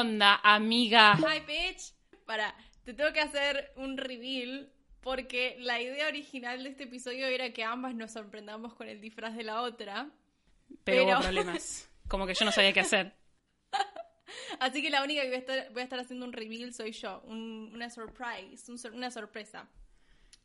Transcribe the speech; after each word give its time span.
onda, 0.00 0.40
amiga? 0.42 1.16
Hi, 1.18 1.40
bitch. 1.40 1.92
Para, 2.26 2.54
te 2.84 2.94
tengo 2.94 3.12
que 3.12 3.20
hacer 3.20 3.72
un 3.76 3.96
reveal 3.96 4.70
porque 5.00 5.56
la 5.60 5.80
idea 5.80 6.08
original 6.08 6.62
de 6.64 6.70
este 6.70 6.84
episodio 6.84 7.26
era 7.26 7.52
que 7.52 7.64
ambas 7.64 7.94
nos 7.94 8.12
sorprendamos 8.12 8.74
con 8.74 8.88
el 8.88 9.00
disfraz 9.00 9.34
de 9.36 9.44
la 9.44 9.62
otra. 9.62 10.10
Pero, 10.84 11.04
Pero- 11.04 11.16
hubo 11.18 11.22
problemas. 11.22 11.88
Como 12.08 12.26
que 12.26 12.34
yo 12.34 12.44
no 12.44 12.52
sabía 12.52 12.72
qué 12.72 12.80
hacer. 12.80 13.14
Así 14.60 14.82
que 14.82 14.90
la 14.90 15.02
única 15.02 15.22
que 15.22 15.28
voy 15.28 15.36
a 15.36 15.38
estar, 15.40 15.72
voy 15.72 15.80
a 15.80 15.84
estar 15.84 15.98
haciendo 16.00 16.26
un 16.26 16.32
reveal 16.32 16.72
soy 16.74 16.92
yo. 16.92 17.20
un- 17.24 17.70
una 17.74 17.90
surprise, 17.90 18.70
un 18.70 18.78
una 18.94 19.10
sorpresa. 19.10 19.68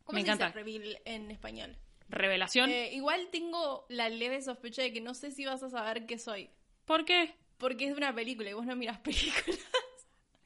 ¿Cómo 0.03 0.17
Me 0.17 0.21
se 0.21 0.27
encanta. 0.31 0.47
dice 0.47 0.59
reveal 0.59 1.01
en 1.05 1.31
español? 1.31 1.77
Revelación. 2.09 2.69
Eh, 2.69 2.93
igual 2.93 3.29
tengo 3.31 3.85
la 3.89 4.09
leve 4.09 4.41
sospecha 4.41 4.81
de 4.81 4.91
que 4.93 5.01
no 5.01 5.13
sé 5.13 5.31
si 5.31 5.45
vas 5.45 5.63
a 5.63 5.69
saber 5.69 6.05
qué 6.05 6.17
soy. 6.19 6.49
¿Por 6.85 7.05
qué? 7.05 7.33
Porque 7.63 7.85
es 7.85 7.91
de 7.91 7.97
una 7.97 8.13
película 8.13 8.49
y 8.49 8.53
vos 8.53 8.65
no 8.65 8.75
miras 8.75 8.99
películas. 9.03 9.57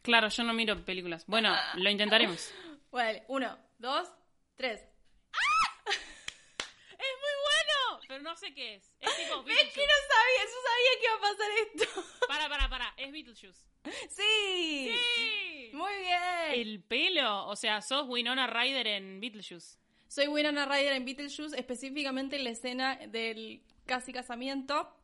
Claro, 0.03 0.29
yo 0.29 0.43
no 0.43 0.53
miro 0.53 0.85
películas. 0.85 1.25
Bueno, 1.25 1.51
lo 1.73 1.89
intentaremos. 1.89 2.53
Vale, 2.91 3.23
uno, 3.27 3.57
dos, 3.79 4.07
tres. 4.55 4.81
¡Es 5.87 7.15
muy 7.17 7.35
bueno! 7.41 8.01
Pero 8.07 8.21
no 8.21 8.35
sé 8.35 8.53
qué 8.53 8.75
es. 8.75 8.93
Es 8.99 9.17
tipo 9.17 9.39
Es 9.49 9.73
que 9.73 9.81
no 9.81 9.97
sabía, 10.13 10.43
yo 10.43 10.59
sabía 10.61 10.91
que 10.99 11.05
iba 11.05 11.15
a 11.15 11.19
pasar 11.19 11.51
esto. 11.65 12.03
Para, 12.27 12.49
para, 12.49 12.69
para. 12.69 12.93
Es 12.97 13.11
Beetlejuice. 13.11 13.65
Sí. 14.09 14.95
¡Sí! 15.15 15.71
Muy 15.73 15.93
bien. 15.97 16.21
El 16.53 16.83
pelo. 16.83 17.47
O 17.47 17.55
sea, 17.55 17.81
sos 17.81 18.07
Winona 18.07 18.45
Ryder 18.45 18.85
en 18.85 19.19
Beetlejuice. 19.19 19.79
Soy 20.07 20.27
Winona 20.27 20.67
Ryder 20.67 20.93
en 20.93 21.05
Beetlejuice, 21.05 21.57
específicamente 21.57 22.35
en 22.35 22.43
la 22.43 22.51
escena 22.51 22.95
del 23.07 23.63
casi 23.87 24.13
casamiento, 24.13 24.95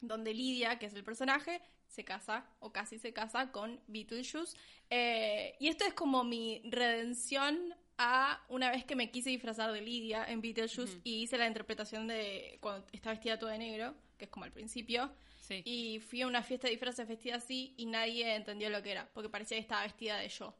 donde 0.00 0.34
Lidia, 0.34 0.78
que 0.78 0.86
es 0.86 0.94
el 0.94 1.04
personaje, 1.04 1.60
se 1.86 2.04
casa, 2.04 2.46
o 2.58 2.72
casi 2.72 2.98
se 2.98 3.12
casa, 3.12 3.52
con 3.52 3.80
Beetlejuice. 3.86 4.56
Eh, 4.90 5.56
y 5.60 5.68
esto 5.68 5.84
es 5.84 5.94
como 5.94 6.24
mi 6.24 6.62
redención 6.64 7.74
a 7.98 8.44
una 8.48 8.70
vez 8.70 8.84
que 8.84 8.96
me 8.96 9.10
quise 9.10 9.30
disfrazar 9.30 9.72
de 9.72 9.80
Lidia 9.80 10.24
en 10.24 10.40
Beetlejuice 10.40 10.94
Ujú. 10.94 11.00
y 11.04 11.22
hice 11.22 11.38
la 11.38 11.46
interpretación 11.46 12.06
de 12.06 12.58
cuando 12.60 12.86
está 12.92 13.10
vestida 13.10 13.38
toda 13.38 13.52
de 13.52 13.58
negro, 13.58 13.94
que 14.18 14.26
es 14.26 14.30
como 14.30 14.44
al 14.44 14.52
principio. 14.52 15.10
Sí. 15.40 15.62
Y 15.64 16.00
fui 16.00 16.22
a 16.22 16.26
una 16.26 16.42
fiesta 16.42 16.66
de 16.66 16.72
disfraces 16.72 17.06
vestida 17.06 17.36
así 17.36 17.74
y 17.76 17.86
nadie 17.86 18.34
entendió 18.34 18.68
lo 18.68 18.82
que 18.82 18.90
era, 18.90 19.08
porque 19.14 19.28
parecía 19.30 19.56
que 19.56 19.62
estaba 19.62 19.82
vestida 19.82 20.18
de 20.18 20.28
yo, 20.28 20.54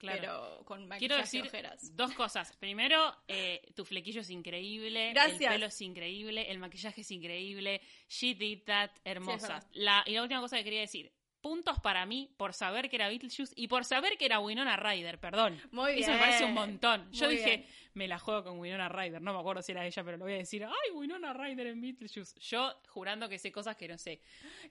claro. 0.00 0.18
pero 0.20 0.64
con 0.64 0.88
maquillaje 0.88 0.98
Quiero 0.98 1.16
decir 1.16 1.42
ojeras. 1.46 1.96
dos 1.96 2.12
cosas. 2.14 2.56
Primero, 2.56 3.14
eh, 3.28 3.62
tu 3.76 3.84
flequillo 3.84 4.22
es 4.22 4.30
increíble. 4.30 5.12
Gracias. 5.12 5.40
El 5.40 5.48
pelo 5.48 5.66
es 5.66 5.80
increíble. 5.80 6.50
El 6.50 6.58
maquillaje 6.58 7.02
es 7.02 7.10
increíble. 7.10 7.80
She 8.08 8.34
did 8.34 8.62
that. 8.64 8.90
Hermosa. 9.04 9.60
la, 9.74 10.02
y 10.06 10.12
la 10.14 10.22
última 10.22 10.40
cosa 10.40 10.56
que 10.56 10.64
quería 10.64 10.80
decir. 10.80 11.12
Puntos 11.40 11.80
para 11.80 12.04
mí 12.04 12.30
por 12.36 12.52
saber 12.52 12.90
que 12.90 12.96
era 12.96 13.08
Beetlejuice 13.08 13.54
y 13.56 13.66
por 13.68 13.86
saber 13.86 14.18
que 14.18 14.26
era 14.26 14.40
Winona 14.40 14.76
Ryder, 14.76 15.18
perdón. 15.18 15.58
Muy 15.70 15.92
bien. 15.94 16.02
Eso 16.02 16.12
me 16.12 16.18
parece 16.18 16.44
un 16.44 16.52
montón. 16.52 17.10
Yo 17.12 17.26
Muy 17.26 17.36
dije, 17.36 17.56
bien. 17.56 17.66
me 17.94 18.08
la 18.08 18.18
juego 18.18 18.44
con 18.44 18.58
Winona 18.58 18.90
Ryder. 18.90 19.22
No 19.22 19.32
me 19.32 19.40
acuerdo 19.40 19.62
si 19.62 19.72
era 19.72 19.86
ella, 19.86 20.04
pero 20.04 20.18
lo 20.18 20.24
voy 20.26 20.34
a 20.34 20.36
decir. 20.36 20.62
¡Ay, 20.66 20.90
Winona 20.92 21.32
Ryder 21.32 21.68
en 21.68 21.80
Beetlejuice! 21.80 22.38
Yo 22.40 22.74
jurando 22.88 23.26
que 23.26 23.38
sé 23.38 23.50
cosas 23.50 23.74
que 23.76 23.88
no 23.88 23.96
sé. 23.96 24.20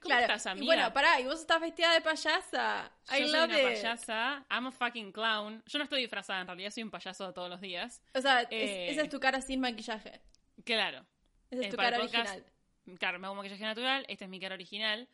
Claro. 0.14 0.32
estás, 0.32 0.56
Y 0.56 0.64
bueno, 0.64 0.92
pará, 0.92 1.18
y 1.20 1.24
vos 1.24 1.40
estás 1.40 1.60
vestida 1.60 1.92
de 1.92 2.02
payasa. 2.02 2.92
Yo 3.10 3.16
I 3.16 3.20
soy 3.28 3.32
love 3.32 3.44
una 3.50 3.58
it. 3.58 3.64
payasa. 3.64 4.46
I'm 4.48 4.66
a 4.68 4.70
fucking 4.70 5.10
clown. 5.10 5.64
Yo 5.66 5.78
no 5.78 5.84
estoy 5.84 6.00
disfrazada, 6.02 6.40
en 6.42 6.46
realidad 6.46 6.70
soy 6.70 6.84
un 6.84 6.90
payaso 6.90 7.32
todos 7.32 7.50
los 7.50 7.60
días. 7.60 8.00
O 8.14 8.20
sea, 8.20 8.42
es- 8.42 8.48
Eh. 8.52 8.90
esa 8.90 9.02
es 9.02 9.08
tu 9.08 9.18
cara 9.18 9.40
sin 9.40 9.58
maquillaje. 9.60 10.20
Claro. 10.64 11.04
Esa 11.50 11.62
es 11.62 11.66
Eh, 11.66 11.70
tu 11.70 11.76
para 11.76 11.90
cara 11.90 12.02
podcast, 12.04 12.30
original. 12.36 12.98
Claro, 12.98 13.18
me 13.18 13.26
hago 13.26 13.34
maquillaje 13.34 13.64
natural. 13.64 14.04
Esta 14.08 14.24
es 14.24 14.30
mi 14.30 14.38
cara 14.38 14.54
original. 14.54 15.08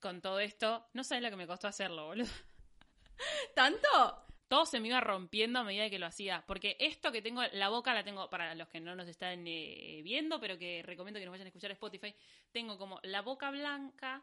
Con 0.00 0.20
todo 0.20 0.40
esto, 0.40 0.86
no 0.92 1.02
sabes 1.04 1.22
lo 1.24 1.30
que 1.30 1.36
me 1.36 1.46
costó 1.46 1.66
hacerlo, 1.68 2.06
boludo. 2.06 2.28
¿Tanto? 3.54 4.24
Todo 4.46 4.64
se 4.64 4.80
me 4.80 4.88
iba 4.88 5.00
rompiendo 5.00 5.58
a 5.58 5.64
medida 5.64 5.90
que 5.90 5.98
lo 5.98 6.06
hacía. 6.06 6.44
Porque 6.46 6.76
esto 6.78 7.12
que 7.12 7.20
tengo, 7.20 7.42
la 7.52 7.68
boca 7.68 7.92
la 7.92 8.04
tengo, 8.04 8.30
para 8.30 8.54
los 8.54 8.68
que 8.68 8.80
no 8.80 8.94
nos 8.94 9.08
están 9.08 9.46
eh, 9.46 10.00
viendo, 10.02 10.40
pero 10.40 10.56
que 10.56 10.82
recomiendo 10.82 11.20
que 11.20 11.26
nos 11.26 11.32
vayan 11.32 11.46
a 11.46 11.48
escuchar 11.48 11.70
Spotify, 11.72 12.14
tengo 12.50 12.78
como 12.78 13.00
la 13.02 13.22
boca 13.22 13.50
blanca. 13.50 14.22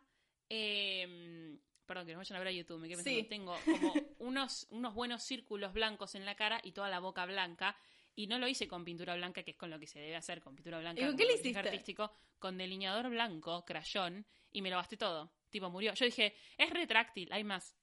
eh, 0.49 1.57
perdón, 1.85 2.07
que 2.07 2.13
nos 2.13 2.19
vayan 2.21 2.35
a 2.35 2.39
ver 2.39 2.47
a 2.47 2.51
YouTube, 2.51 2.79
me 2.79 2.87
quedé 2.87 3.03
pensando. 3.03 3.21
Sí. 3.21 3.29
Tengo 3.29 3.57
como 3.65 3.93
unos, 4.19 4.67
unos 4.71 4.93
buenos 4.93 5.23
círculos 5.23 5.73
blancos 5.73 6.15
en 6.15 6.25
la 6.25 6.35
cara 6.35 6.59
y 6.63 6.71
toda 6.71 6.89
la 6.89 6.99
boca 6.99 7.25
blanca. 7.25 7.77
Y 8.15 8.27
no 8.27 8.39
lo 8.39 8.47
hice 8.47 8.67
con 8.67 8.85
pintura 8.85 9.15
blanca, 9.15 9.43
que 9.43 9.51
es 9.51 9.57
con 9.57 9.69
lo 9.69 9.77
que 9.77 9.87
se 9.87 9.99
debe 9.99 10.15
hacer, 10.15 10.41
con 10.41 10.55
pintura 10.55 10.79
blanca. 10.79 11.01
¿Y 11.01 11.05
con 11.05 11.17
qué 11.17 11.25
le 11.25 11.33
hiciste? 11.33 11.59
artístico, 11.59 12.11
con 12.39 12.57
delineador 12.57 13.09
blanco, 13.09 13.65
crayón, 13.65 14.25
y 14.53 14.61
me 14.61 14.69
lo 14.69 14.77
gasté 14.77 14.95
todo. 14.95 15.31
Tipo, 15.55 15.69
murió. 15.69 15.93
Yo 15.93 16.03
dije, 16.03 16.35
es 16.57 16.69
retráctil, 16.69 17.31
hay 17.31 17.45
más. 17.45 17.77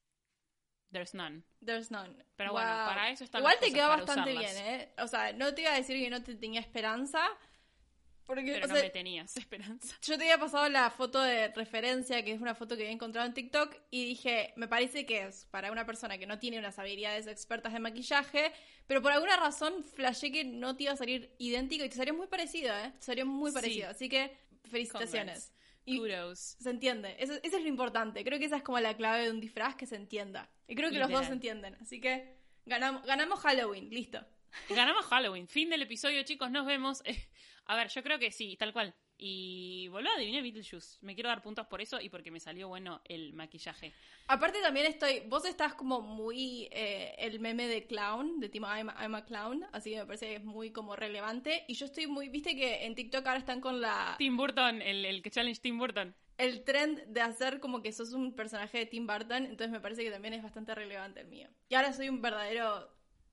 There's 0.91 1.15
none. 1.15 1.43
There's 1.65 1.91
none. 1.91 2.15
Pero 2.37 2.53
bueno, 2.53 2.69
para 2.69 3.09
eso 3.09 3.25
están 3.25 3.41
Igual 3.41 3.56
te 3.60 3.72
quedó 3.72 3.88
bastante 3.88 4.31
usarlas. 4.34 4.55
bien, 4.55 4.66
¿eh? 4.66 4.93
O 4.99 5.09
sea, 5.09 5.33
no 5.33 5.55
te 5.55 5.62
iba 5.62 5.72
a 5.72 5.77
decir 5.77 5.97
que 5.99 6.10
no 6.10 6.22
te 6.22 6.34
tenía 6.34 6.60
esperanza. 6.60 7.27
Porque, 8.27 8.53
Pero 8.53 8.66
o 8.66 8.69
no 8.69 8.75
sea, 8.75 8.84
me 8.84 8.91
tenías 8.91 9.34
esperanza. 9.38 9.97
yo 10.03 10.19
te 10.19 10.25
había 10.25 10.37
pasado 10.38 10.69
la 10.69 10.91
foto 10.91 11.22
de 11.22 11.49
referencia, 11.55 12.22
que 12.22 12.33
es 12.33 12.43
una 12.43 12.55
foto 12.55 12.77
que 12.77 12.83
había 12.83 12.93
encontrado 12.93 13.27
en 13.27 13.33
TikTok, 13.33 13.75
y 13.91 14.04
dije, 14.04 14.53
me 14.56 14.69
parece 14.69 15.06
que 15.06 15.22
es 15.28 15.47
para 15.47 15.72
una 15.72 15.87
persona 15.87 16.19
que 16.19 16.27
no 16.27 16.39
tiene 16.39 16.59
unas 16.59 16.78
habilidades 16.78 17.27
expertas 17.27 17.72
de 17.72 17.78
maquillaje, 17.81 18.53
pero 18.87 19.00
por 19.00 19.12
alguna 19.12 19.39
razón 19.39 19.83
flashé 19.83 20.31
que 20.31 20.44
no 20.44 20.77
te 20.77 20.83
iba 20.83 20.93
a 20.93 20.97
salir 20.97 21.34
idéntico 21.39 21.87
y 21.87 21.89
te 21.89 21.97
salió 21.97 22.12
muy 22.12 22.27
parecido, 22.27 22.77
¿eh? 22.77 22.93
Te 22.99 23.03
salió 23.06 23.25
muy 23.25 23.50
Sí. 23.50 23.54
parecido. 23.54 23.89
Así 23.89 24.10
que, 24.10 24.37
felicitaciones. 24.65 25.47
Congrats. 25.47 25.61
Y 25.84 25.98
Kudos. 25.98 26.56
se 26.60 26.70
entiende. 26.70 27.16
Eso, 27.19 27.34
eso 27.43 27.56
es 27.56 27.62
lo 27.62 27.69
importante. 27.69 28.25
Creo 28.25 28.38
que 28.38 28.44
esa 28.44 28.56
es 28.56 28.62
como 28.62 28.78
la 28.81 28.97
clave 28.97 29.25
de 29.25 29.31
un 29.31 29.41
disfraz 29.41 29.75
que 29.75 29.87
se 29.87 29.97
entienda. 29.97 30.50
Y 30.69 30.75
creo 30.75 30.91
que 30.91 30.98
los 30.98 31.10
dos 31.10 31.26
se 31.26 31.32
entienden. 31.32 31.76
Así 31.81 32.00
que 32.00 32.37
ganamos, 32.66 33.04
ganamos 33.04 33.41
Halloween. 33.41 33.91
Listo. 33.91 34.25
Ganamos 34.69 35.04
Halloween. 35.06 35.48
Fin 35.48 35.71
del 35.71 35.82
episodio, 35.82 36.22
chicos. 36.22 36.50
Nos 36.50 36.66
vemos. 36.66 37.03
A 37.66 37.76
ver, 37.76 37.88
yo 37.88 38.03
creo 38.03 38.19
que 38.19 38.31
sí, 38.31 38.56
tal 38.56 38.72
cual. 38.72 38.94
Y 39.25 39.87
volví 39.87 40.09
a 40.09 40.15
adivinar 40.16 40.43
Beetlejuice. 40.43 40.99
Me 41.00 41.15
quiero 41.15 41.28
dar 41.28 41.43
puntos 41.43 41.65
por 41.69 41.81
eso 41.81 42.00
y 42.00 42.09
porque 42.09 42.33
me 42.33 42.41
salió 42.41 42.66
bueno 42.66 43.00
el 43.05 43.33
maquillaje. 43.34 43.93
Aparte 44.27 44.60
también 44.60 44.87
estoy, 44.87 45.21
vos 45.28 45.44
estás 45.44 45.75
como 45.75 46.00
muy 46.00 46.69
eh, 46.72 47.15
el 47.19 47.38
meme 47.38 47.69
de 47.69 47.87
clown, 47.87 48.41
de 48.41 48.49
tipo 48.49 48.66
I'm, 48.66 48.91
I'm 49.00 49.15
a 49.15 49.25
clown, 49.25 49.65
así 49.71 49.91
que 49.91 49.99
me 49.99 50.06
parece 50.06 50.27
que 50.27 50.34
es 50.34 50.44
muy 50.44 50.72
como 50.72 50.97
relevante. 50.97 51.65
Y 51.69 51.75
yo 51.75 51.87
estoy 51.87 52.09
muy, 52.09 52.31
viste 52.31 52.56
que 52.56 52.84
en 52.84 52.97
TikTok 52.97 53.25
ahora 53.25 53.38
están 53.38 53.60
con 53.60 53.81
la 53.81 54.16
Tim 54.19 54.37
Burton, 54.37 54.83
el, 54.83 55.05
el 55.05 55.22
que 55.22 55.31
challenge 55.31 55.60
Tim 55.60 55.78
Burton. 55.78 56.12
el 56.39 56.65
trend 56.65 57.04
de 57.06 57.21
hacer 57.21 57.60
como 57.60 57.81
que 57.81 57.93
sos 57.93 58.15
un 58.15 58.34
personaje 58.34 58.78
de 58.78 58.87
Tim 58.87 59.06
Burton, 59.06 59.44
entonces 59.44 59.71
me 59.71 59.78
parece 59.78 60.03
que 60.03 60.10
también 60.10 60.34
es 60.34 60.43
bastante 60.43 60.75
relevante 60.75 61.21
el 61.21 61.28
mío. 61.28 61.49
Y 61.69 61.77
ahora 61.77 61.93
soy 61.93 62.09
un 62.09 62.21
verdadero 62.21 62.91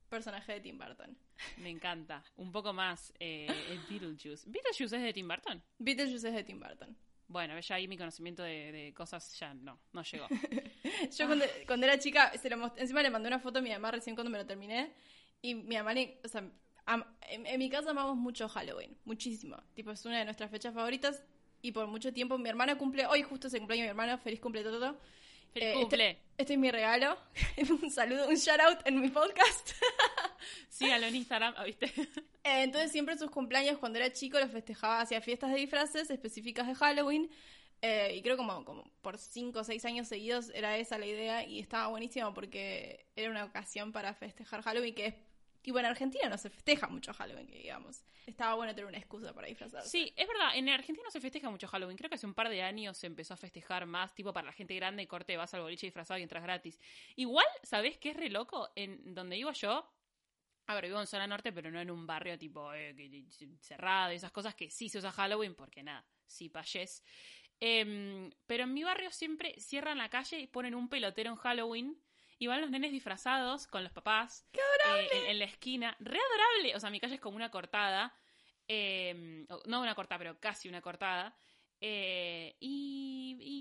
personaje 0.08 0.52
de 0.52 0.60
Tim 0.60 0.78
Burton. 0.78 1.18
Me 1.58 1.70
encanta. 1.70 2.22
Un 2.36 2.50
poco 2.52 2.72
más 2.72 3.12
eh, 3.18 3.46
Beetlejuice. 3.88 4.44
¿Beetlejuice 4.48 4.96
es 4.96 5.02
de 5.02 5.12
Tim 5.12 5.28
Burton? 5.28 5.62
Beetlejuice 5.78 6.28
es 6.28 6.34
de 6.34 6.44
Tim 6.44 6.58
Burton. 6.60 6.96
Bueno, 7.28 7.58
ya 7.60 7.76
ahí 7.76 7.86
mi 7.86 7.96
conocimiento 7.96 8.42
de, 8.42 8.72
de 8.72 8.92
cosas 8.94 9.38
ya 9.38 9.54
no, 9.54 9.78
no 9.92 10.02
llegó. 10.02 10.26
Yo 11.16 11.26
cuando, 11.26 11.44
cuando 11.66 11.86
era 11.86 11.98
chica, 11.98 12.32
se 12.36 12.50
lo 12.50 12.56
most- 12.56 12.76
encima 12.78 13.02
le 13.02 13.10
mandé 13.10 13.28
una 13.28 13.38
foto 13.38 13.60
a 13.60 13.62
mi 13.62 13.70
mamá 13.70 13.90
recién 13.92 14.16
cuando 14.16 14.30
me 14.30 14.38
lo 14.38 14.46
terminé. 14.46 14.92
Y 15.40 15.54
mi 15.54 15.76
mamá, 15.76 15.92
o 16.24 16.28
sea, 16.28 16.42
am- 16.86 17.04
en, 17.28 17.46
en 17.46 17.58
mi 17.58 17.70
casa 17.70 17.90
amamos 17.90 18.16
mucho 18.16 18.48
Halloween, 18.48 18.96
muchísimo. 19.04 19.56
Tipo, 19.74 19.92
es 19.92 20.04
una 20.04 20.18
de 20.18 20.24
nuestras 20.24 20.50
fechas 20.50 20.74
favoritas. 20.74 21.22
Y 21.62 21.72
por 21.72 21.86
mucho 21.86 22.12
tiempo 22.12 22.36
mi 22.38 22.48
hermana 22.48 22.76
cumple, 22.76 23.06
hoy 23.06 23.22
justo 23.22 23.46
es 23.46 23.54
el 23.54 23.60
cumpleaños 23.60 23.84
mi 23.84 23.90
hermano, 23.90 24.18
feliz 24.18 24.40
cumple 24.40 24.62
todo. 24.64 24.98
Feliz 25.52 25.68
Eh, 25.68 25.74
cumple. 25.74 26.10
Este, 26.10 26.22
este 26.38 26.52
es 26.54 26.58
mi 26.58 26.70
regalo. 26.70 27.16
un 27.82 27.90
saludo, 27.90 28.28
un 28.28 28.34
shout 28.34 28.60
out 28.60 28.78
en 28.86 29.00
mi 29.00 29.08
podcast. 29.08 29.70
Sígalo 30.68 31.06
en 31.06 31.16
Instagram, 31.16 31.54
¿ah, 31.56 31.64
¿viste? 31.64 31.86
Eh, 32.42 32.62
Entonces 32.62 32.90
siempre 32.90 33.18
sus 33.18 33.30
cumpleaños 33.30 33.76
cuando 33.76 33.98
era 33.98 34.12
chico 34.14 34.38
los 34.40 34.50
festejaba 34.50 35.02
hacia 35.02 35.20
fiestas 35.20 35.50
de 35.52 35.58
disfraces 35.58 36.08
específicas 36.10 36.66
de 36.66 36.74
Halloween. 36.74 37.30
Eh, 37.82 38.14
y 38.16 38.22
creo 38.22 38.36
como, 38.36 38.64
como 38.64 38.84
por 39.00 39.18
5 39.18 39.58
o 39.58 39.64
6 39.64 39.84
años 39.86 40.08
seguidos 40.08 40.50
era 40.54 40.76
esa 40.76 40.98
la 40.98 41.06
idea 41.06 41.46
y 41.46 41.60
estaba 41.60 41.88
buenísimo 41.88 42.34
porque 42.34 43.06
era 43.16 43.30
una 43.30 43.44
ocasión 43.44 43.90
para 43.90 44.12
festejar 44.14 44.62
Halloween 44.62 44.94
que 44.94 45.06
es... 45.06 45.14
Tipo, 45.62 45.78
en 45.78 45.84
Argentina 45.84 46.26
no 46.30 46.38
se 46.38 46.48
festeja 46.48 46.88
mucho 46.88 47.12
Halloween, 47.12 47.46
digamos. 47.46 48.02
Estaba 48.26 48.54
bueno 48.54 48.74
tener 48.74 48.86
una 48.86 48.96
excusa 48.96 49.34
para 49.34 49.46
disfrazarse. 49.46 49.90
Sí, 49.90 50.10
es 50.16 50.26
verdad, 50.26 50.56
en 50.56 50.70
Argentina 50.70 51.04
no 51.04 51.10
se 51.10 51.20
festeja 51.20 51.50
mucho 51.50 51.68
Halloween. 51.68 51.98
Creo 51.98 52.08
que 52.08 52.14
hace 52.14 52.26
un 52.26 52.32
par 52.32 52.48
de 52.48 52.62
años 52.62 52.96
se 52.96 53.06
empezó 53.06 53.34
a 53.34 53.36
festejar 53.36 53.84
más, 53.84 54.14
tipo 54.14 54.32
para 54.32 54.46
la 54.46 54.52
gente 54.52 54.74
grande, 54.74 55.06
corte, 55.06 55.36
vas 55.36 55.52
al 55.52 55.60
boliche 55.60 55.86
disfrazado 55.86 56.18
y 56.18 56.22
entras 56.22 56.42
gratis. 56.42 56.80
Igual, 57.16 57.46
¿sabés 57.62 57.98
qué 57.98 58.10
es 58.10 58.16
re 58.16 58.30
loco? 58.30 58.70
En 58.74 59.14
donde 59.14 59.36
vivo 59.36 59.52
yo, 59.52 59.86
a 60.70 60.74
ver, 60.74 60.86
vivo 60.86 61.00
en 61.00 61.06
zona 61.06 61.26
norte, 61.26 61.52
pero 61.52 61.70
no 61.70 61.80
en 61.80 61.90
un 61.90 62.06
barrio 62.06 62.38
tipo 62.38 62.72
eh, 62.74 62.94
cerrado 63.60 64.12
y 64.12 64.16
esas 64.16 64.32
cosas 64.32 64.54
que 64.54 64.70
sí 64.70 64.88
se 64.88 64.98
usa 64.98 65.12
Halloween, 65.12 65.54
porque 65.54 65.82
nada, 65.82 66.04
sí 66.26 66.48
payés. 66.48 67.02
Em, 67.60 68.30
pero 68.46 68.64
en 68.64 68.72
mi 68.72 68.84
barrio 68.84 69.10
siempre 69.10 69.54
cierran 69.60 69.98
la 69.98 70.08
calle 70.08 70.38
y 70.40 70.46
ponen 70.46 70.74
un 70.74 70.88
pelotero 70.88 71.30
en 71.30 71.36
Halloween. 71.36 72.00
Y 72.38 72.46
van 72.46 72.62
los 72.62 72.70
nenes 72.70 72.90
disfrazados 72.90 73.66
con 73.66 73.84
los 73.84 73.92
papás. 73.92 74.48
¡Qué 74.50 74.60
adorable! 74.62 75.08
en, 75.24 75.26
en 75.32 75.38
la 75.40 75.44
esquina. 75.44 75.94
Re 76.00 76.18
adorable. 76.18 76.74
O 76.74 76.80
sea, 76.80 76.88
mi 76.88 76.98
calle 76.98 77.16
es 77.16 77.20
como 77.20 77.36
una 77.36 77.50
cortada. 77.50 78.14
eh, 78.66 79.44
o- 79.50 79.62
no 79.66 79.82
una 79.82 79.94
cortada, 79.94 80.18
pero 80.20 80.40
casi 80.40 80.66
una 80.68 80.80
cortada. 80.80 81.36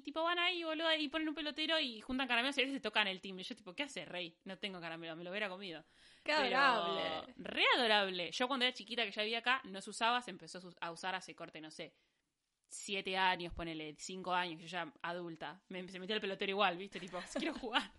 Tipo 0.10 0.24
van 0.24 0.40
ahí, 0.40 0.64
boludo, 0.64 0.92
y 0.96 1.08
ponen 1.08 1.30
un 1.30 1.36
pelotero 1.36 1.80
y 1.80 2.02
juntan 2.02 2.28
caramelos 2.28 2.58
y 2.58 2.62
a 2.62 2.64
veces 2.64 2.78
se 2.78 2.82
tocan 2.82 3.06
el 3.08 3.22
timbre. 3.22 3.44
Yo 3.44 3.56
tipo, 3.56 3.76
¿qué 3.76 3.84
hace, 3.84 4.06
rey? 4.06 4.36
No 4.44 4.58
tengo 4.58 4.82
caramelo, 4.82 5.16
me 5.16 5.24
lo 5.24 5.30
hubiera 5.30 5.48
comido. 5.48 5.86
Qué 6.24 6.34
Pero, 6.36 6.58
adorable. 6.58 7.34
Re 7.38 7.64
adorable. 7.76 8.32
Yo 8.32 8.48
cuando 8.48 8.66
era 8.66 8.74
chiquita 8.74 9.06
que 9.06 9.12
ya 9.12 9.22
vivía 9.22 9.38
acá, 9.38 9.62
no 9.66 9.80
se 9.82 9.92
usaba, 9.92 10.20
se 10.24 10.32
empezó 10.32 10.60
a 10.82 10.92
usar 10.92 11.14
hace 11.14 11.36
corte, 11.36 11.62
no 11.62 11.70
sé, 11.70 11.94
siete 12.68 13.18
años, 13.18 13.54
ponele, 13.54 13.94
cinco 14.00 14.34
años, 14.34 14.60
yo 14.60 14.66
ya 14.66 14.92
adulta. 15.04 15.62
Me, 15.68 15.88
se 15.88 16.00
metía 16.00 16.16
el 16.16 16.22
pelotero 16.22 16.50
igual, 16.50 16.76
¿viste? 16.76 17.00
Tipo, 17.00 17.20
quiero 17.38 17.54
jugar. 17.54 17.92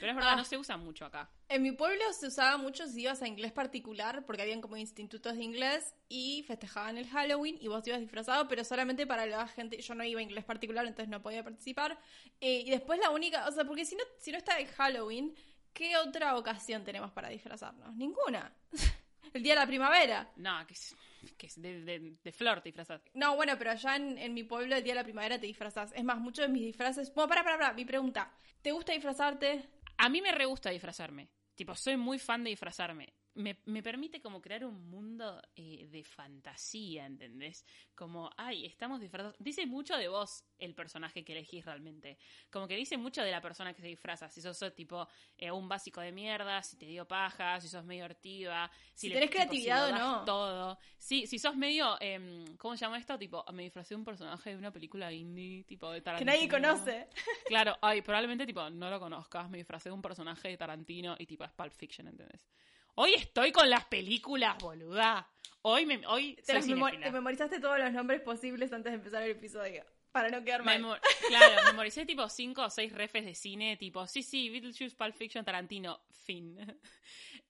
Pero 0.00 0.12
es 0.12 0.16
verdad, 0.16 0.32
Ah. 0.32 0.36
no 0.36 0.44
se 0.44 0.56
usa 0.58 0.76
mucho 0.76 1.04
acá. 1.04 1.30
En 1.48 1.62
mi 1.62 1.72
pueblo 1.72 2.02
se 2.12 2.26
usaba 2.28 2.56
mucho 2.56 2.86
si 2.88 3.02
ibas 3.02 3.20
a 3.22 3.28
inglés 3.28 3.52
particular, 3.52 4.24
porque 4.24 4.42
habían 4.42 4.60
como 4.62 4.76
institutos 4.76 5.36
de 5.36 5.44
inglés 5.44 5.94
y 6.08 6.42
festejaban 6.46 6.96
el 6.98 7.06
Halloween 7.08 7.58
y 7.60 7.68
vos 7.68 7.86
ibas 7.86 8.00
disfrazado, 8.00 8.48
pero 8.48 8.64
solamente 8.64 9.06
para 9.06 9.26
la 9.26 9.46
gente. 9.46 9.80
Yo 9.80 9.94
no 9.94 10.02
iba 10.02 10.20
a 10.20 10.22
inglés 10.22 10.44
particular, 10.44 10.86
entonces 10.86 11.08
no 11.10 11.20
podía 11.22 11.44
participar. 11.44 11.98
Eh, 12.40 12.62
y 12.66 12.70
después 12.70 12.98
la 12.98 13.10
única, 13.10 13.46
o 13.46 13.52
sea, 13.52 13.64
porque 13.64 13.84
si 13.84 13.94
no, 13.94 14.02
si 14.18 14.32
no 14.32 14.38
está 14.38 14.58
el 14.58 14.66
Halloween, 14.68 15.34
¿qué 15.72 15.96
otra 15.98 16.36
ocasión 16.36 16.82
tenemos 16.82 17.12
para 17.12 17.28
disfrazarnos? 17.28 17.94
Ninguna. 17.94 18.52
el 19.34 19.42
día 19.42 19.54
de 19.54 19.60
la 19.60 19.66
primavera. 19.66 20.30
No, 20.36 20.66
que 20.66 20.74
es, 20.74 20.96
que 21.36 21.46
es 21.46 21.60
de, 21.60 21.82
de, 21.84 22.16
de 22.22 22.32
flor 22.32 22.60
te 22.62 22.68
disfrazas. 22.70 23.02
No, 23.14 23.36
bueno, 23.36 23.54
pero 23.58 23.72
allá 23.72 23.96
en, 23.96 24.16
en 24.18 24.32
mi 24.34 24.44
pueblo 24.44 24.74
el 24.76 24.82
día 24.82 24.94
de 24.94 25.00
la 25.00 25.04
primavera 25.04 25.38
te 25.38 25.46
disfrazas. 25.46 25.92
Es 25.94 26.04
más, 26.04 26.18
muchos 26.18 26.46
de 26.46 26.52
mis 26.52 26.62
disfraces. 26.62 27.12
Bueno, 27.14 27.28
para, 27.28 27.44
para, 27.44 27.58
para, 27.58 27.72
mi 27.74 27.84
pregunta. 27.84 28.32
¿Te 28.62 28.72
gusta 28.72 28.92
disfrazarte? 28.92 29.68
A 30.02 30.08
mí 30.08 30.22
me 30.22 30.32
re 30.32 30.46
gusta 30.46 30.70
disfrazarme. 30.70 31.28
Tipo, 31.54 31.74
soy 31.74 31.98
muy 31.98 32.18
fan 32.18 32.42
de 32.42 32.48
disfrazarme. 32.48 33.12
Me, 33.34 33.60
me 33.66 33.80
permite 33.82 34.20
como 34.20 34.42
crear 34.42 34.64
un 34.64 34.90
mundo 34.90 35.40
eh, 35.54 35.86
de 35.90 36.02
fantasía, 36.02 37.06
¿entendés? 37.06 37.64
Como, 37.94 38.28
ay, 38.36 38.66
estamos 38.66 39.00
disfrazados. 39.00 39.36
Dice 39.38 39.66
mucho 39.66 39.96
de 39.96 40.08
vos 40.08 40.44
el 40.58 40.74
personaje 40.74 41.24
que 41.24 41.32
elegís 41.32 41.64
realmente. 41.64 42.18
Como 42.50 42.66
que 42.66 42.74
dice 42.76 42.96
mucho 42.98 43.22
de 43.22 43.30
la 43.30 43.40
persona 43.40 43.72
que 43.72 43.82
se 43.82 43.86
disfraza. 43.88 44.28
Si 44.28 44.40
sos, 44.42 44.58
sos, 44.58 44.74
tipo 44.74 45.06
eh, 45.38 45.50
un 45.52 45.68
básico 45.68 46.00
de 46.00 46.10
mierda, 46.10 46.60
si 46.64 46.76
te 46.76 46.86
dio 46.86 47.06
paja, 47.06 47.60
si 47.60 47.68
sos 47.68 47.84
medio 47.84 48.04
hortiva, 48.04 48.68
si, 48.94 49.02
Si 49.02 49.08
le- 49.08 49.14
tenés 49.14 49.30
tipo, 49.30 49.38
creatividad 49.42 49.86
si 49.86 49.92
o 49.92 49.96
no. 49.98 50.24
Todo. 50.24 50.78
Sí, 50.98 51.26
si 51.28 51.38
sos 51.38 51.56
medio, 51.56 51.96
em, 52.00 52.56
¿cómo 52.56 52.76
se 52.76 52.84
llama 52.84 52.98
esto? 52.98 53.16
Tipo, 53.16 53.44
me 53.52 53.62
disfracé 53.62 53.94
de 53.94 53.98
un 53.98 54.04
personaje 54.04 54.50
de 54.50 54.56
una 54.56 54.72
película 54.72 55.12
indie, 55.12 55.62
tipo 55.64 55.88
de 55.90 55.98
Que 56.00 56.02
Tarantino. 56.02 56.32
nadie 56.32 56.48
conoce. 56.48 57.08
Claro, 57.46 57.76
ay, 57.80 58.02
probablemente 58.02 58.46
tipo 58.46 58.68
no 58.70 58.90
lo 58.90 58.98
conozcas, 59.00 59.48
me 59.50 59.58
disfracé 59.58 59.88
de 59.88 59.94
un 59.94 60.02
personaje 60.02 60.48
de 60.48 60.56
Tarantino 60.56 61.16
y 61.18 61.26
tipo 61.26 61.44
es 61.44 61.50
Pulp 61.52 61.72
Fiction, 61.72 62.06
¿entendés? 62.08 62.46
Hoy 62.94 63.14
estoy 63.14 63.52
con 63.52 63.68
las 63.70 63.84
películas, 63.86 64.56
boluda. 64.58 65.28
Hoy 65.62 65.86
me 65.86 66.06
hoy 66.06 66.34
Te, 66.46 66.60
soy 66.60 66.74
memo- 66.74 66.90
te 66.90 67.10
memorizaste 67.10 67.60
todos 67.60 67.78
los 67.78 67.92
nombres 67.92 68.20
posibles 68.22 68.72
antes 68.72 68.92
de 68.92 68.96
empezar 68.96 69.22
el 69.22 69.32
episodio. 69.32 69.84
Para 70.12 70.28
no 70.28 70.42
quedar 70.42 70.64
mal. 70.64 70.80
Memo- 70.80 70.96
claro, 71.28 71.54
memoricé 71.66 72.04
tipo 72.04 72.28
cinco 72.28 72.64
o 72.64 72.70
seis 72.70 72.92
refes 72.92 73.24
de 73.24 73.34
cine, 73.34 73.76
tipo, 73.76 74.06
sí, 74.06 74.22
sí, 74.22 74.48
Beetlejuice, 74.50 74.96
Pulp 74.96 75.14
Fiction, 75.14 75.44
Tarantino, 75.44 76.00
fin. 76.24 76.56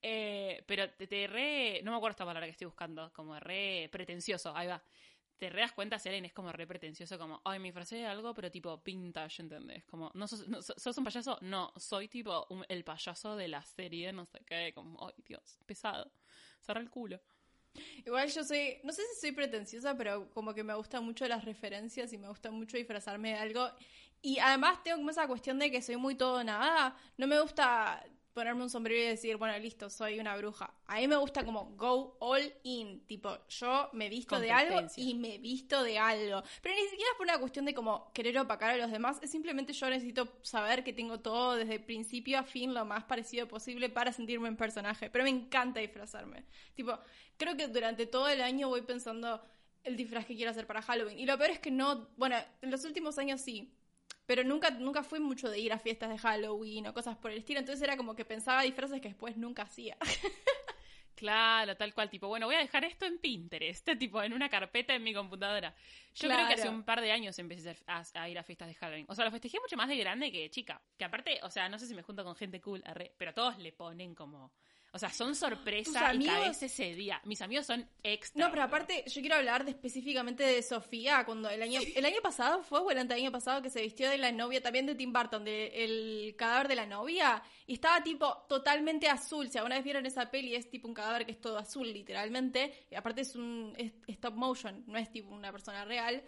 Eh, 0.03 0.65
pero 0.67 0.89
te, 0.93 1.07
te 1.07 1.27
re, 1.27 1.83
no 1.85 1.91
me 1.91 1.99
acuerdo 1.99 2.13
esta 2.13 2.25
palabra 2.25 2.47
que 2.47 2.53
estoy 2.53 2.65
buscando, 2.65 3.13
como 3.13 3.39
re 3.39 3.87
pretencioso, 3.93 4.57
ahí 4.57 4.67
va. 4.67 4.83
Te 5.41 5.49
re 5.49 5.63
das 5.63 5.73
cuenta, 5.73 5.99
Selen, 5.99 6.27
es 6.27 6.35
como 6.35 6.53
re 6.53 6.67
pretencioso, 6.67 7.19
como, 7.19 7.41
ay, 7.47 7.59
me 7.59 7.69
disfracé 7.69 7.97
de 7.97 8.05
algo, 8.05 8.35
pero 8.35 8.51
tipo 8.51 8.77
vintage, 8.85 9.41
¿entendés? 9.41 9.87
Como, 9.87 10.11
¿no 10.13 10.29
sos, 10.29 10.45
sos 10.77 10.99
un 10.99 11.03
payaso? 11.03 11.39
No, 11.41 11.73
soy 11.79 12.09
tipo 12.09 12.47
el 12.69 12.85
payaso 12.85 13.37
de 13.37 13.49
la 13.49 13.63
serie, 13.65 14.13
no 14.13 14.27
sé 14.27 14.43
qué, 14.45 14.73
como, 14.75 15.03
ay, 15.03 15.15
Dios, 15.25 15.59
pesado. 15.65 16.13
Cerra 16.61 16.81
el 16.81 16.91
culo. 16.91 17.19
Igual 18.05 18.29
yo 18.29 18.45
soy, 18.45 18.81
no 18.85 18.93
sé 18.93 19.01
si 19.15 19.21
soy 19.23 19.33
pretenciosa, 19.33 19.97
pero 19.97 20.29
como 20.29 20.53
que 20.53 20.63
me 20.63 20.75
gustan 20.75 21.07
mucho 21.07 21.27
las 21.27 21.43
referencias 21.43 22.13
y 22.13 22.19
me 22.19 22.29
gusta 22.29 22.51
mucho 22.51 22.77
disfrazarme 22.77 23.31
de 23.31 23.37
algo. 23.37 23.67
Y 24.21 24.41
además 24.41 24.83
tengo 24.83 24.99
como 24.99 25.09
esa 25.09 25.27
cuestión 25.27 25.59
de 25.59 25.71
que 25.71 25.81
soy 25.81 25.97
muy 25.97 26.17
todo 26.17 26.45
nada. 26.45 26.95
No 27.17 27.27
me 27.27 27.41
gusta 27.41 28.05
ponerme 28.33 28.63
un 28.63 28.71
sombrero 28.71 29.01
y 29.01 29.07
decir, 29.07 29.37
bueno, 29.37 29.59
listo, 29.59 29.91
soy 29.91 30.21
una 30.21 30.37
bruja. 30.37 30.73
A 30.87 30.97
mí 30.97 31.09
me 31.09 31.17
gusta 31.17 31.45
como 31.45 31.75
go 31.77 32.17
all 32.21 32.53
in. 32.63 33.07
Tipo, 33.07 33.47
yo 33.49 33.91
me 33.93 34.09
visto 34.09 34.39
de 34.39 34.51
algo 34.51 34.81
y 34.97 35.15
me 35.15 35.39
visto 35.39 35.83
de 35.83 35.99
algo. 35.99 36.43
Pero 36.63 36.75
ni 36.75 36.83
siquiera 36.83 37.11
es 37.13 37.17
por 37.17 37.27
una 37.27 37.39
cuestión 37.39 37.65
de 37.65 37.75
como 37.75 38.13
querer 38.13 38.39
opacar 38.39 38.71
a 38.71 38.77
los 38.77 38.91
demás. 38.91 39.19
Es 39.23 39.31
simplemente 39.31 39.73
yo 39.73 39.91
necesito 39.91 40.29
saber 40.43 40.85
que 40.85 40.93
tengo 40.93 41.21
todo 41.21 41.57
desde 41.57 41.81
principio 41.81 42.39
a 42.39 42.45
fin 42.45 42.73
lo 42.73 42.85
más 42.85 43.05
parecido 43.05 43.49
posible 43.49 43.89
para 43.89 44.13
sentirme 44.13 44.49
en 44.49 44.57
personaje. 44.57 45.11
Pero 45.11 45.25
me 45.25 45.31
encanta 45.31 45.81
disfrazarme. 45.81 46.45
Tipo, 46.75 46.99
creo 47.37 47.57
que 47.57 47.69
durante 47.69 48.07
todo 48.07 48.29
el 48.29 48.41
año 48.43 48.69
voy 48.69 48.83
pensando 48.83 49.43
el 49.83 49.97
disfraz 49.97 50.27
que 50.27 50.37
quiero 50.37 50.51
hacer 50.51 50.67
para 50.67 50.83
Halloween. 50.83 51.19
Y 51.19 51.27
lo 51.27 51.37
peor 51.39 51.51
es 51.51 51.59
que 51.59 51.71
no, 51.71 52.11
bueno, 52.17 52.37
en 52.63 52.71
los 52.71 52.85
últimos 52.85 53.19
años 53.19 53.41
sí, 53.41 53.75
pero 54.31 54.45
nunca, 54.45 54.71
nunca 54.71 55.03
fui 55.03 55.19
mucho 55.19 55.51
de 55.51 55.59
ir 55.59 55.73
a 55.73 55.79
fiestas 55.81 56.09
de 56.09 56.17
Halloween 56.17 56.87
o 56.87 56.95
cosas 56.95 57.17
por 57.17 57.33
el 57.33 57.39
estilo. 57.39 57.59
Entonces 57.59 57.83
era 57.83 57.97
como 57.97 58.15
que 58.15 58.25
pensaba 58.25 58.63
disfraces 58.63 59.01
que 59.01 59.09
después 59.09 59.37
nunca 59.37 59.63
hacía. 59.65 59.97
Claro, 61.17 61.77
tal 61.77 61.93
cual, 61.93 62.09
tipo, 62.09 62.29
bueno, 62.29 62.47
voy 62.47 62.55
a 62.55 62.61
dejar 62.61 62.85
esto 62.85 63.05
en 63.05 63.19
Pinterest, 63.19 63.87
tipo, 63.99 64.23
en 64.23 64.33
una 64.33 64.49
carpeta 64.49 64.95
en 64.95 65.03
mi 65.03 65.13
computadora. 65.13 65.75
Yo 66.15 66.29
creo 66.29 66.47
que 66.47 66.55
hace 66.55 66.69
un 66.69 66.83
par 66.85 67.01
de 67.01 67.11
años 67.13 67.39
empecé 67.39 67.77
a- 67.87 68.05
a 68.15 68.29
ir 68.29 68.39
a 68.39 68.43
fiestas 68.43 68.69
de 68.69 68.75
Halloween. 68.75 69.05
O 69.09 69.15
sea, 69.15 69.25
lo 69.27 69.31
festejé 69.31 69.59
mucho 69.61 69.77
más 69.77 69.89
de 69.89 69.97
grande 69.97 70.31
que 70.33 70.41
de 70.43 70.51
chica. 70.51 70.81
Que 70.97 71.05
aparte, 71.05 71.39
o 71.43 71.51
sea, 71.51 71.69
no 71.69 71.79
sé 71.79 71.87
si 71.89 71.95
me 71.95 72.03
junto 72.03 72.25
con 72.25 72.37
gente 72.37 72.61
cool, 72.61 72.83
arre, 72.87 73.13
pero 73.19 73.35
todos 73.35 73.59
le 73.59 73.73
ponen 73.73 74.15
como... 74.15 74.53
O 74.93 74.99
sea, 74.99 75.11
son 75.11 75.37
sorpresa 75.37 75.93
¿Tus 75.93 76.01
y 76.01 76.05
amigos? 76.05 76.35
caes 76.35 76.63
ese 76.65 76.95
día. 76.95 77.21
Mis 77.25 77.41
amigos 77.43 77.67
son 77.67 77.89
extra. 78.03 78.45
No, 78.45 78.51
pero 78.51 78.65
aparte, 78.65 79.05
yo 79.07 79.21
quiero 79.21 79.37
hablar 79.37 79.65
de, 79.65 79.71
específicamente 79.71 80.43
de 80.43 80.63
Sofía, 80.63 81.25
cuando 81.25 81.49
el 81.49 81.63
año, 81.63 81.81
el 81.95 82.05
año 82.05 82.21
pasado 82.23 82.63
fue, 82.65 82.81
o 82.81 82.91
el 82.91 82.99
año 82.99 83.31
pasado, 83.31 83.63
que 83.63 83.71
se 83.71 83.83
vistió 83.83 84.11
de 84.11 84.19
la 84.19 84.33
novia, 84.33 84.61
también 84.61 84.87
de 84.87 84.97
Tim 84.97 85.13
Burton, 85.13 85.45
de 85.45 85.85
el 85.85 86.35
cadáver 86.37 86.67
de 86.67 86.75
la 86.75 86.87
novia, 86.87 87.41
y 87.67 87.75
estaba 87.75 88.03
tipo 88.03 88.45
totalmente 88.49 89.09
azul. 89.09 89.49
Si 89.49 89.59
alguna 89.59 89.77
vez 89.77 89.85
vieron 89.85 90.07
esa 90.07 90.29
peli, 90.31 90.57
es 90.57 90.69
tipo 90.69 90.89
un 90.89 90.95
cadáver 90.95 91.25
que 91.25 91.33
es 91.33 91.41
todo 91.41 91.57
azul, 91.57 91.93
literalmente, 91.93 92.87
y 92.91 92.97
aparte 92.97 93.21
es 93.21 93.37
un 93.37 93.73
es 93.77 93.93
stop 94.09 94.35
motion, 94.35 94.83
no 94.89 94.99
es 94.99 95.11
tipo 95.13 95.33
una 95.33 95.53
persona 95.53 95.85
real. 95.85 96.23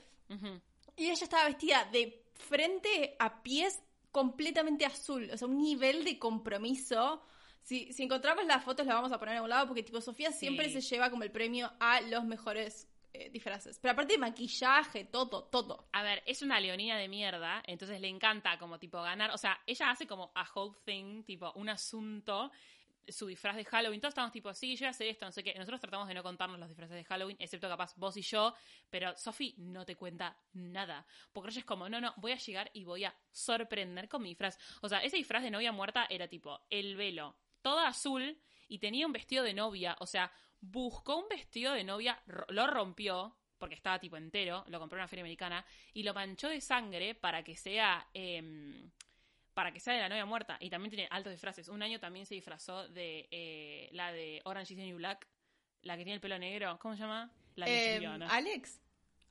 Y 0.96 1.10
ella 1.10 1.24
estaba 1.24 1.46
vestida 1.46 1.88
de 1.90 2.24
frente 2.34 3.16
a 3.18 3.42
pies 3.42 3.82
completamente 4.12 4.86
azul. 4.86 5.28
O 5.32 5.36
sea, 5.36 5.48
un 5.48 5.58
nivel 5.58 6.04
de 6.04 6.18
compromiso. 6.18 7.22
Si, 7.62 7.92
si 7.92 8.02
encontramos 8.02 8.44
las 8.46 8.64
fotos, 8.64 8.86
las 8.86 8.94
vamos 8.96 9.12
a 9.12 9.18
poner 9.18 9.36
a 9.36 9.42
un 9.42 9.48
lado 9.48 9.66
porque, 9.68 9.82
tipo, 9.82 10.00
Sofía 10.00 10.32
siempre 10.32 10.68
Sí. 10.68 10.80
se 10.80 10.94
lleva 10.94 11.10
como 11.10 11.22
el 11.22 11.30
premio 11.30 11.72
a 11.80 12.00
los 12.00 12.24
mejores 12.24 12.88
eh, 13.14 13.28
disfraces. 13.30 13.78
Pero 13.78 13.92
aparte 13.92 14.14
de 14.14 14.18
maquillaje, 14.18 15.04
todo, 15.04 15.44
todo. 15.44 15.86
A 15.92 16.02
ver, 16.02 16.22
es 16.24 16.40
una 16.40 16.58
leonina 16.58 16.96
de 16.96 17.08
mierda, 17.08 17.62
entonces 17.66 18.00
le 18.00 18.08
encanta 18.08 18.58
como 18.58 18.78
tipo 18.78 19.02
ganar, 19.02 19.30
o 19.32 19.36
sea, 19.38 19.60
ella 19.66 19.90
hace 19.90 20.06
como 20.06 20.32
a 20.34 20.48
whole 20.54 20.74
thing, 20.86 21.22
tipo 21.22 21.52
un 21.56 21.68
asunto, 21.68 22.50
su 23.06 23.26
disfraz 23.26 23.56
de 23.56 23.64
Halloween, 23.66 24.00
todos 24.00 24.12
estamos 24.12 24.32
tipo, 24.32 24.54
sí, 24.54 24.76
yo 24.76 24.84
voy 24.84 24.86
a 24.86 24.90
hacer 24.90 25.08
esto, 25.08 25.26
no 25.26 25.32
sé 25.32 25.44
qué, 25.44 25.52
nosotros 25.54 25.80
tratamos 25.80 26.08
de 26.08 26.14
no 26.14 26.22
contarnos 26.22 26.58
los 26.58 26.68
disfraces 26.70 26.96
de 26.96 27.04
Halloween, 27.04 27.36
excepto 27.38 27.68
capaz 27.68 27.94
vos 27.96 28.16
y 28.16 28.22
yo, 28.22 28.54
pero 28.88 29.14
Sophie 29.18 29.54
no 29.58 29.84
te 29.84 29.94
cuenta 29.96 30.34
nada, 30.54 31.04
porque 31.34 31.50
ella 31.50 31.58
es 31.58 31.66
como, 31.66 31.90
no, 31.90 32.00
no, 32.00 32.14
voy 32.16 32.32
a 32.32 32.36
llegar 32.36 32.70
y 32.72 32.84
voy 32.84 33.04
a 33.04 33.14
sorprender 33.30 34.08
con 34.08 34.22
mi 34.22 34.30
disfraz, 34.30 34.56
o 34.80 34.88
sea, 34.88 35.00
ese 35.02 35.16
disfraz 35.18 35.42
de 35.42 35.50
novia 35.50 35.70
muerta 35.72 36.06
era 36.08 36.28
tipo 36.28 36.60
el 36.70 36.96
velo, 36.96 37.36
toda 37.62 37.88
azul, 37.88 38.38
y 38.68 38.78
tenía 38.78 39.06
un 39.06 39.12
vestido 39.12 39.44
de 39.44 39.54
novia, 39.54 39.96
o 40.00 40.06
sea, 40.06 40.30
buscó 40.60 41.16
un 41.16 41.28
vestido 41.28 41.72
de 41.72 41.84
novia, 41.84 42.20
lo 42.48 42.66
rompió, 42.66 43.36
porque 43.58 43.74
estaba 43.74 43.98
tipo 43.98 44.16
entero, 44.16 44.64
lo 44.68 44.78
compró 44.80 44.96
en 44.98 45.02
una 45.02 45.08
feria 45.08 45.22
americana, 45.22 45.64
y 45.92 46.02
lo 46.02 46.14
manchó 46.14 46.48
de 46.48 46.60
sangre 46.60 47.14
para 47.14 47.42
que 47.42 47.56
sea. 47.56 48.06
em, 48.14 48.90
para 49.54 49.70
que 49.70 49.80
sea 49.80 49.92
de 49.92 50.00
la 50.00 50.08
novia 50.08 50.24
muerta. 50.24 50.56
Y 50.60 50.70
también 50.70 50.90
tiene 50.90 51.08
altos 51.10 51.30
disfraces. 51.30 51.68
Un 51.68 51.82
año 51.82 52.00
también 52.00 52.24
se 52.24 52.34
disfrazó 52.34 52.88
de 52.88 53.28
eh, 53.30 53.90
la 53.92 54.10
de 54.10 54.40
Orange 54.44 54.72
is 54.72 54.78
the 54.78 54.86
New 54.86 54.96
Black, 54.96 55.28
la 55.82 55.94
que 55.96 56.04
tiene 56.04 56.14
el 56.14 56.20
pelo 56.22 56.38
negro. 56.38 56.78
¿Cómo 56.80 56.94
se 56.94 57.02
llama? 57.02 57.30
La 57.56 57.66
Eh. 57.68 58.00
Alex. 58.30 58.80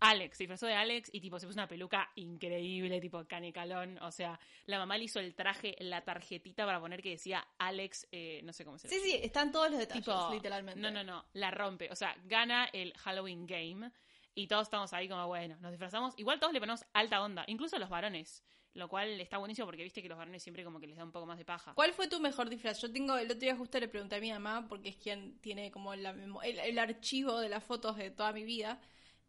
Alex, 0.01 0.36
se 0.38 0.43
disfrazó 0.43 0.65
de 0.65 0.74
Alex 0.74 1.10
y 1.13 1.22
tipo 1.22 1.39
se 1.39 1.46
puso 1.48 1.60
una 1.60 1.67
peluca 1.67 2.10
increíble, 2.15 3.00
tipo 3.00 3.24
canecalón. 3.25 3.98
O 4.01 4.12
sea, 4.12 4.39
la 4.65 4.77
mamá 4.79 4.98
le 4.98 5.03
hizo 5.05 5.20
el 5.20 5.36
traje, 5.36 5.75
la 5.79 6.01
tarjetita 6.01 6.65
para 6.65 6.79
poner 6.79 7.01
que 7.01 7.12
decía 7.12 7.48
Alex, 7.60 8.08
eh, 8.12 8.41
no 8.43 8.51
sé 8.51 8.65
cómo 8.65 8.77
se 8.77 8.88
Sí, 8.89 9.00
sí, 9.00 9.20
están 9.22 9.51
todos 9.51 9.70
los 9.70 9.79
detalles, 9.79 10.03
tipo, 10.03 10.29
literalmente. 10.34 10.79
No, 10.81 10.89
no, 10.91 11.03
no, 11.03 11.25
la 11.34 11.51
rompe. 11.51 11.89
O 11.91 11.96
sea, 11.96 12.15
gana 12.25 12.65
el 12.74 12.93
Halloween 12.98 13.46
Game 13.46 13.91
y 14.34 14.48
todos 14.48 14.63
estamos 14.63 14.91
ahí 14.93 15.08
como, 15.08 15.27
bueno, 15.27 15.58
nos 15.62 15.72
disfrazamos. 15.72 16.13
Igual 16.17 16.39
todos 16.39 16.51
le 16.53 16.60
ponemos 16.60 16.84
alta 16.93 17.22
onda, 17.22 17.43
incluso 17.48 17.77
los 17.79 17.89
varones. 17.89 18.43
Lo 18.74 18.88
cual 18.88 19.20
está 19.20 19.38
buenísimo 19.38 19.65
porque 19.67 19.84
viste 19.84 20.01
que 20.01 20.08
los 20.08 20.17
varones 20.17 20.41
siempre 20.41 20.63
como 20.63 20.79
que 20.79 20.88
les 20.88 20.96
da 20.98 21.03
un 21.03 21.12
poco 21.12 21.25
más 21.25 21.38
de 21.38 21.43
paja. 21.43 21.74
¿Cuál 21.74 21.93
fue 21.93 22.08
tu 22.08 22.22
mejor 22.22 22.50
disfraz? 22.50 22.81
Yo 22.81 22.89
tengo, 22.89 23.17
el 23.17 23.25
otro 23.25 23.38
día 23.41 23.53
justo 23.55 23.77
le 23.81 23.89
pregunté 23.89 24.15
a 24.15 24.20
mi 24.22 24.31
mamá, 24.31 24.65
porque 24.70 24.88
es 24.88 24.96
quien 24.96 25.38
tiene 25.41 25.70
como 25.72 25.93
la 25.93 26.13
memo- 26.13 26.41
el, 26.41 26.58
el 26.58 26.79
archivo 26.79 27.38
de 27.41 27.50
las 27.50 27.63
fotos 27.65 27.98
de 27.98 28.12
toda 28.12 28.31
mi 28.31 28.46
vida. 28.46 28.79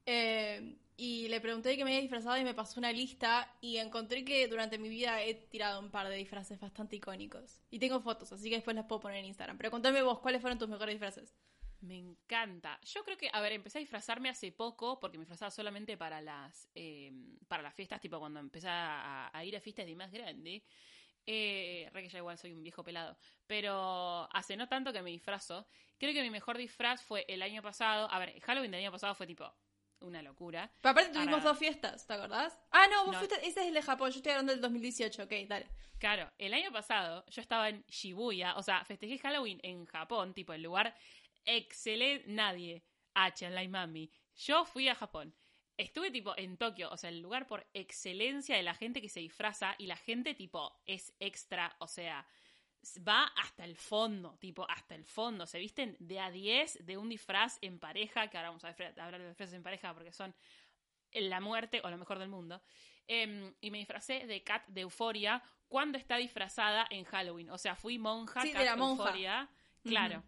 Eh, 0.07 0.77
y 0.97 1.29
le 1.29 1.41
pregunté 1.41 1.77
que 1.77 1.85
me 1.85 1.91
había 1.91 2.01
disfrazado 2.01 2.39
y 2.39 2.45
me 2.45 2.55
pasó 2.55 2.79
una 2.79 2.93
lista 2.93 3.57
y 3.61 3.79
encontré 3.79 4.25
que 4.25 4.47
durante 4.47 4.79
mi 4.79 4.89
vida 4.89 5.23
he 5.23 5.35
tirado 5.35 5.81
un 5.81 5.91
par 5.91 6.09
de 6.09 6.17
disfraces 6.17 6.61
bastante 6.61 6.97
icónicos. 6.97 7.61
Y 7.71 7.79
tengo 7.79 8.01
fotos, 8.01 8.33
así 8.33 8.49
que 8.49 8.57
después 8.57 8.77
las 8.77 8.87
puedo 8.87 9.01
poner 9.01 9.19
en 9.19 9.27
Instagram. 9.27 9.57
Pero 9.57 9.71
contame 9.71 10.03
vos, 10.03 10.21
¿cuáles 10.21 10.41
fueron 10.41 10.59
tus 10.59 10.69
mejores 10.69 10.95
disfraces? 10.95 11.35
Me 11.81 11.99
encanta. 11.99 12.79
Yo 12.85 13.03
creo 13.03 13.17
que, 13.17 13.29
a 13.33 13.41
ver, 13.41 13.53
empecé 13.53 13.79
a 13.79 13.81
disfrazarme 13.81 14.29
hace 14.29 14.53
poco, 14.53 15.01
porque 15.01 15.19
me 15.19 15.23
disfrazaba 15.23 15.51
solamente 15.51 15.97
para 15.97 16.21
las, 16.21 16.69
eh, 16.75 17.11
para 17.49 17.63
las 17.63 17.75
fiestas, 17.75 18.01
tipo 18.01 18.21
cuando 18.21 18.39
empecé 18.39 18.69
a, 18.69 19.37
a 19.37 19.45
ir 19.45 19.57
a 19.57 19.61
fiestas 19.61 19.87
de 19.87 19.97
más 19.97 20.13
grande. 20.13 20.63
Eh, 21.27 21.89
re 21.93 22.03
que 22.03 22.09
ya 22.09 22.19
igual 22.19 22.39
soy 22.39 22.53
un 22.53 22.63
viejo 22.63 22.85
pelado. 22.85 23.17
Pero 23.47 24.29
hace 24.33 24.57
no 24.57 24.69
tanto 24.69 24.93
que 24.93 25.03
me 25.03 25.11
disfrazo. 25.11 25.67
Creo 25.99 26.13
que 26.13 26.23
mi 26.23 26.31
mejor 26.31 26.59
disfraz 26.59 27.03
fue 27.03 27.25
el 27.29 27.43
año 27.43 27.63
pasado. 27.63 28.09
A 28.11 28.19
ver, 28.21 28.39
Halloween 28.41 28.71
del 28.71 28.83
año 28.83 28.93
pasado 28.93 29.15
fue 29.17 29.27
tipo 29.27 29.53
una 30.03 30.23
locura. 30.23 30.71
Pero 30.81 30.91
aparte 30.93 31.11
tuvimos 31.13 31.35
Ahora- 31.35 31.45
dos 31.51 31.59
fiestas, 31.59 32.07
¿te 32.07 32.13
acordás? 32.13 32.59
Ah, 32.71 32.87
no, 32.91 33.05
vos 33.07 33.13
No. 33.15 33.19
fuiste, 33.19 33.37
ese 33.47 33.61
es 33.63 33.67
el 33.69 33.75
de 33.75 33.83
Japón, 33.83 34.11
yo 34.11 34.17
estoy 34.17 34.33
hablando 34.33 34.53
del 34.53 34.61
2018, 34.61 35.23
ok, 35.25 35.33
dale. 35.49 35.69
Claro, 35.99 36.31
el 36.39 36.53
año 36.55 36.73
pasado 36.73 37.25
yo 37.29 37.41
estaba 37.41 37.69
en 37.69 37.85
Shibuya, 37.87 38.57
o 38.57 38.63
sea, 38.63 38.85
festejé 38.85 39.19
Halloween 39.19 39.61
en 39.63 39.87
Japón, 39.87 40.35
tipo 40.35 40.53
el 40.53 40.63
lugar 40.63 40.95
excelente, 41.45 42.25
nadie, 42.29 42.85
H, 43.15 43.45
en 43.47 43.55
la 43.55 43.67
Mami. 43.69 44.11
Yo 44.37 44.65
fui 44.65 44.89
a 44.89 44.95
Japón. 44.95 45.35
Estuve 45.77 46.11
tipo 46.11 46.35
en 46.37 46.57
Tokio, 46.59 46.91
o 46.91 46.97
sea, 46.97 47.11
el 47.11 47.21
lugar 47.21 47.47
por 47.47 47.67
excelencia 47.73 48.57
de 48.57 48.63
la 48.63 48.75
gente 48.75 49.01
que 49.01 49.09
se 49.09 49.21
disfraza 49.21 49.75
y 49.79 49.87
la 49.87 49.97
gente 49.97 50.35
tipo 50.35 50.81
es 50.87 51.15
extra, 51.19 51.75
o 51.79 51.89
sea, 51.89 52.27
va 53.07 53.25
hasta 53.37 53.65
el 53.65 53.77
fondo, 53.77 54.37
tipo 54.39 54.67
hasta 54.69 54.95
el 54.95 55.05
fondo. 55.05 55.47
Se 55.47 55.59
visten 55.59 55.97
de 56.01 56.21
a 56.21 56.31
10 56.31 56.85
de 56.85 56.97
un 56.97 57.09
disfraz 57.09 57.59
en 57.61 57.79
pareja, 57.79 58.29
que 58.29 58.37
ahora 58.37 58.51
vamos 58.51 58.65
a 58.65 58.69
hablar 58.69 59.21
de 59.21 59.29
disfraces 59.29 59.55
en 59.55 59.63
pareja 59.63 59.95
porque 59.95 60.13
son 60.13 60.35
la 61.13 61.41
muerte 61.41 61.81
o 61.85 61.91
lo 61.91 61.99
mejor 61.99 62.19
del 62.19 62.29
mundo. 62.29 62.63
Em, 63.07 63.53
y 63.61 63.71
me 63.71 63.79
disfracé 63.79 64.27
de 64.27 64.43
Kat 64.43 64.67
de 64.69 64.83
Euforia 64.83 65.43
cuando 65.69 65.99
está 65.99 66.17
disfrazada 66.17 66.87
en 66.91 67.05
Halloween. 67.05 67.51
O 67.51 67.59
sea, 67.59 67.75
fui 67.75 67.99
monja, 67.99 68.43
Sí, 68.43 68.53
de 68.53 68.65
la 68.65 68.77
monja. 68.77 69.05
Euphoria. 69.05 69.49
Claro. 69.83 70.23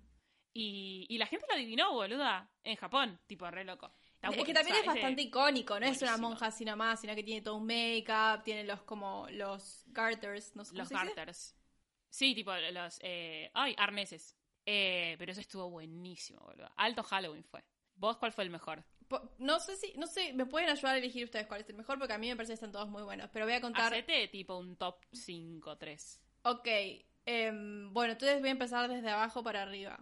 Y, 0.52 1.06
y 1.08 1.18
la 1.18 1.26
gente 1.26 1.46
lo 1.48 1.54
adivinó, 1.54 1.92
boluda, 1.92 2.48
en 2.62 2.76
Japón. 2.76 3.18
Tipo, 3.26 3.50
re 3.50 3.64
loco. 3.64 3.90
Está 4.14 4.28
es 4.28 4.44
que 4.44 4.52
o 4.52 4.54
también 4.54 4.76
sea, 4.76 4.80
es 4.80 4.86
bastante 4.86 5.16
de- 5.22 5.28
icónico, 5.28 5.78
no 5.80 5.86
es 5.86 6.00
una 6.02 6.16
monja 6.16 6.46
así 6.46 6.64
nomás, 6.64 7.00
sino 7.00 7.14
que 7.14 7.22
tiene 7.24 7.42
todo 7.42 7.56
un 7.56 7.66
make-up, 7.66 8.42
tiene 8.44 8.64
los 8.64 8.82
como 8.82 9.26
los 9.30 9.82
garters, 9.86 10.54
no 10.54 10.64
sé 10.64 10.76
Los 10.76 10.88
garters. 10.88 11.56
Sí, 12.14 12.32
tipo 12.32 12.54
los... 12.54 13.00
eh, 13.02 13.50
ay, 13.54 13.74
arneses. 13.76 14.36
Eh, 14.64 15.16
pero 15.18 15.32
eso 15.32 15.40
estuvo 15.40 15.68
buenísimo, 15.68 16.38
boludo. 16.42 16.70
Alto 16.76 17.02
Halloween 17.02 17.42
fue. 17.42 17.64
¿Vos 17.96 18.18
cuál 18.18 18.30
fue 18.30 18.44
el 18.44 18.50
mejor? 18.50 18.84
No 19.38 19.58
sé 19.58 19.74
si, 19.74 19.94
no 19.96 20.06
sé, 20.06 20.32
me 20.32 20.46
pueden 20.46 20.70
ayudar 20.70 20.94
a 20.94 20.98
elegir 20.98 21.24
ustedes 21.24 21.48
cuál 21.48 21.62
es 21.62 21.68
el 21.68 21.74
mejor, 21.74 21.98
porque 21.98 22.14
a 22.14 22.18
mí 22.18 22.28
me 22.28 22.36
parece 22.36 22.52
que 22.52 22.54
están 22.54 22.70
todos 22.70 22.88
muy 22.88 23.02
buenos, 23.02 23.28
pero 23.32 23.46
voy 23.46 23.54
a 23.54 23.60
contar... 23.60 23.92
Hacete 23.92 24.28
tipo 24.28 24.56
un 24.56 24.76
top 24.76 25.00
5, 25.12 25.76
3. 25.76 26.20
Ok, 26.44 26.68
em, 27.26 27.92
bueno, 27.92 28.12
entonces 28.12 28.38
voy 28.38 28.48
a 28.48 28.52
empezar 28.52 28.88
desde 28.88 29.10
abajo 29.10 29.42
para 29.42 29.62
arriba. 29.62 29.98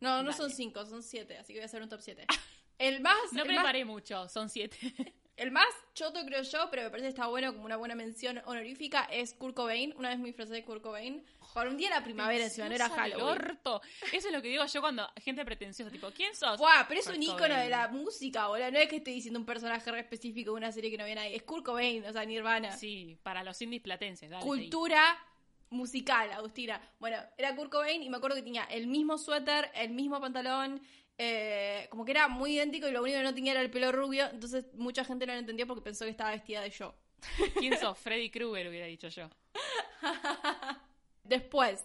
No, 0.00 0.24
no 0.24 0.30
Dale. 0.30 0.36
son 0.36 0.50
cinco, 0.50 0.84
son 0.86 1.04
siete, 1.04 1.38
así 1.38 1.52
que 1.52 1.60
voy 1.60 1.62
a 1.62 1.66
hacer 1.66 1.82
un 1.82 1.88
top 1.88 2.00
7. 2.00 2.26
El 2.78 3.00
más, 3.00 3.32
No 3.32 3.42
el 3.42 3.48
más 3.48 3.58
preparé 3.58 3.84
mucho, 3.84 4.28
son 4.28 4.50
7. 4.50 4.76
El 5.36 5.50
más 5.50 5.66
choto 5.94 6.24
creo 6.24 6.42
yo, 6.42 6.68
pero 6.70 6.84
me 6.84 6.90
parece 6.90 7.06
que 7.06 7.10
está 7.10 7.26
bueno 7.26 7.52
como 7.52 7.64
una 7.64 7.76
buena 7.76 7.96
mención 7.96 8.40
honorífica, 8.44 9.04
es 9.10 9.34
Kurt 9.34 9.54
Cobain. 9.56 9.92
Una 9.96 10.10
vez 10.10 10.18
me 10.18 10.26
disfrazé 10.26 10.54
de 10.54 10.64
Kurt 10.64 10.80
Cobain. 10.82 11.24
Para 11.52 11.70
un 11.70 11.76
día 11.76 11.88
de 11.88 11.96
la 11.96 12.04
primavera 12.04 12.44
encima, 12.44 12.68
no 12.68 12.74
era 12.74 12.88
Halloween. 12.88 13.26
orto. 13.26 13.80
Eso 14.12 14.28
es 14.28 14.32
lo 14.32 14.42
que 14.42 14.48
digo 14.48 14.64
yo 14.64 14.80
cuando 14.80 15.08
gente 15.16 15.44
pretenciosa, 15.44 15.90
tipo, 15.90 16.10
¿quién 16.12 16.34
sos? 16.34 16.58
Buah, 16.58 16.86
pero 16.88 17.00
es 17.00 17.06
Kurt 17.06 17.16
un 17.16 17.22
ícono 17.22 17.38
Cobain. 17.38 17.60
de 17.62 17.68
la 17.68 17.88
música, 17.88 18.46
boludo. 18.46 18.70
No 18.70 18.78
es 18.78 18.88
que 18.88 18.96
estoy 18.96 19.14
diciendo 19.14 19.40
un 19.40 19.46
personaje 19.46 19.90
re 19.90 20.00
específico 20.00 20.52
de 20.52 20.56
una 20.56 20.72
serie 20.72 20.90
que 20.90 20.98
no 20.98 21.04
ve 21.04 21.14
nadie. 21.14 21.34
Es 21.34 21.42
Kurt 21.42 21.64
Cobain, 21.64 22.04
o 22.04 22.12
sea, 22.12 22.24
Nirvana. 22.24 22.76
Sí, 22.76 23.18
para 23.22 23.42
los 23.42 23.60
indies 23.60 23.82
platenses, 23.82 24.30
dale. 24.30 24.44
Cultura 24.44 25.16
musical, 25.70 26.30
Agustina. 26.32 26.80
Bueno, 27.00 27.18
era 27.36 27.54
Kurt 27.56 27.70
Cobain 27.70 28.02
y 28.02 28.08
me 28.08 28.16
acuerdo 28.18 28.36
que 28.36 28.42
tenía 28.42 28.64
el 28.64 28.86
mismo 28.86 29.18
suéter, 29.18 29.70
el 29.74 29.90
mismo 29.90 30.20
pantalón, 30.20 30.80
eh, 31.18 31.86
como 31.90 32.04
que 32.04 32.10
era 32.12 32.28
muy 32.28 32.56
idéntico 32.56 32.88
y 32.88 32.92
lo 32.92 33.02
único 33.02 33.18
que 33.18 33.22
no 33.24 33.34
tenía 33.34 33.52
era 33.52 33.60
el 33.60 33.70
pelo 33.70 33.92
rubio, 33.92 34.26
entonces 34.30 34.64
mucha 34.74 35.04
gente 35.04 35.26
no 35.26 35.32
lo 35.32 35.38
entendió 35.38 35.66
porque 35.66 35.82
pensó 35.82 36.04
que 36.04 36.10
estaba 36.10 36.30
vestida 36.30 36.60
de 36.62 36.70
yo. 36.70 36.94
¿Quién 37.58 37.78
sos? 37.78 37.98
Freddy 38.00 38.30
Krueger, 38.30 38.68
hubiera 38.68 38.86
dicho 38.86 39.08
yo. 39.08 39.28
Después, 41.22 41.82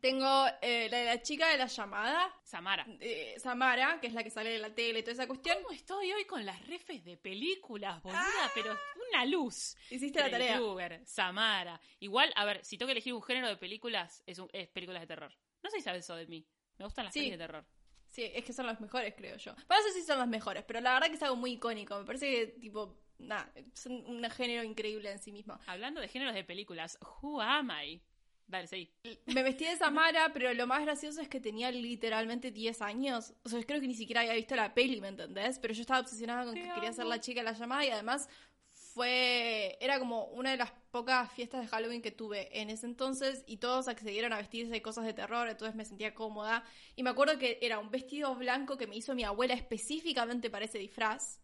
tengo 0.00 0.46
eh, 0.60 0.88
la 0.90 0.98
de 0.98 1.04
la 1.06 1.22
chica 1.22 1.48
de 1.48 1.56
la 1.56 1.66
llamada, 1.66 2.34
Samara. 2.42 2.86
eh, 3.00 3.34
Samara, 3.38 3.98
que 4.00 4.08
es 4.08 4.12
la 4.12 4.22
que 4.22 4.30
sale 4.30 4.50
de 4.50 4.58
la 4.58 4.74
tele 4.74 4.98
y 4.98 5.02
toda 5.02 5.12
esa 5.14 5.26
cuestión. 5.26 5.56
¿Cómo 5.62 5.74
estoy 5.74 6.12
hoy 6.12 6.24
con 6.26 6.44
las 6.44 6.66
refes 6.66 7.02
de 7.04 7.16
películas, 7.16 8.02
boluda? 8.02 8.50
Pero 8.54 8.76
una 9.10 9.24
luz. 9.24 9.76
Hiciste 9.90 10.18
la 10.18 10.26
Freddy 10.26 10.40
tarea. 10.46 10.56
Krueger, 10.56 11.00
Samara. 11.06 11.80
Igual, 12.00 12.32
a 12.36 12.44
ver, 12.44 12.62
si 12.64 12.76
tengo 12.76 12.88
que 12.88 12.92
elegir 12.92 13.14
un 13.14 13.22
género 13.22 13.48
de 13.48 13.56
películas, 13.56 14.22
es, 14.26 14.38
un- 14.38 14.50
es 14.52 14.68
películas 14.68 15.00
de 15.00 15.06
terror. 15.06 15.32
No 15.62 15.70
sé 15.70 15.78
si 15.78 15.82
sabes 15.82 16.04
eso 16.04 16.14
de 16.16 16.26
mí. 16.26 16.46
Me 16.76 16.84
gustan 16.84 17.06
las 17.06 17.14
Sí. 17.14 17.20
películas 17.20 17.38
de 17.38 17.46
terror. 17.46 17.66
Sí, 18.14 18.30
es 18.32 18.44
que 18.44 18.52
son 18.52 18.66
las 18.66 18.80
mejores, 18.80 19.12
creo 19.16 19.36
yo. 19.38 19.52
Bueno, 19.66 19.82
no 19.82 19.92
sé 19.92 20.00
si 20.00 20.06
son 20.06 20.18
las 20.20 20.28
mejores, 20.28 20.62
pero 20.64 20.80
la 20.80 20.92
verdad 20.94 21.08
que 21.08 21.14
es 21.14 21.22
algo 21.24 21.34
muy 21.34 21.54
icónico. 21.54 21.98
Me 21.98 22.04
parece 22.04 22.30
que, 22.30 22.46
tipo, 22.60 22.96
nada, 23.18 23.52
son 23.72 23.92
un 24.06 24.22
género 24.30 24.62
increíble 24.62 25.10
en 25.10 25.18
sí 25.18 25.32
mismo. 25.32 25.58
Hablando 25.66 26.00
de 26.00 26.06
géneros 26.06 26.32
de 26.32 26.44
películas, 26.44 26.96
Who 27.20 27.40
am 27.40 27.72
I? 27.72 28.00
Dale, 28.46 28.68
seguí. 28.68 28.88
Me 29.26 29.42
vestí 29.42 29.64
de 29.64 29.74
Samara, 29.76 30.32
pero 30.32 30.54
lo 30.54 30.64
más 30.68 30.82
gracioso 30.82 31.20
es 31.22 31.28
que 31.28 31.40
tenía 31.40 31.72
literalmente 31.72 32.52
10 32.52 32.82
años. 32.82 33.34
O 33.42 33.48
sea, 33.48 33.60
creo 33.64 33.80
que 33.80 33.88
ni 33.88 33.94
siquiera 33.94 34.20
había 34.20 34.34
visto 34.34 34.54
la 34.54 34.74
peli, 34.74 35.00
¿me 35.00 35.08
entendés? 35.08 35.58
Pero 35.58 35.74
yo 35.74 35.80
estaba 35.80 35.98
obsesionada 35.98 36.44
con 36.44 36.54
Te 36.54 36.62
que 36.62 36.72
quería 36.72 36.92
ser 36.92 37.02
amo. 37.02 37.10
la 37.10 37.20
chica 37.20 37.40
de 37.40 37.44
la 37.50 37.52
llamada 37.58 37.84
y 37.84 37.90
además 37.90 38.28
fue... 38.94 39.76
Era 39.80 39.98
como 39.98 40.26
una 40.26 40.52
de 40.52 40.56
las 40.56 40.72
pocas 40.90 41.30
fiestas 41.32 41.60
de 41.60 41.66
Halloween 41.66 42.00
que 42.00 42.12
tuve 42.12 42.60
en 42.60 42.70
ese 42.70 42.86
entonces 42.86 43.42
y 43.46 43.56
todos 43.56 43.88
accedieron 43.88 44.32
a 44.32 44.38
vestirse 44.38 44.72
de 44.72 44.80
cosas 44.82 45.04
de 45.04 45.12
terror, 45.12 45.48
entonces 45.48 45.74
me 45.74 45.84
sentía 45.84 46.14
cómoda. 46.14 46.64
Y 46.94 47.02
me 47.02 47.10
acuerdo 47.10 47.38
que 47.38 47.58
era 47.60 47.80
un 47.80 47.90
vestido 47.90 48.34
blanco 48.36 48.78
que 48.78 48.86
me 48.86 48.96
hizo 48.96 49.14
mi 49.14 49.24
abuela 49.24 49.54
específicamente 49.54 50.48
para 50.50 50.64
ese 50.64 50.78
disfraz, 50.78 51.40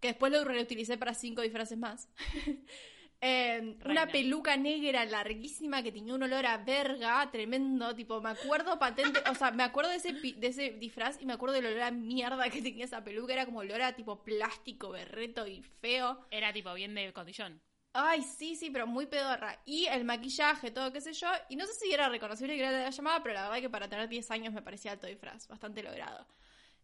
que 0.00 0.08
después 0.08 0.32
lo 0.32 0.44
reutilicé 0.44 0.96
para 0.96 1.14
cinco 1.14 1.42
disfraces 1.42 1.76
más. 1.76 2.08
Eh, 3.24 3.76
una 3.84 4.08
peluca 4.08 4.56
negra 4.56 5.04
larguísima 5.04 5.80
que 5.80 5.92
tenía 5.92 6.12
un 6.12 6.24
olor 6.24 6.44
a 6.44 6.56
verga 6.58 7.30
tremendo, 7.30 7.94
tipo, 7.94 8.20
me 8.20 8.30
acuerdo 8.30 8.80
patente, 8.80 9.20
o 9.30 9.34
sea, 9.36 9.52
me 9.52 9.62
acuerdo 9.62 9.90
de 9.90 9.98
ese, 9.98 10.12
de 10.12 10.46
ese 10.48 10.70
disfraz 10.72 11.22
y 11.22 11.26
me 11.26 11.34
acuerdo 11.34 11.54
del 11.54 11.66
olor 11.66 11.82
a 11.82 11.92
mierda 11.92 12.50
que 12.50 12.60
tenía 12.60 12.84
esa 12.84 13.04
peluca, 13.04 13.32
era 13.32 13.46
como 13.46 13.60
olor 13.60 13.80
a 13.80 13.94
tipo 13.94 14.24
plástico, 14.24 14.90
berreto 14.90 15.46
y 15.46 15.62
feo. 15.62 16.26
Era 16.32 16.52
tipo 16.52 16.74
bien 16.74 16.96
de 16.96 17.12
cotillón. 17.12 17.62
Ay, 17.92 18.22
sí, 18.22 18.56
sí, 18.56 18.70
pero 18.70 18.88
muy 18.88 19.06
pedorra. 19.06 19.60
Y 19.66 19.86
el 19.86 20.04
maquillaje, 20.04 20.72
todo, 20.72 20.92
qué 20.92 21.00
sé 21.00 21.12
yo. 21.12 21.28
Y 21.48 21.54
no 21.54 21.64
sé 21.66 21.74
si 21.74 21.92
era 21.92 22.08
reconocible 22.08 22.56
que 22.56 22.60
era 22.60 22.72
de 22.72 22.84
la 22.84 22.90
llamada, 22.90 23.22
pero 23.22 23.34
la 23.34 23.42
verdad 23.44 23.60
que 23.60 23.70
para 23.70 23.88
tener 23.88 24.08
10 24.08 24.28
años 24.32 24.52
me 24.52 24.62
parecía 24.62 24.90
alto 24.90 25.06
disfraz, 25.06 25.46
bastante 25.46 25.84
logrado. 25.84 26.26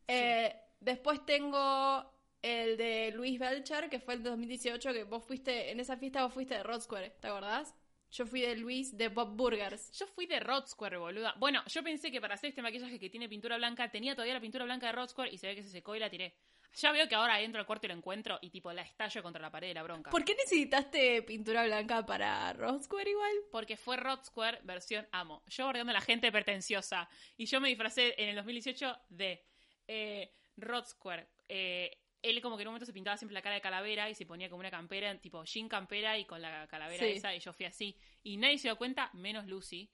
Eh, 0.07 0.55
después 0.79 1.27
tengo 1.27 2.18
el 2.43 2.77
de 2.77 3.13
Luis 3.15 3.39
Belcher, 3.39 3.89
que 3.89 4.01
fue 4.01 4.15
el 4.15 4.23
de 4.23 4.31
2018, 4.31 4.93
que 4.93 5.05
vos 5.05 5.25
fuiste, 5.25 5.71
en 5.71 5.81
esa 5.81 5.97
fiesta 5.97 6.25
vos 6.25 6.33
fuiste 6.33 6.55
de 6.55 6.63
Rod 6.63 6.81
Square, 6.81 7.11
¿te 7.21 7.29
acordás? 7.29 7.75
Yo 8.11 8.27
fui 8.27 8.41
de 8.41 8.57
Luis 8.57 8.97
de 8.97 9.09
Bob 9.09 9.37
Burgers. 9.37 9.93
Yo 9.93 10.07
fui 10.07 10.27
de 10.27 10.41
Rod 10.41 10.67
Square, 10.67 10.97
boluda. 10.97 11.35
Bueno, 11.39 11.63
yo 11.67 11.83
pensé 11.83 12.11
que 12.11 12.21
para 12.21 12.35
hacer 12.35 12.49
este 12.51 12.63
maquillaje 12.63 12.99
que 12.99 13.11
tiene 13.11 13.29
pintura 13.29 13.59
blanca, 13.59 13.91
tenía 13.91 14.15
todavía 14.15 14.35
la 14.35 14.41
pintura 14.41 14.65
blanca 14.65 14.87
de 14.87 14.93
Rod 14.93 15.09
Square 15.09 15.31
y 15.31 15.37
se 15.37 15.49
ve 15.49 15.55
que 15.55 15.63
se 15.63 15.69
secó 15.69 15.95
y 15.95 15.99
la 15.99 16.09
tiré. 16.09 16.35
Ya 16.75 16.93
veo 16.93 17.09
que 17.09 17.15
ahora 17.15 17.41
entro 17.41 17.61
al 17.61 17.67
cuarto 17.67 17.87
y 17.87 17.89
lo 17.89 17.95
encuentro 17.95 18.39
y 18.41 18.51
tipo 18.51 18.73
la 18.73 18.83
estallo 18.83 19.23
contra 19.23 19.43
la 19.43 19.51
pared 19.51 19.69
de 19.69 19.75
la 19.75 19.83
bronca. 19.83 20.11
¿Por 20.11 20.25
qué 20.25 20.35
necesitaste 20.35 21.23
pintura 21.23 21.65
blanca 21.65 22.05
para 22.07 22.53
Rod 22.53 22.83
Square 22.83 23.11
igual? 23.11 23.33
Porque 23.51 23.77
fue 23.77 23.97
Rod 23.97 24.23
Square 24.25 24.61
versión 24.65 25.07
amo. 25.13 25.43
Yo 25.47 25.67
bordeando 25.67 25.91
a 25.91 25.95
la 25.95 26.01
gente 26.01 26.31
pretenciosa. 26.33 27.09
Y 27.37 27.47
yo 27.47 27.61
me 27.61 27.69
disfracé 27.69 28.15
en 28.17 28.31
el 28.31 28.37
2018 28.37 28.97
de 29.11 29.45
eh, 29.87 30.33
Rod 30.57 30.87
Square. 30.87 31.29
Eh, 31.49 31.99
él 32.23 32.41
como 32.43 32.57
que 32.57 32.63
en 32.63 32.69
un 32.69 32.73
momento 32.73 32.87
se 32.87 32.93
pintaba 32.93 33.17
siempre 33.17 33.35
la 33.35 33.43
cara 33.43 33.55
de 33.57 33.61
calavera 33.61 34.11
y 34.11 34.15
se 34.15 34.27
ponía 34.27 34.49
como 34.49 34.61
una 34.61 34.71
campera, 34.71 35.17
tipo 35.21 35.45
jean 35.45 35.69
campera 35.69 36.19
y 36.19 36.25
con 36.25 36.41
la 36.43 36.67
calavera 36.69 37.05
Sí. 37.05 37.13
esa. 37.13 37.35
Y 37.35 37.41
yo 37.41 37.53
fui 37.53 37.67
así. 37.67 37.97
Y 38.23 38.37
nadie 38.37 38.59
se 38.59 38.69
dio 38.69 38.77
cuenta, 38.77 39.11
menos 39.15 39.47
Lucy. 39.47 39.89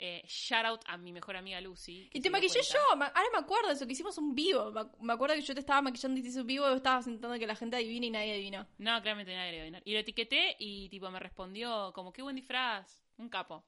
Eh, 0.00 0.22
shout 0.28 0.64
out 0.64 0.80
a 0.86 0.96
mi 0.96 1.12
mejor 1.12 1.36
amiga 1.36 1.60
Lucy. 1.60 2.08
Y 2.12 2.20
te 2.20 2.30
maquillé 2.30 2.60
cuenta. 2.60 2.72
yo, 2.72 2.80
ahora 3.02 3.28
me 3.32 3.38
acuerdo 3.38 3.66
de 3.68 3.74
eso, 3.74 3.84
que 3.84 3.92
hicimos 3.94 4.16
un 4.16 4.32
vivo. 4.34 4.70
Me 4.70 4.82
ac- 4.82 4.96
Me 5.00 5.12
acuerdo 5.12 5.34
que 5.34 5.42
yo 5.42 5.54
te 5.54 5.60
estaba 5.60 5.82
maquillando 5.82 6.20
y 6.20 6.22
te 6.22 6.28
hice 6.28 6.40
un 6.40 6.46
vivo 6.46 6.70
y 6.72 6.76
estabas 6.76 7.06
intentando 7.08 7.36
que 7.36 7.46
la 7.48 7.56
gente 7.56 7.76
adivine 7.76 8.06
y 8.06 8.10
nadie 8.10 8.32
adivinó. 8.32 8.64
No, 8.78 9.00
claramente 9.02 9.34
nadie 9.34 9.50
le 9.50 9.56
iba 9.56 9.62
a 9.62 9.64
adivinar. 9.64 9.82
Y 9.84 9.92
lo 9.94 9.98
etiqueté 9.98 10.54
y 10.60 10.88
tipo 10.88 11.10
me 11.10 11.18
respondió 11.18 11.92
como 11.94 12.12
qué 12.12 12.22
buen 12.22 12.36
disfraz. 12.36 13.02
Un 13.16 13.28
capo. 13.28 13.64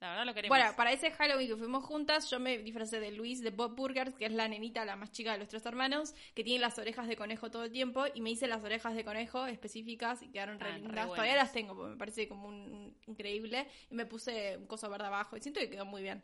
La 0.00 0.08
verdad 0.10 0.24
lo 0.24 0.32
queremos. 0.34 0.56
Bueno, 0.56 0.72
para 0.76 0.92
ese 0.92 1.10
Halloween 1.10 1.48
que 1.48 1.56
fuimos 1.56 1.84
juntas, 1.84 2.30
yo 2.30 2.40
me 2.40 2.56
disfracé 2.58 3.00
de 3.00 3.12
Luis 3.12 3.42
de 3.42 3.50
Bob 3.50 3.76
Burgers, 3.76 4.14
que 4.14 4.24
es 4.24 4.32
la 4.32 4.48
nenita, 4.48 4.84
la 4.86 4.96
más 4.96 5.12
chica 5.12 5.32
de 5.32 5.38
los 5.38 5.48
tres 5.48 5.64
hermanos, 5.66 6.14
que 6.34 6.42
tiene 6.42 6.58
las 6.60 6.78
orejas 6.78 7.06
de 7.06 7.16
conejo 7.16 7.50
todo 7.50 7.64
el 7.64 7.70
tiempo, 7.72 8.04
y 8.14 8.22
me 8.22 8.30
hice 8.30 8.46
las 8.46 8.64
orejas 8.64 8.94
de 8.94 9.04
conejo 9.04 9.46
específicas 9.46 10.22
y 10.22 10.28
quedaron 10.30 10.54
Estaban 10.54 10.74
re 10.76 10.80
lindas. 10.80 11.06
buenas. 11.06 11.14
Todavía 11.16 11.36
las 11.36 11.52
tengo, 11.52 11.74
porque 11.76 11.90
me 11.92 11.96
parece 11.98 12.28
como 12.28 12.48
un, 12.48 12.54
un- 12.54 12.96
increíble. 13.08 13.66
Y 13.90 13.94
me 13.94 14.06
puse 14.06 14.56
un 14.56 14.66
coso 14.66 14.88
verde 14.88 15.06
abajo, 15.06 15.36
y 15.36 15.42
siento 15.42 15.60
que 15.60 15.68
quedó 15.68 15.84
muy 15.84 16.00
bien. 16.00 16.22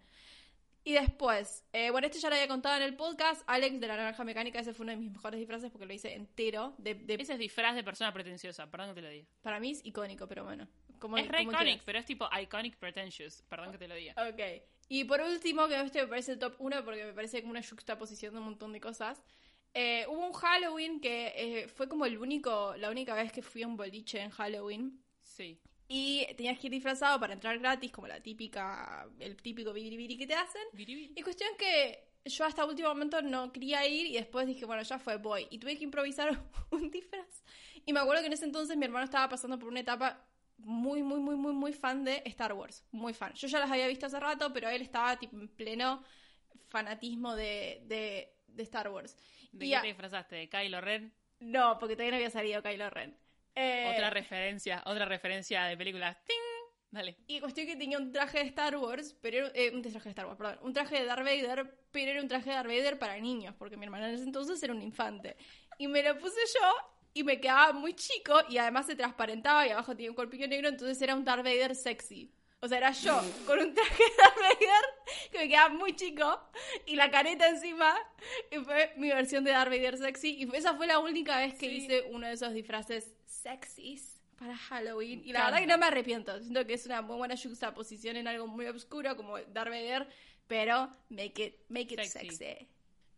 Y 0.82 0.92
después, 0.92 1.64
eh, 1.72 1.90
bueno, 1.90 2.06
este 2.06 2.20
ya 2.20 2.28
lo 2.30 2.36
había 2.36 2.46
contado 2.46 2.76
en 2.76 2.82
el 2.82 2.94
podcast, 2.94 3.42
Alex 3.48 3.80
de 3.80 3.88
la 3.88 3.96
Naranja 3.96 4.22
Mecánica, 4.22 4.60
ese 4.60 4.72
fue 4.72 4.84
uno 4.84 4.92
de 4.92 4.98
mis 4.98 5.10
mejores 5.10 5.38
disfraces 5.40 5.70
porque 5.70 5.84
lo 5.84 5.92
hice 5.92 6.14
entero. 6.14 6.74
De, 6.78 6.94
de- 6.94 7.14
Ese 7.14 7.32
es 7.32 7.38
disfraz 7.40 7.74
de 7.74 7.82
persona 7.82 8.12
pretenciosa, 8.12 8.70
perdón 8.70 8.90
que 8.90 8.94
te 8.94 9.02
lo 9.02 9.08
diga. 9.10 9.26
para 9.42 9.58
mí 9.58 9.72
es 9.72 9.84
icónico, 9.84 10.28
pero 10.28 10.44
bueno, 10.44 10.68
como 10.98 11.16
Es 11.18 11.28
re 11.28 11.38
como 11.38 11.52
iconic, 11.52 11.64
quieras. 11.66 11.82
pero 11.84 11.98
es 11.98 12.06
tipo 12.06 12.28
iconic 12.40 12.76
pretentious. 12.76 13.42
Perdón 13.48 13.72
que 13.72 13.78
te 13.78 13.88
lo 13.88 13.94
diga. 13.94 14.14
Ok. 14.28 14.40
Y 14.88 15.04
por 15.04 15.20
último, 15.20 15.66
que 15.68 15.80
este 15.80 16.02
me 16.02 16.08
parece 16.08 16.32
el 16.32 16.38
top 16.38 16.54
1 16.58 16.84
porque 16.84 17.04
me 17.04 17.12
parece 17.12 17.40
como 17.40 17.50
una 17.52 17.62
juxtaposición 17.62 18.32
de 18.34 18.38
un 18.40 18.44
montón 18.46 18.72
de 18.72 18.80
cosas. 18.80 19.20
eh, 19.74 20.06
hubo 20.08 20.26
un 20.26 20.32
Halloween 20.32 21.00
que 21.00 21.32
eh, 21.36 21.68
fue 21.68 21.88
como 21.88 22.06
el 22.06 22.16
único, 22.18 22.74
la 22.76 22.88
única 22.90 23.14
vez 23.14 23.30
que 23.32 23.42
fui 23.42 23.62
a 23.62 23.66
un 23.66 23.76
boliche 23.76 24.20
en 24.20 24.30
Halloween. 24.30 25.02
Sí. 25.22 25.60
Y 25.88 26.26
tenías 26.36 26.58
que 26.58 26.68
ir 26.68 26.72
disfrazado 26.72 27.20
para 27.20 27.34
entrar 27.34 27.58
gratis, 27.58 27.92
como 27.92 28.06
la 28.08 28.20
típica, 28.20 29.08
el 29.18 29.36
típico 29.36 29.72
biribiri 29.72 30.16
que 30.16 30.26
te 30.26 30.34
hacen. 30.34 30.62
Biribiri. 30.72 31.12
Y 31.16 31.22
cuestión 31.22 31.50
que 31.58 32.08
yo 32.24 32.44
hasta 32.44 32.64
último 32.64 32.88
momento 32.88 33.22
no 33.22 33.52
quería 33.52 33.86
ir 33.86 34.06
y 34.06 34.14
después 34.14 34.46
dije, 34.46 34.64
bueno, 34.64 34.82
ya 34.82 34.98
fue, 34.98 35.16
voy. 35.18 35.46
Y 35.50 35.58
tuve 35.58 35.76
que 35.76 35.84
improvisar 35.84 36.42
un 36.70 36.90
disfraz. 36.90 37.44
Y 37.84 37.92
me 37.92 38.00
acuerdo 38.00 38.22
que 38.22 38.26
en 38.28 38.32
ese 38.32 38.46
entonces 38.46 38.76
mi 38.76 38.84
hermano 38.84 39.04
estaba 39.04 39.28
pasando 39.28 39.58
por 39.58 39.68
una 39.68 39.80
etapa 39.80 40.24
muy, 40.58 41.02
muy, 41.02 41.20
muy, 41.20 41.36
muy, 41.36 41.52
muy 41.52 41.72
fan 41.72 42.04
de 42.04 42.22
Star 42.26 42.52
Wars. 42.52 42.84
Muy 42.92 43.12
fan. 43.14 43.32
Yo 43.34 43.46
ya 43.48 43.58
las 43.60 43.70
había 43.70 43.86
visto 43.88 44.06
hace 44.06 44.18
rato, 44.20 44.52
pero 44.52 44.68
él 44.68 44.82
estaba 44.82 45.16
tipo 45.18 45.36
en 45.36 45.48
pleno 45.48 46.02
fanatismo 46.68 47.34
de, 47.36 47.82
de, 47.84 48.34
de 48.46 48.62
Star 48.62 48.88
Wars. 48.88 49.16
¿De 49.52 49.66
Y 49.66 49.70
qué 49.70 49.76
a- 49.76 49.80
te 49.82 49.86
disfrazaste? 49.88 50.36
¿De 50.36 50.48
Kylo 50.48 50.80
Ren? 50.80 51.12
No, 51.40 51.78
porque 51.78 51.94
todavía 51.94 52.12
no 52.12 52.16
había 52.16 52.30
salido 52.30 52.62
Kylo 52.62 52.90
Ren. 52.90 53.16
Eh, 53.54 53.90
Otra 53.94 54.10
referencia, 54.10 54.82
otra 54.86 55.04
referencia 55.06 55.64
de 55.64 55.76
películas. 55.76 56.16
¡Ting! 56.24 56.36
Dale. 56.90 57.16
Y 57.26 57.40
cuestión 57.40 57.66
que 57.66 57.76
tenía 57.76 57.98
un 57.98 58.12
traje 58.12 58.38
de 58.38 58.44
Star 58.44 58.76
Wars, 58.76 59.16
pero 59.20 59.46
era, 59.46 59.50
eh, 59.54 59.70
un 59.74 59.82
traje 59.82 59.98
de 60.04 60.08
Star 60.10 60.26
Wars, 60.26 60.38
perdón, 60.38 60.58
un 60.62 60.72
traje 60.72 61.00
de 61.00 61.04
Darth 61.04 61.24
Vader, 61.24 61.78
pero 61.90 62.10
era 62.12 62.22
un 62.22 62.28
traje 62.28 62.50
de 62.50 62.56
Darth 62.56 62.68
Vader 62.68 62.98
para 62.98 63.18
niños, 63.18 63.54
porque 63.58 63.76
mi 63.76 63.84
hermana 63.84 64.08
en 64.08 64.14
ese 64.14 64.24
entonces 64.24 64.62
era 64.62 64.72
un 64.72 64.82
infante. 64.82 65.36
Y 65.78 65.88
me 65.88 66.02
lo 66.02 66.16
puse 66.18 66.38
yo 66.54 66.72
y 67.18 67.24
me 67.24 67.40
quedaba 67.40 67.72
muy 67.72 67.94
chico 67.94 68.34
y 68.48 68.58
además 68.58 68.86
se 68.86 68.94
transparentaba 68.94 69.66
y 69.66 69.70
abajo 69.70 69.94
tenía 69.96 70.10
un 70.10 70.16
corpiño 70.16 70.46
negro, 70.46 70.68
entonces 70.68 71.00
era 71.00 71.14
un 71.14 71.24
Darth 71.24 71.44
Vader 71.44 71.74
sexy. 71.74 72.30
O 72.60 72.68
sea, 72.68 72.78
era 72.78 72.90
yo 72.92 73.20
con 73.46 73.58
un 73.58 73.74
traje 73.74 74.02
de 74.02 74.10
Darth 74.18 74.36
Vader 74.36 74.84
que 75.30 75.38
me 75.38 75.48
quedaba 75.48 75.68
muy 75.70 75.94
chico 75.94 76.40
y 76.86 76.96
la 76.96 77.10
careta 77.10 77.48
encima 77.48 77.94
y 78.50 78.56
fue 78.58 78.92
mi 78.96 79.08
versión 79.08 79.44
de 79.44 79.50
Darth 79.52 79.70
Vader 79.70 79.96
sexy 79.98 80.30
y 80.42 80.56
esa 80.56 80.74
fue 80.74 80.86
la 80.86 80.98
única 80.98 81.38
vez 81.38 81.54
que 81.54 81.68
Sí. 81.68 81.76
hice 81.76 82.02
uno 82.10 82.26
de 82.26 82.32
esos 82.34 82.52
disfraces 82.52 83.14
sexys 83.26 84.20
para 84.38 84.56
Halloween 84.56 85.22
y 85.24 85.32
la 85.32 85.44
verdad 85.46 85.60
que 85.60 85.66
no 85.66 85.78
me 85.78 85.86
arrepiento. 85.86 86.38
Siento 86.40 86.66
que 86.66 86.74
es 86.74 86.84
una 86.86 87.00
muy 87.02 87.16
buena 87.16 87.36
juxtaposición 87.36 88.16
en 88.16 88.28
algo 88.28 88.46
muy 88.46 88.66
oscuro 88.66 89.16
como 89.16 89.38
Darth 89.38 89.70
Vader, 89.70 90.08
pero 90.46 90.90
make 91.08 91.42
it, 91.44 91.54
make 91.68 91.94
it 91.94 92.00
Sexy. 92.02 92.30
sexy. 92.36 92.68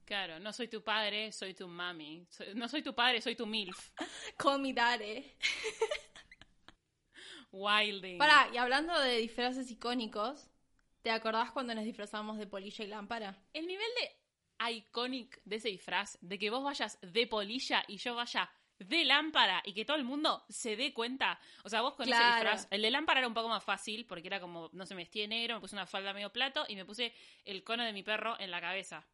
Claro, 0.09 0.41
no 0.41 0.55
soy 0.55 0.69
tu 0.69 0.83
padre, 0.83 1.31
soy 1.33 1.53
tu 1.53 1.69
mami. 1.69 2.27
Soy- 2.31 2.55
no 2.55 2.67
soy 2.67 2.81
tu 2.83 2.95
padre, 2.95 3.21
soy 3.21 3.37
tu 3.37 3.45
MILF. 3.45 3.91
Call 4.39 4.59
me 4.59 4.73
daddy. 4.73 5.31
Wilding. 7.53 8.17
Pará, 8.17 8.49
y 8.51 8.57
hablando 8.57 8.99
de 9.01 9.19
disfraces 9.19 9.71
icónicos, 9.71 10.49
¿te 11.03 11.11
acordás 11.11 11.51
cuando 11.51 11.75
nos 11.75 11.85
disfrazamos 11.85 12.39
de 12.39 12.47
polilla 12.47 12.87
y 12.87 12.89
lámpara? 12.89 13.37
El 13.53 13.67
nivel 13.67 13.87
de 14.01 14.73
iconic 14.73 15.43
de 15.45 15.57
ese 15.57 15.69
disfraz, 15.69 16.17
de 16.23 16.39
que 16.39 16.49
vos 16.49 16.65
vayas 16.65 16.99
de 17.03 17.27
polilla 17.27 17.85
y 17.87 17.99
yo 17.99 18.15
vaya 18.15 18.51
de 18.79 19.05
lámpara 19.05 19.61
y 19.67 19.75
que 19.75 19.85
todo 19.85 19.99
el 19.99 20.05
mundo 20.05 20.43
se 20.49 20.75
dé 20.75 20.95
cuenta. 20.95 21.39
O 21.65 21.69
sea, 21.69 21.83
vos 21.83 21.97
con 21.97 22.09
ese 22.09 22.17
Claro. 22.17 22.35
disfraz. 22.37 22.67
El 22.71 22.81
de 22.81 22.91
lámpara 22.91 23.21
era 23.21 23.29
un 23.29 23.35
poco 23.35 23.51
más 23.51 23.63
fácil 23.63 24.07
porque 24.07 24.29
era 24.29 24.41
como, 24.41 24.71
no 24.73 24.87
se 24.87 24.95
me 24.95 25.03
vestí 25.03 25.21
de 25.21 25.29
negro, 25.29 25.57
me 25.57 25.61
puse 25.61 25.77
una 25.77 25.87
falda 25.87 26.15
medio 26.15 26.33
plato 26.33 26.65
y 26.67 26.77
me 26.77 26.87
puse 26.87 27.13
el 27.45 27.63
cono 27.63 27.85
de 27.85 27.93
mi 27.93 28.03
perro 28.03 28.41
en 28.41 28.51
la 28.51 28.63
cabeza. 28.63 29.07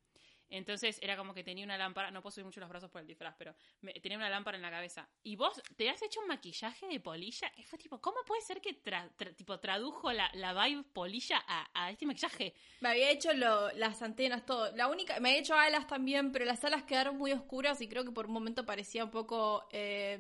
Entonces 0.51 0.99
era 1.03 1.17
como 1.17 1.35
que 1.35 1.43
tenía 1.43 1.65
una 1.65 1.77
lámpara, 1.77 2.11
no 2.11 2.23
puedo 2.23 2.33
subir 2.33 2.45
mucho 2.45 2.61
los 2.61 2.69
brazos 2.69 2.91
por 2.91 3.01
el 3.01 3.07
disfraz, 3.07 3.35
pero 3.39 3.55
me- 3.81 3.93
tenía 3.95 4.19
una 4.19 4.31
lámpara 4.31 4.57
en 4.57 4.63
la 4.63 4.71
cabeza. 4.71 5.09
Y 5.23 5.37
vos 5.37 5.61
te 5.77 5.89
has 5.91 6.01
hecho 6.03 6.21
un 6.21 6.29
maquillaje 6.29 6.87
de 6.87 7.01
polilla, 7.01 7.51
que 7.57 7.65
fue 7.65 7.79
tipo, 7.79 8.01
¿cómo 8.01 8.19
puede 8.27 8.41
ser 8.43 8.61
que 8.61 8.81
tra- 8.83 9.11
tra- 9.17 9.35
tipo, 9.35 9.59
tradujo 9.59 10.13
la, 10.13 10.31
la 10.35 10.53
vibe 10.65 10.85
polilla 10.93 11.43
a, 11.49 11.69
a 11.75 11.91
este 11.91 12.07
maquillaje? 12.07 12.55
Me 12.81 12.91
había 12.91 13.11
hecho 13.11 13.33
lo- 13.33 13.71
las 13.73 14.01
antenas, 14.03 14.45
todo. 14.47 14.71
La 14.77 14.87
única, 14.89 15.19
me 15.21 15.31
había 15.31 15.41
hecho 15.41 15.55
alas 15.57 15.87
también, 15.87 16.31
pero 16.31 16.45
las 16.45 16.63
alas 16.65 16.85
quedaron 16.85 17.17
muy 17.17 17.33
oscuras 17.33 17.81
y 17.81 17.89
creo 17.89 18.05
que 18.05 18.13
por 18.13 18.27
un 18.27 18.33
momento 18.33 18.65
parecía 18.65 19.05
un 19.05 19.11
poco 19.11 19.67
eh, 19.73 20.19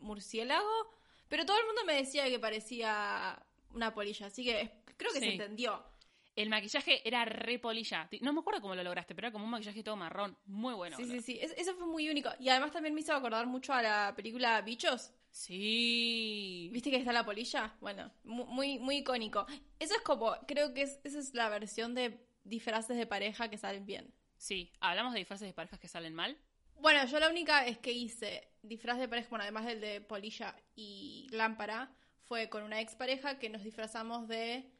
murciélago. 0.00 0.70
Pero 1.28 1.44
todo 1.44 1.58
el 1.58 1.66
mundo 1.66 1.82
me 1.84 1.94
decía 1.94 2.24
que 2.28 2.38
parecía 2.38 3.38
una 3.74 3.92
polilla, 3.92 4.26
así 4.28 4.44
que 4.44 4.70
creo 4.96 5.12
que 5.12 5.18
se 5.20 5.26
entendió. 5.32 5.84
El 6.40 6.50
maquillaje 6.50 7.06
era 7.06 7.24
re 7.24 7.58
polilla. 7.58 8.08
No 8.20 8.32
me 8.32 8.40
acuerdo 8.40 8.60
cómo 8.60 8.74
lo 8.76 8.84
lograste, 8.84 9.14
pero 9.14 9.26
era 9.26 9.32
como 9.32 9.44
un 9.44 9.50
maquillaje 9.50 9.82
todo 9.82 9.96
marrón. 9.96 10.36
Muy 10.46 10.72
bueno. 10.74 10.96
sí, 10.96 11.04
sí, 11.04 11.20
sí. 11.20 11.38
Es- 11.40 11.54
eso 11.58 11.74
fue 11.74 11.86
muy 11.86 12.08
único. 12.08 12.30
Y 12.38 12.48
además 12.48 12.70
también 12.70 12.94
me 12.94 13.00
hizo 13.00 13.12
acordar 13.12 13.46
mucho 13.46 13.72
a 13.72 13.82
la 13.82 14.12
película 14.16 14.60
Bichos. 14.62 15.12
Sí. 15.30 16.70
¿Viste 16.72 16.90
que 16.90 16.96
está 16.96 17.12
la 17.12 17.24
polilla? 17.24 17.74
Bueno, 17.80 18.12
mu- 18.24 18.46
muy, 18.46 18.78
muy 18.78 18.98
icónico. 18.98 19.46
Eso 19.78 19.94
es 19.94 20.00
como, 20.02 20.36
creo 20.46 20.72
que 20.74 20.82
es, 20.82 21.00
esa 21.04 21.18
es 21.18 21.34
la 21.34 21.48
versión 21.48 21.94
de 21.94 22.24
disfraces 22.44 22.96
de 22.96 23.06
pareja 23.06 23.48
que 23.50 23.58
salen 23.58 23.84
bien. 23.86 24.12
Sí. 24.36 24.72
¿Hablamos 24.80 25.12
de 25.14 25.18
disfraces 25.18 25.48
de 25.48 25.54
parejas 25.54 25.80
que 25.80 25.88
salen 25.88 26.14
mal? 26.14 26.38
Bueno, 26.80 27.04
yo 27.06 27.18
la 27.18 27.28
única 27.28 27.64
vez 27.64 27.78
que 27.78 27.90
hice 27.92 28.48
disfraz 28.62 28.98
de 28.98 29.08
pareja, 29.08 29.28
bueno, 29.30 29.42
además 29.42 29.66
del 29.66 29.80
de 29.80 30.00
polilla 30.00 30.54
y 30.76 31.26
lámpara, 31.32 31.90
fue 32.22 32.48
con 32.48 32.62
una 32.62 32.80
expareja 32.80 33.38
que 33.40 33.48
nos 33.50 33.64
disfrazamos 33.64 34.28
de 34.28 34.70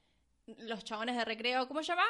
los 0.58 0.84
chabones 0.84 1.16
de 1.16 1.24
recreo. 1.24 1.66
¿Cómo 1.68 1.82
se 1.82 1.88
llama? 1.88 2.04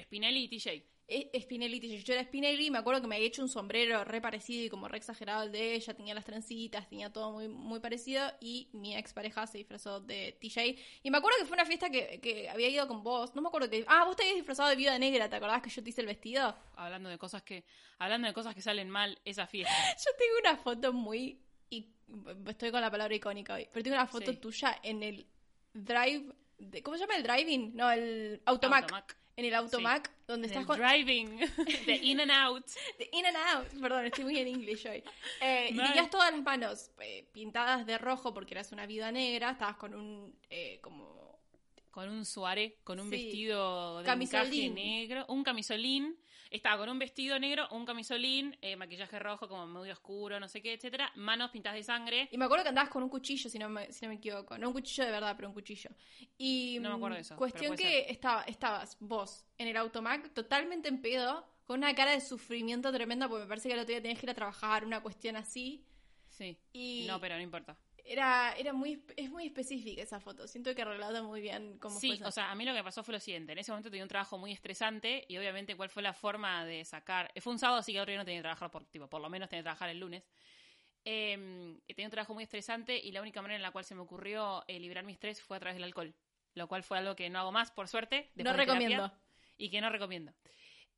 Spinelli 0.00 0.44
y 0.44 0.48
TJ. 0.48 0.84
E- 1.06 1.38
Spinelli. 1.40 1.78
y 1.82 2.02
Yo 2.02 2.14
era 2.14 2.24
Spinelli 2.24 2.66
y 2.66 2.70
me 2.70 2.78
acuerdo 2.78 3.02
que 3.02 3.06
me 3.06 3.16
había 3.16 3.28
hecho 3.28 3.42
un 3.42 3.48
sombrero 3.48 4.04
re 4.04 4.22
parecido 4.22 4.64
y 4.64 4.70
como 4.70 4.88
re 4.88 4.96
exagerado 4.96 5.42
al 5.42 5.52
de 5.52 5.74
ella. 5.74 5.92
Tenía 5.94 6.14
las 6.14 6.24
trencitas, 6.24 6.88
tenía 6.88 7.12
todo 7.12 7.30
muy, 7.32 7.46
muy 7.48 7.78
parecido. 7.80 8.26
Y 8.40 8.70
mi 8.72 8.96
expareja 8.96 9.46
se 9.46 9.58
disfrazó 9.58 10.00
de 10.00 10.36
TJ. 10.40 10.76
Y 11.02 11.10
me 11.10 11.18
acuerdo 11.18 11.38
que 11.38 11.44
fue 11.44 11.54
una 11.56 11.66
fiesta 11.66 11.90
que, 11.90 12.20
que 12.20 12.48
había 12.48 12.68
ido 12.68 12.88
con 12.88 13.02
vos. 13.02 13.34
No 13.36 13.42
me 13.42 13.48
acuerdo 13.48 13.68
que. 13.68 13.84
Ah, 13.86 14.04
vos 14.04 14.16
te 14.16 14.22
habías 14.22 14.36
disfrazado 14.36 14.70
de 14.70 14.76
viuda 14.76 14.98
negra. 14.98 15.28
¿Te 15.28 15.36
acordás 15.36 15.60
que 15.62 15.70
yo 15.70 15.82
te 15.82 15.90
hice 15.90 16.00
el 16.00 16.06
vestido? 16.06 16.56
Hablando 16.76 17.08
de 17.10 17.18
cosas 17.18 17.42
que. 17.42 17.64
Hablando 17.98 18.26
de 18.26 18.34
cosas 18.34 18.54
que 18.54 18.62
salen 18.62 18.88
mal, 18.90 19.18
esa 19.24 19.46
fiesta. 19.46 19.72
Yo 19.98 20.10
tengo 20.18 20.38
una 20.40 20.56
foto 20.56 20.92
muy. 20.92 21.38
y- 21.70 21.90
Estoy 22.48 22.70
con 22.72 22.80
la 22.80 22.90
palabra 22.90 23.14
icónica 23.14 23.54
hoy. 23.54 23.68
Pero 23.72 23.82
tengo 23.84 23.96
una 23.96 24.06
foto 24.06 24.32
Sí. 24.32 24.38
tuya 24.38 24.78
en 24.82 25.02
el 25.02 25.26
drive. 25.72 26.32
De- 26.58 26.82
¿Cómo 26.82 26.96
se 26.96 27.02
llama 27.02 27.16
el 27.16 27.22
driving? 27.22 27.74
No, 27.74 27.90
el 27.90 28.40
automac. 28.46 28.84
Automac. 28.84 29.16
En 29.36 29.44
el 29.46 29.54
automac, 29.54 30.12
donde 30.28 30.46
En 30.46 30.52
estás 30.52 30.60
el 30.62 30.66
con. 30.68 30.78
driving. 30.78 31.38
de 31.86 31.96
in 32.02 32.20
and 32.20 32.30
out. 32.30 32.64
de 32.98 33.08
In 33.12 33.26
and 33.26 33.36
out. 33.36 33.80
Perdón, 33.80 34.04
estoy 34.06 34.24
muy 34.24 34.38
en 34.38 34.46
inglés 34.46 34.86
hoy. 34.86 35.02
Eh, 35.40 35.70
y 35.72 35.76
tenías 35.76 36.08
todas 36.08 36.30
las 36.32 36.40
manos 36.42 36.90
eh, 37.00 37.28
pintadas 37.32 37.84
de 37.84 37.98
rojo 37.98 38.32
porque 38.32 38.54
eras 38.54 38.70
una 38.70 38.86
vida 38.86 39.10
negra. 39.10 39.50
Estabas 39.50 39.76
con 39.76 39.92
un. 39.94 40.38
eh, 40.50 40.78
como. 40.80 41.40
Con 41.90 42.08
un 42.10 42.24
suaré, 42.24 42.78
con 42.84 42.98
un 43.00 43.08
Sí. 43.10 43.16
vestido 43.24 43.98
de 43.98 44.04
Camisolín. 44.04 44.74
negro. 44.74 45.24
Un 45.28 45.42
camisolín. 45.44 46.16
Estaba 46.54 46.78
con 46.78 46.88
un 46.88 47.00
vestido 47.00 47.36
negro, 47.36 47.66
un 47.72 47.84
camisolín, 47.84 48.56
eh, 48.62 48.76
maquillaje 48.76 49.18
rojo 49.18 49.48
como 49.48 49.66
muy 49.66 49.90
oscuro, 49.90 50.38
no 50.38 50.46
sé 50.46 50.62
qué, 50.62 50.74
etcétera. 50.74 51.10
Manos 51.16 51.50
pintadas 51.50 51.76
de 51.76 51.82
sangre. 51.82 52.28
Y 52.30 52.38
me 52.38 52.44
acuerdo 52.44 52.62
que 52.62 52.68
andabas 52.68 52.90
con 52.90 53.02
un 53.02 53.08
cuchillo, 53.08 53.50
si 53.50 53.58
no 53.58 53.68
me, 53.68 53.90
si 53.90 54.04
no 54.04 54.10
me 54.10 54.18
equivoco. 54.18 54.56
No 54.56 54.68
un 54.68 54.72
cuchillo 54.72 55.04
de 55.04 55.10
verdad, 55.10 55.34
pero 55.34 55.48
un 55.48 55.54
cuchillo. 55.54 55.90
Y 56.38 56.78
No 56.80 56.90
me 56.90 56.94
acuerdo 56.94 57.14
mm, 57.14 57.16
de 57.16 57.20
eso, 57.22 57.36
Cuestión 57.36 57.74
que 57.74 58.06
estaba, 58.08 58.42
estabas 58.42 58.96
vos 59.00 59.44
en 59.58 59.66
el 59.66 59.76
automac 59.76 60.32
totalmente 60.32 60.88
en 60.88 61.02
pedo, 61.02 61.44
con 61.64 61.78
una 61.78 61.92
cara 61.92 62.12
de 62.12 62.20
sufrimiento 62.20 62.92
tremenda, 62.92 63.28
porque 63.28 63.42
me 63.42 63.48
parece 63.48 63.68
que 63.68 63.74
el 63.74 63.80
otro 63.80 63.90
día 63.90 64.00
tenías 64.00 64.20
que 64.20 64.26
ir 64.26 64.30
a 64.30 64.34
trabajar, 64.34 64.84
una 64.84 65.02
cuestión 65.02 65.34
así. 65.34 65.84
Sí. 66.28 66.56
Y 66.72 67.04
No, 67.08 67.20
pero 67.20 67.34
no 67.34 67.42
importa. 67.42 67.76
Era, 68.04 68.52
era 68.58 68.72
muy, 68.72 69.02
es 69.16 69.30
muy 69.30 69.46
específica 69.46 70.02
esa 70.02 70.20
foto. 70.20 70.46
Siento 70.46 70.74
que 70.74 70.84
relata 70.84 71.22
muy 71.22 71.40
bien 71.40 71.78
cómo 71.78 71.98
Sí, 71.98 72.08
fue 72.08 72.16
esa- 72.16 72.28
o 72.28 72.30
sea, 72.30 72.50
a 72.50 72.54
mí 72.54 72.64
lo 72.64 72.74
que 72.74 72.82
pasó 72.84 73.02
fue 73.02 73.14
lo 73.14 73.20
siguiente. 73.20 73.52
En 73.52 73.58
ese 73.58 73.72
momento 73.72 73.90
tenía 73.90 74.04
un 74.04 74.08
trabajo 74.08 74.38
muy 74.38 74.52
estresante 74.52 75.24
y 75.28 75.36
obviamente 75.38 75.76
cuál 75.76 75.88
fue 75.88 76.02
la 76.02 76.12
forma 76.12 76.64
de 76.64 76.84
sacar... 76.84 77.32
Fue 77.40 77.52
un 77.52 77.58
sábado, 77.58 77.80
así 77.80 77.92
que 77.92 78.00
otro 78.00 78.10
día 78.12 78.18
no 78.18 78.24
tenía 78.24 78.38
que 78.40 78.44
trabajar, 78.44 78.70
por, 78.70 78.84
tipo, 78.86 79.08
por 79.08 79.20
lo 79.20 79.28
menos 79.30 79.48
tenía 79.48 79.60
que 79.62 79.64
trabajar 79.64 79.88
el 79.90 79.98
lunes. 80.00 80.22
Eh, 81.04 81.78
tenía 81.88 82.06
un 82.06 82.10
trabajo 82.10 82.34
muy 82.34 82.44
estresante 82.44 82.98
y 82.98 83.12
la 83.12 83.20
única 83.20 83.42
manera 83.42 83.56
en 83.56 83.62
la 83.62 83.70
cual 83.70 83.84
se 83.84 83.94
me 83.94 84.00
ocurrió 84.02 84.64
eh, 84.68 84.78
liberar 84.80 85.04
mi 85.04 85.12
estrés 85.12 85.42
fue 85.42 85.56
a 85.56 85.60
través 85.60 85.76
del 85.76 85.84
alcohol. 85.84 86.14
Lo 86.54 86.68
cual 86.68 86.82
fue 86.82 86.98
algo 86.98 87.16
que 87.16 87.28
no 87.30 87.38
hago 87.40 87.52
más, 87.52 87.70
por 87.70 87.88
suerte. 87.88 88.30
No 88.36 88.44
terapia, 88.44 88.64
recomiendo. 88.64 89.12
y 89.58 89.70
que 89.70 89.80
no 89.80 89.90
recomiendo. 89.90 90.32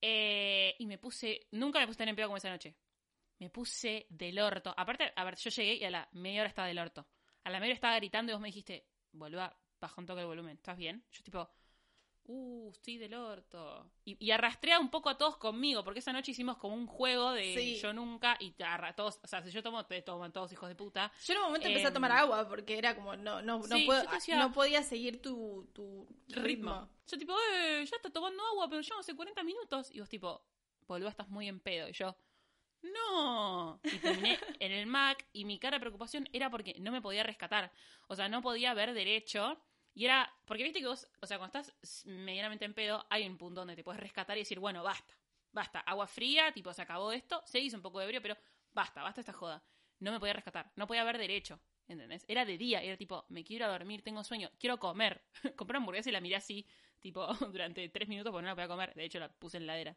Eh, 0.01 0.75
y 0.79 0.87
me 0.87 0.99
puse... 0.99 1.47
Nunca 1.53 1.79
me 1.81 1.87
puse 1.87 1.99
tan 1.99 2.09
en 2.09 2.17
pedo 2.17 2.27
como 2.29 2.37
esa 2.37 2.51
noche. 2.51 2.75
Me 3.39 3.51
puse 3.51 4.07
del 4.09 4.39
orto. 4.39 4.73
Aparte, 4.77 5.13
a 5.15 5.25
ver, 5.25 5.37
yo 5.37 5.51
llegué 5.51 5.75
y 5.77 5.85
a 5.85 5.91
la 5.91 6.09
media 6.13 6.41
hora 6.41 6.49
estaba 6.49 6.69
del 6.69 6.79
orto. 6.79 7.07
A 7.45 7.51
la 7.51 7.59
media 7.61 7.73
hora 7.73 7.75
estaba 7.77 7.97
gritando 7.97 8.33
y 8.33 8.35
vos 8.35 8.41
me 8.41 8.49
dijiste, 8.49 8.87
boluda, 9.13 9.57
baja 9.81 9.95
un 10.01 10.07
toque 10.07 10.21
el 10.23 10.27
volumen, 10.27 10.57
¿estás 10.57 10.77
bien? 10.79 11.05
Yo 11.13 11.23
tipo, 11.23 11.49
uh, 12.25 12.71
estoy 12.73 12.97
del 12.99 13.15
orto. 13.15 13.93
Y, 14.05 14.17
y 14.25 14.31
arrastré 14.31 14.73
a 14.73 14.81
un 14.81 14.89
poco 14.91 15.11
a 15.11 15.19
todos 15.19 15.37
conmigo, 15.37 15.85
porque 15.85 16.01
esa 16.01 16.13
noche 16.13 16.33
hicimos 16.33 16.57
como 16.57 16.75
un 16.75 16.87
juego 16.87 17.33
de 17.33 17.55
Sí. 17.55 17.77
yo 17.77 17.93
nunca, 17.93 18.37
y 18.41 18.55
arra- 18.63 18.95
todos, 18.97 19.21
o 19.23 19.27
sea, 19.27 19.43
si 19.43 19.51
yo 19.51 19.63
tomo, 19.63 19.85
te 19.87 20.01
toman 20.03 20.33
todos 20.33 20.51
hijos 20.53 20.69
de 20.69 20.75
puta. 20.75 21.13
Yo 21.25 21.35
en 21.35 21.39
un 21.41 21.47
momento 21.47 21.69
empecé 21.69 21.85
a 21.87 21.89
Em, 21.89 21.95
tomar 21.95 22.13
agua 22.13 22.49
porque 22.49 22.79
era 22.79 22.95
como, 22.97 23.15
no, 23.17 23.43
no, 23.43 23.59
no, 23.61 23.77
puedo- 23.85 24.03
decía- 24.11 24.39
no 24.39 24.51
podía 24.53 24.83
seguir 24.83 25.21
tu, 25.23 25.71
tu 25.73 26.09
ritmo. 26.29 26.89
Yo 27.07 27.19
tipo, 27.19 27.35
eh, 27.55 27.85
ya 27.89 27.97
está 27.97 28.11
tomando 28.11 28.43
agua, 28.47 28.69
pero 28.69 28.81
yo 28.81 28.99
hace 28.99 29.15
40 29.15 29.45
minutos. 29.45 29.91
Y 29.95 30.01
vos 30.01 30.09
tipo, 30.09 30.43
boluda, 30.89 31.11
estás 31.11 31.29
muy 31.29 31.47
en 31.49 31.61
pedo. 31.61 31.89
Y 31.89 31.93
yo, 31.93 32.17
no. 32.93 33.81
Y 33.85 33.99
terminé 33.99 34.39
en 34.59 34.73
el 34.73 34.87
Mac 34.87 35.27
y 35.33 35.45
mi 35.45 35.59
cara 35.59 35.77
de 35.77 35.81
preocupación 35.81 36.29
era 36.33 36.51
porque 36.51 36.77
no 36.79 36.93
me 36.93 37.01
podía 37.03 37.23
rescatar. 37.23 37.73
O 38.09 38.17
sea, 38.17 38.29
no 38.29 38.43
podía 38.43 38.75
ver 38.75 38.93
derecho. 38.95 39.59
Y 39.95 40.05
era, 40.05 40.31
porque 40.45 40.63
viste 40.63 40.81
que 40.81 40.87
vos, 40.87 41.09
o 41.23 41.27
sea, 41.27 41.39
cuando 41.39 41.59
estás 41.59 42.05
medianamente 42.05 42.67
en 42.67 42.75
pedo, 42.75 43.07
hay 43.09 43.27
un 43.27 43.39
punto 43.39 43.63
donde 43.63 43.77
te 43.77 43.83
puedes 43.83 44.01
rescatar 44.01 44.37
y 44.37 44.41
decir, 44.41 44.59
bueno, 44.59 44.83
basta, 44.83 45.15
basta, 45.53 45.81
agua 45.81 46.07
fría, 46.07 46.53
tipo, 46.53 46.73
se 46.75 46.83
acabó 46.83 47.13
esto, 47.13 47.43
se 47.47 47.61
hizo 47.61 47.79
un 47.79 47.83
poco 47.83 47.99
de 47.99 48.05
ebrio, 48.05 48.21
pero 48.21 48.37
basta, 48.75 49.03
basta 49.03 49.21
esta 49.21 49.33
joda. 49.33 49.65
No 50.01 50.13
me 50.13 50.21
podía 50.21 50.35
rescatar, 50.35 50.71
no 50.77 50.87
podía 50.87 51.03
ver 51.03 51.17
derecho, 51.17 51.59
¿entendés? 51.89 52.27
Era 52.29 52.45
de 52.45 52.59
día, 52.59 52.83
era 52.83 52.99
tipo, 52.99 53.25
me 53.31 53.43
quiero 53.43 53.69
dormir, 53.69 54.03
tengo 54.03 54.23
sueño, 54.23 54.51
quiero 54.61 54.79
comer. 54.79 55.25
Compré 55.57 55.79
hamburguesa 55.79 56.11
y 56.11 56.13
la 56.13 56.21
miré 56.21 56.37
así, 56.37 56.67
tipo, 57.01 57.27
durante 57.51 57.89
tres 57.89 58.07
minutos 58.07 58.33
porque 58.33 58.43
no 58.43 58.49
la 58.51 58.55
podía 58.55 58.69
comer. 58.69 58.95
De 58.95 59.05
hecho, 59.05 59.19
la 59.19 59.33
puse 59.33 59.57
en 59.57 59.67
la. 59.67 59.97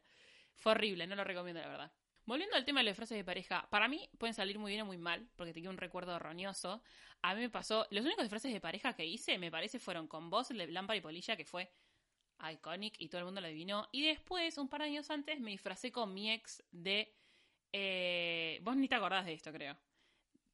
Fue 0.54 0.72
horrible, 0.72 1.06
no 1.06 1.14
lo 1.14 1.24
recomiendo, 1.24 1.60
la 1.60 1.68
verdad. 1.68 1.92
Volviendo 2.26 2.56
al 2.56 2.64
tema 2.64 2.80
de 2.80 2.84
las 2.84 2.96
frases 2.96 3.16
de 3.16 3.24
pareja, 3.24 3.66
para 3.70 3.88
mí 3.88 4.08
pueden 4.18 4.34
salir 4.34 4.58
muy 4.58 4.72
bien 4.72 4.82
o 4.82 4.86
muy 4.86 4.98
mal, 4.98 5.28
porque 5.36 5.52
te 5.52 5.60
queda 5.60 5.70
un 5.70 5.78
recuerdo 5.78 6.14
erróneoso. 6.14 6.82
A 7.22 7.34
mí 7.34 7.40
me 7.40 7.50
pasó, 7.50 7.86
los 7.90 8.04
únicos 8.04 8.28
frases 8.28 8.52
de 8.52 8.60
pareja 8.60 8.94
que 8.94 9.04
hice, 9.04 9.38
me 9.38 9.50
parece, 9.50 9.78
fueron 9.78 10.06
con 10.06 10.30
vos, 10.30 10.50
Lámpara 10.50 10.96
y 10.96 11.00
Polilla, 11.00 11.36
que 11.36 11.44
fue 11.44 11.70
iconic 12.52 12.94
y 12.98 13.08
todo 13.08 13.20
el 13.20 13.24
mundo 13.24 13.40
lo 13.40 13.46
adivinó. 13.46 13.88
Y 13.92 14.02
después, 14.02 14.56
un 14.58 14.68
par 14.68 14.80
de 14.82 14.88
años 14.88 15.10
antes, 15.10 15.40
me 15.40 15.50
disfracé 15.50 15.92
con 15.92 16.14
mi 16.14 16.30
ex 16.30 16.62
de... 16.70 17.14
Eh, 17.72 18.60
vos 18.62 18.76
ni 18.76 18.88
te 18.88 18.94
acordás 18.94 19.26
de 19.26 19.32
esto, 19.32 19.52
creo. 19.52 19.76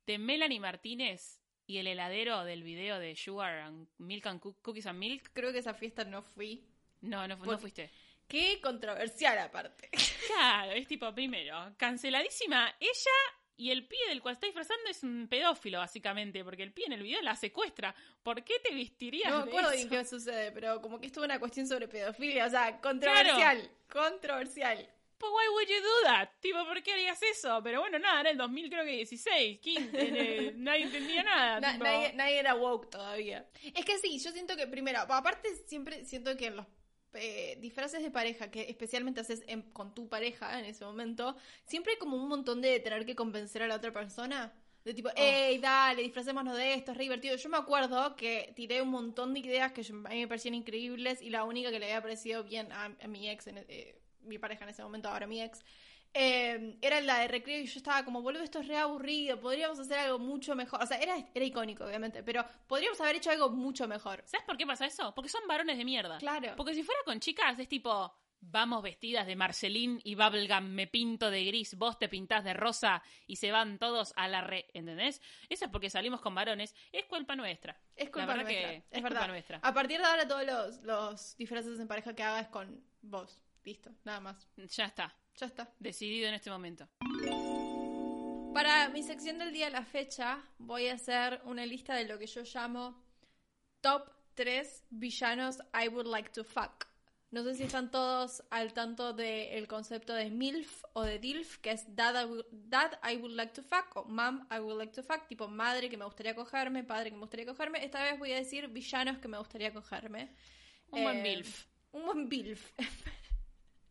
De 0.06 0.18
Melanie 0.18 0.60
Martínez 0.60 1.40
y 1.66 1.78
el 1.78 1.86
heladero 1.86 2.44
del 2.44 2.62
video 2.62 2.98
de 2.98 3.16
Sugar 3.16 3.58
and 3.60 3.88
Milk 3.98 4.26
and 4.26 4.40
Cookies 4.40 4.86
and 4.86 4.98
Milk. 4.98 5.30
Creo 5.32 5.52
que 5.52 5.58
esa 5.58 5.74
fiesta 5.74 6.04
no 6.04 6.22
fui. 6.22 6.64
No, 7.00 7.26
no, 7.28 7.36
no 7.36 7.58
fuiste. 7.58 7.90
Qué 8.28 8.60
controversial 8.60 9.38
aparte. 9.38 9.90
Claro, 10.26 10.72
es 10.72 10.88
tipo, 10.88 11.14
primero, 11.14 11.72
canceladísima 11.76 12.74
ella 12.80 13.36
y 13.56 13.70
el 13.70 13.86
pie 13.86 13.98
del 14.08 14.20
cual 14.20 14.34
está 14.34 14.46
disfrazando 14.46 14.90
es 14.90 15.02
un 15.02 15.28
pedófilo, 15.28 15.78
básicamente, 15.78 16.44
porque 16.44 16.64
el 16.64 16.72
pie 16.72 16.86
en 16.86 16.92
el 16.94 17.02
video 17.02 17.22
la 17.22 17.36
secuestra. 17.36 17.94
¿Por 18.22 18.42
qué 18.42 18.58
te 18.58 18.74
vestirías 18.74 19.30
No 19.30 19.44
me 19.44 19.50
acuerdo 19.50 19.70
bien 19.70 19.88
qué 19.88 20.04
sucede, 20.04 20.50
pero 20.52 20.82
como 20.82 20.98
que 20.98 21.06
esto 21.06 21.20
es 21.20 21.26
una 21.26 21.38
cuestión 21.38 21.66
sobre 21.66 21.88
pedofilia, 21.88 22.46
o 22.46 22.50
sea, 22.50 22.80
controversial, 22.80 23.70
controversial. 23.88 24.88
Pues 25.16 25.32
why 25.32 25.48
would 25.54 25.68
you 25.68 25.82
do 25.82 26.02
that? 26.04 26.28
Tipo, 26.40 26.66
¿por 26.66 26.82
qué 26.82 26.92
harías 26.92 27.22
eso? 27.22 27.62
Pero 27.62 27.80
bueno, 27.80 27.98
nada, 27.98 28.20
era 28.20 28.30
el 28.30 28.36
2000 28.36 28.68
creo 28.68 28.84
que 28.84 28.90
16, 28.90 29.60
15, 29.60 30.52
nadie 30.56 30.82
entendía 30.82 31.22
nada. 31.22 31.60
nadie, 31.60 32.12
nadie, 32.12 32.38
era 32.38 32.54
woke 32.54 32.90
todavía. 32.90 33.48
Es 33.74 33.84
que 33.84 33.96
sí, 33.98 34.18
yo 34.18 34.30
siento 34.32 34.56
que 34.56 34.66
primero, 34.66 34.98
aparte 35.00 35.54
siempre 35.66 36.04
siento 36.04 36.36
que 36.36 36.46
en 36.48 36.56
los 36.56 36.66
eh, 37.16 37.58
disfraces 37.60 38.02
de 38.02 38.10
pareja 38.10 38.50
que 38.50 38.62
especialmente 38.68 39.20
haces 39.20 39.44
con 39.72 39.94
tu 39.94 40.08
pareja 40.08 40.58
en 40.58 40.64
ese 40.64 40.84
momento, 40.84 41.36
siempre 41.64 41.92
hay 41.92 41.98
como 41.98 42.16
un 42.16 42.28
montón 42.28 42.60
de 42.60 42.80
tener 42.80 43.04
que 43.06 43.14
convencer 43.14 43.62
a 43.62 43.66
la 43.66 43.76
otra 43.76 43.92
persona. 43.92 44.52
De 44.84 44.94
tipo, 44.94 45.08
hey, 45.16 45.58
dale, 45.58 46.02
disfracémonos 46.02 46.56
de 46.56 46.74
esto, 46.74 46.92
es 46.92 46.96
re 46.96 47.04
divertido. 47.04 47.34
Yo 47.34 47.48
me 47.48 47.56
acuerdo 47.56 48.14
que 48.14 48.52
tiré 48.54 48.80
un 48.80 48.90
montón 48.90 49.34
de 49.34 49.40
ideas 49.40 49.72
que 49.72 49.80
a 49.80 50.08
mí 50.10 50.20
me 50.20 50.28
parecían 50.28 50.54
increíbles 50.54 51.20
y 51.22 51.30
la 51.30 51.42
única 51.42 51.72
que 51.72 51.80
le 51.80 51.86
había 51.86 52.00
parecido 52.00 52.44
bien 52.44 52.70
a, 52.70 52.88
mi 53.08 53.28
ex, 53.28 53.48
en, 53.48 53.58
eh, 53.68 53.98
mi 54.22 54.38
pareja 54.38 54.62
en 54.62 54.70
ese 54.70 54.84
momento, 54.84 55.08
ahora 55.08 55.26
mi 55.26 55.42
ex, 55.42 55.64
eh, 56.18 56.78
era 56.80 57.00
la 57.02 57.18
de 57.18 57.28
recreo 57.28 57.60
y 57.60 57.66
yo 57.66 57.78
estaba 57.78 58.02
como, 58.02 58.22
boludo, 58.22 58.42
esto 58.42 58.60
es 58.60 58.68
re 58.68 58.78
aburrido, 58.78 59.38
podríamos 59.38 59.78
hacer 59.78 59.98
algo 59.98 60.18
mucho 60.18 60.56
mejor. 60.56 60.82
O 60.82 60.86
sea, 60.86 60.98
era, 60.98 61.14
era 61.34 61.44
icónico, 61.44 61.84
obviamente, 61.84 62.22
pero 62.22 62.42
podríamos 62.66 62.98
haber 63.02 63.16
hecho 63.16 63.30
algo 63.30 63.50
mucho 63.50 63.86
mejor. 63.86 64.22
¿Sabes 64.24 64.46
por 64.46 64.56
qué 64.56 64.66
pasa 64.66 64.86
eso? 64.86 65.14
Porque 65.14 65.28
son 65.28 65.46
varones 65.46 65.76
de 65.76 65.84
mierda. 65.84 66.16
Claro. 66.16 66.54
Porque 66.56 66.74
si 66.74 66.82
fuera 66.82 67.00
con 67.04 67.20
chicas 67.20 67.58
es 67.58 67.68
tipo, 67.68 68.14
vamos 68.40 68.82
vestidas 68.82 69.26
de 69.26 69.36
Marceline 69.36 70.00
y 70.04 70.14
Bubblegum, 70.14 70.64
me 70.64 70.86
pinto 70.86 71.30
de 71.30 71.44
gris, 71.44 71.76
vos 71.76 71.98
te 71.98 72.08
pintás 72.08 72.44
de 72.44 72.54
rosa 72.54 73.02
y 73.26 73.36
se 73.36 73.52
van 73.52 73.78
todos 73.78 74.14
a 74.16 74.26
la 74.26 74.40
re, 74.40 74.70
¿entendés? 74.72 75.20
Eso 75.50 75.66
es 75.66 75.70
porque 75.70 75.90
salimos 75.90 76.22
con 76.22 76.34
varones, 76.34 76.74
es 76.92 77.04
culpa 77.04 77.36
nuestra. 77.36 77.78
Es 77.94 78.08
culpa 78.08 78.36
nuestra. 78.36 78.72
es, 78.90 79.02
verdad. 79.02 79.28
nuestra. 79.28 79.58
A 79.62 79.74
partir 79.74 79.98
de 80.00 80.06
ahora 80.06 80.26
todos 80.26 80.46
los, 80.46 80.82
los 80.84 81.36
disfraces 81.36 81.78
en 81.78 81.86
pareja 81.88 82.14
que 82.14 82.22
hagas 82.22 82.48
con 82.48 82.82
vos. 83.02 83.38
Listo, 83.64 83.90
nada 84.04 84.20
más. 84.20 84.48
Ya 84.56 84.86
está. 84.86 85.14
Ya 85.36 85.46
está. 85.46 85.70
Decidido 85.78 86.28
en 86.28 86.34
este 86.34 86.50
momento. 86.50 86.88
Para 88.54 88.88
mi 88.88 89.02
sección 89.02 89.38
del 89.38 89.52
día 89.52 89.66
de 89.66 89.72
la 89.72 89.84
fecha, 89.84 90.42
voy 90.58 90.88
a 90.88 90.94
hacer 90.94 91.42
una 91.44 91.66
lista 91.66 91.94
de 91.94 92.06
lo 92.06 92.18
que 92.18 92.26
yo 92.26 92.42
llamo 92.42 93.04
top 93.82 94.10
3 94.34 94.84
villanos 94.90 95.58
I 95.74 95.88
would 95.88 96.06
like 96.06 96.30
to 96.30 96.42
fuck. 96.42 96.86
No 97.30 97.42
sé 97.42 97.54
si 97.54 97.64
están 97.64 97.90
todos 97.90 98.42
al 98.50 98.72
tanto 98.72 99.12
del 99.12 99.68
concepto 99.68 100.14
de 100.14 100.30
MILF 100.30 100.84
o 100.94 101.02
de 101.02 101.18
DILF, 101.18 101.58
que 101.58 101.72
es 101.72 101.84
dad 101.94 102.26
I, 102.26 102.44
dad 102.50 102.92
I, 103.02 103.16
would 103.16 103.32
like 103.32 103.52
to 103.52 103.62
fuck 103.62 103.94
o 103.94 104.04
Mom 104.04 104.46
I 104.50 104.58
would 104.58 104.78
like 104.78 104.94
to 104.94 105.02
fuck, 105.02 105.26
tipo 105.26 105.48
madre 105.48 105.90
que 105.90 105.98
me 105.98 106.04
gustaría 106.06 106.34
cogerme, 106.34 106.82
padre 106.84 107.10
que 107.10 107.16
me 107.16 107.20
gustaría 107.20 107.44
cogerme. 107.44 107.84
Esta 107.84 108.02
vez 108.02 108.18
voy 108.18 108.32
a 108.32 108.36
decir 108.36 108.68
villanos 108.68 109.18
que 109.18 109.28
me 109.28 109.36
gustaría 109.36 109.74
cogerme. 109.74 110.30
Un 110.90 111.02
buen 111.02 111.22
MILF. 111.22 111.64
Eh, 111.64 111.68
un 111.92 112.04
buen 112.06 112.28
MILF. 112.28 112.72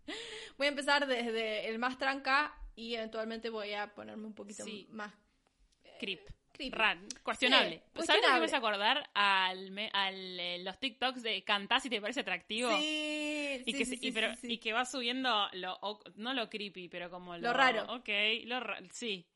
voy 0.57 0.67
a 0.67 0.69
empezar 0.69 1.07
desde 1.07 1.69
el 1.69 1.79
más 1.79 1.97
tranca 1.97 2.53
y 2.75 2.95
eventualmente 2.95 3.49
voy 3.49 3.73
a 3.73 3.93
ponerme 3.93 4.27
un 4.27 4.33
poquito 4.33 4.65
más... 4.89 5.13
Creep. 5.99 6.21
Ran, 6.71 7.05
cuestionable. 7.23 7.83
¿Sabes 7.95 8.21
qué 8.21 8.31
me 8.31 8.39
vas 8.39 8.53
a 8.53 8.57
acordar 8.57 9.09
al, 9.13 9.89
al 9.91 10.39
eh, 10.39 10.63
los 10.63 10.79
TikToks 10.79 11.21
de 11.21 11.43
cantás 11.43 11.85
y 11.85 11.89
te 11.89 11.99
parece 11.99 12.21
atractivo? 12.21 12.69
Sí, 12.77 13.61
y 13.65 13.73
que, 13.73 13.97
y, 13.99 14.11
pero, 14.11 14.33
y 14.41 14.57
que 14.57 14.73
va 14.73 14.85
subiendo 14.85 15.47
lo, 15.53 15.77
no 16.15 16.33
lo 16.33 16.49
creepy, 16.49 16.87
pero 16.87 17.09
como 17.09 17.35
lo, 17.35 17.41
lo 17.41 17.53
raro. 17.53 17.83
Ok, 17.95 18.09
lo 18.45 18.61
sí. 18.91 19.27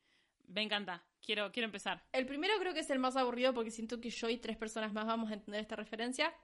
Me 0.48 0.62
encanta. 0.62 1.02
Quiero, 1.20 1.52
quiero 1.52 1.66
empezar. 1.66 2.02
El 2.12 2.26
primero 2.26 2.54
creo 2.58 2.72
que 2.72 2.80
es 2.80 2.90
el 2.90 2.98
más 2.98 3.16
aburrido 3.16 3.52
porque 3.52 3.70
siento 3.70 4.00
que 4.00 4.10
yo 4.10 4.28
y 4.28 4.38
tres 4.38 4.56
personas 4.56 4.92
más 4.92 5.06
vamos 5.06 5.30
a 5.30 5.34
entender 5.34 5.60
esta 5.60 5.76
referencia 5.76 6.34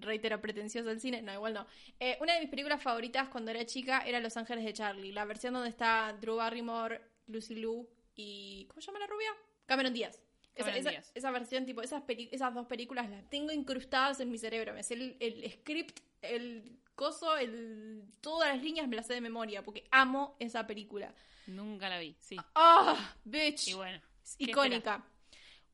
reitero, 0.00 0.40
pretencioso 0.40 0.88
del 0.88 1.00
cine. 1.00 1.22
No, 1.22 1.32
igual 1.32 1.54
no. 1.54 1.66
Eh, 1.98 2.18
una 2.20 2.34
de 2.34 2.40
mis 2.40 2.50
películas 2.50 2.82
favoritas 2.82 3.28
cuando 3.28 3.50
era 3.50 3.64
chica 3.66 4.02
era 4.06 4.20
Los 4.20 4.36
Ángeles 4.36 4.64
de 4.64 4.72
Charlie. 4.72 5.12
La 5.12 5.24
versión 5.24 5.54
donde 5.54 5.68
está 5.68 6.16
Drew 6.20 6.36
Barrymore, 6.36 7.00
Lucy 7.26 7.54
Liu 7.54 7.88
y. 8.14 8.66
¿Cómo 8.68 8.80
se 8.80 8.86
llama 8.86 9.00
la 9.00 9.06
rubia? 9.06 9.30
Cameron 9.66 9.92
Díaz. 9.92 10.20
Esa, 10.54 11.30
versión, 11.30 11.64
tipo, 11.64 11.80
esas, 11.80 12.02
esas 12.06 12.52
dos 12.54 12.66
películas 12.66 13.08
las 13.08 13.28
tengo 13.30 13.52
incrustadas 13.52 14.20
en 14.20 14.30
mi 14.30 14.36
cerebro. 14.36 14.74
Me 14.74 14.82
sé 14.82 14.94
el, 15.18 15.50
script, 15.50 16.00
el 16.20 16.78
coso, 16.94 17.38
el, 17.38 18.04
todas 18.20 18.54
las 18.54 18.62
líneas 18.62 18.86
me 18.86 18.96
las 18.96 19.06
sé 19.06 19.14
de 19.14 19.22
memoria 19.22 19.62
porque 19.62 19.88
amo 19.90 20.36
esa 20.38 20.66
película. 20.66 21.14
Nunca 21.46 21.88
la 21.88 21.98
vi, 21.98 22.14
sí. 22.20 22.36
¡Ah! 22.54 23.14
bitch. 23.24 23.68
Y 23.68 23.74
bueno. 23.74 23.98
Icónica. 24.38 25.04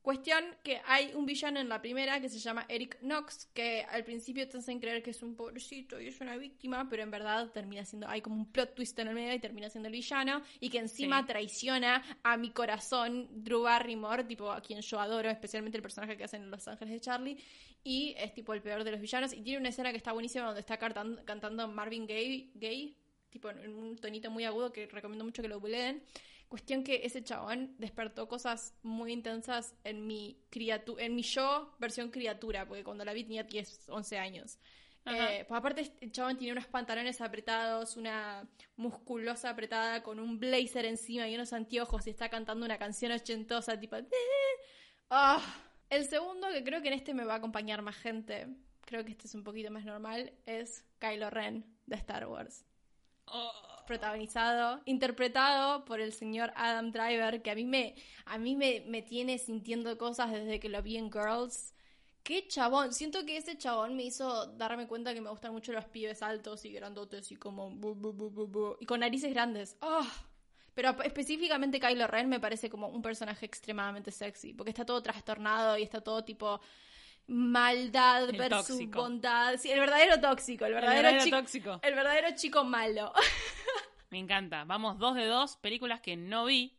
Cuestión 0.09 0.43
que 0.65 0.81
hay 0.87 1.13
un 1.15 1.27
villano 1.27 1.61
en 1.61 1.69
la 1.69 1.83
primera 1.83 2.19
que 2.19 2.31
se 2.31 2.39
llama 2.39 2.65
Eric 2.71 2.99
Knox, 3.01 3.45
que 3.53 3.85
al 3.91 4.05
principio 4.05 4.49
te 4.49 4.57
hacen 4.57 4.81
creer 4.81 5.03
que 5.03 5.11
es 5.11 5.23
un 5.23 5.37
pobrecito 5.37 6.01
y 6.01 6.07
es 6.07 6.19
una 6.23 6.39
víctima, 6.39 6.89
pero 6.89 7.03
en 7.03 7.11
verdad 7.11 7.51
termina 7.51 7.85
siendo, 7.85 8.09
hay 8.09 8.23
como 8.23 8.37
un 8.37 8.51
plot 8.51 8.75
twist 8.75 8.99
en 9.01 9.09
el 9.09 9.15
medio 9.15 9.35
y 9.35 9.39
termina 9.39 9.69
siendo 9.69 9.89
el 9.89 9.93
villano, 9.93 10.41
y 10.61 10.71
que 10.71 10.79
encima 10.79 11.27
traiciona 11.27 12.03
a 12.23 12.39
mi 12.39 12.53
corazón 12.53 13.29
Drew 13.45 13.65
Barrymore, 13.65 14.25
tipo 14.25 14.51
a 14.51 14.63
quien 14.63 14.81
yo 14.81 14.99
adoro, 14.99 15.29
especialmente 15.29 15.77
el 15.77 15.83
personaje 15.83 16.17
que 16.17 16.25
hacen 16.25 16.45
en 16.45 16.51
Los 16.51 16.67
Ángeles 16.67 16.95
de 16.95 17.01
Charlie, 17.01 17.37
y 17.85 18.15
es 18.17 18.33
tipo 18.33 18.55
el 18.55 18.63
peor 18.63 18.85
de 18.85 18.93
los 18.93 19.03
villanos, 19.03 19.35
y 19.35 19.43
tiene 19.43 19.59
una 19.59 19.69
escena 19.69 19.91
que 19.91 19.99
está 19.99 20.13
buenísima 20.13 20.47
donde 20.47 20.61
está 20.61 20.79
cantando, 20.79 21.23
cantando 21.27 21.69
Marvin 21.69 22.07
Gaye, 22.07 22.49
Gay, 22.55 22.97
tipo 23.29 23.51
en 23.51 23.75
un 23.75 23.95
tonito 23.97 24.31
muy 24.31 24.45
agudo 24.45 24.73
que 24.73 24.87
recomiendo 24.87 25.27
mucho 25.27 25.43
que 25.43 25.49
lo 25.49 25.61
googleen. 25.61 26.03
Cuestión 26.49 26.83
que 26.83 27.03
ese 27.05 27.23
chabón 27.23 27.75
despertó 27.79 28.27
cosas 28.27 28.75
muy 28.83 29.13
intensas 29.13 29.75
en 29.85 30.07
mi 30.07 30.41
criatura, 30.49 31.05
en 31.05 31.15
mi 31.15 31.23
yo 31.23 31.75
versión 31.79 32.11
criatura, 32.11 32.67
porque 32.67 32.83
cuando 32.83 33.05
la 33.05 33.13
vi 33.13 33.25
tenía 33.25 33.43
10, 33.43 33.91
11 33.91 34.19
años. 34.19 34.59
Eh, 35.05 35.45
pues 35.47 35.59
aparte 35.59 35.93
el 36.01 36.13
chabón 36.13 36.37
tiene 36.37 36.53
unos 36.53 36.67
pantalones 36.67 37.21
apretados, 37.21 37.97
una 37.97 38.47
musculosa 38.77 39.51
apretada 39.51 40.03
con 40.03 40.19
un 40.19 40.39
blazer 40.39 40.85
encima 40.85 41.29
y 41.29 41.35
unos 41.35 41.53
anteojos 41.53 42.07
y 42.07 42.11
está 42.11 42.29
cantando 42.29 42.65
una 42.65 42.79
canción 42.79 43.13
ochentosa 43.13 43.79
tipo... 43.79 43.97
Ah. 45.11 45.43
El 45.91 46.05
segundo, 46.07 46.49
que 46.51 46.63
creo 46.63 46.83
que 46.83 46.89
en 46.89 46.95
este 46.95 47.15
me 47.15 47.25
va 47.25 47.35
a 47.35 47.37
acompañar 47.39 47.81
más 47.81 47.97
gente, 47.97 48.47
creo 48.83 49.07
que 49.07 49.13
este 49.13 49.27
es 49.27 49.35
un 49.35 49.43
poquito 49.43 49.71
más 49.71 49.87
normal, 49.87 50.35
es 50.45 50.85
Kylo 50.99 51.31
Ren 51.31 51.65
de 51.87 51.97
Star 51.97 52.27
Wars. 52.27 52.67
Oh 53.25 53.78
protagonizado, 53.89 54.81
interpretado 54.85 55.85
por 55.85 56.01
el 56.01 56.13
señor 56.13 56.53
Adam 56.55 56.93
Driver, 56.93 57.43
que 57.43 57.51
a 57.51 57.55
mí 57.57 57.65
me, 57.65 57.97
a 58.27 58.39
mí 58.39 58.55
me, 58.55 58.85
me 58.87 59.03
tiene 59.03 59.39
sintiendo 59.39 59.99
cosas 59.99 60.31
desde 60.31 60.61
que 60.61 60.69
lo 60.69 60.81
vi 60.83 60.97
en 60.99 61.11
Girls. 61.11 61.75
Qué 62.23 62.47
chabón, 62.47 62.93
siento 62.93 63.25
que 63.25 63.39
ese 63.39 63.57
chabón 63.57 63.97
me 63.97 64.05
hizo 64.05 64.47
darme 64.59 64.87
cuenta 64.87 65.15
que 65.15 65.21
me 65.21 65.31
gustan 65.31 65.53
mucho 65.53 65.73
los 65.73 65.87
pibes 65.87 66.23
altos 66.23 66.65
y 66.67 66.73
grandotes 66.73 67.33
y 67.33 67.37
como 67.37 67.77
y 68.79 68.87
con 68.87 69.01
narices 69.01 69.33
grandes. 69.33 69.77
¡Ah! 69.81 70.07
Pero 70.75 70.91
específicamente 71.03 71.81
Kylo 71.81 72.07
Ren 72.07 72.29
me 72.29 72.39
parece 72.39 72.71
como 72.71 72.89
un 72.89 73.03
personaje 73.03 73.47
extremadamente 73.47 74.13
sexy, 74.13 74.53
porque 74.53 74.71
está 74.71 74.85
todo 74.85 75.03
trastornado 75.03 75.77
y 75.77 75.83
está 75.83 76.01
todo 76.03 76.23
tipo 76.23 76.61
maldad 77.29 78.29
versus 78.33 78.91
bondad. 78.91 79.57
Sí, 79.59 79.71
el 79.71 79.81
verdadero 79.81 80.21
tóxico, 80.21 80.65
el 80.65 80.75
verdadero, 80.75 81.23
chico, 81.23 81.37
tóxico. 81.37 81.81
El 81.83 81.95
verdadero 81.95 82.29
chico 82.35 82.65
malo. 82.65 83.13
Me 84.11 84.19
encanta. 84.19 84.65
Vamos 84.65 84.99
dos 84.99 85.15
de 85.15 85.27
dos, 85.27 85.57
películas 85.57 86.01
que 86.01 86.17
no 86.17 86.47
vi. 86.47 86.77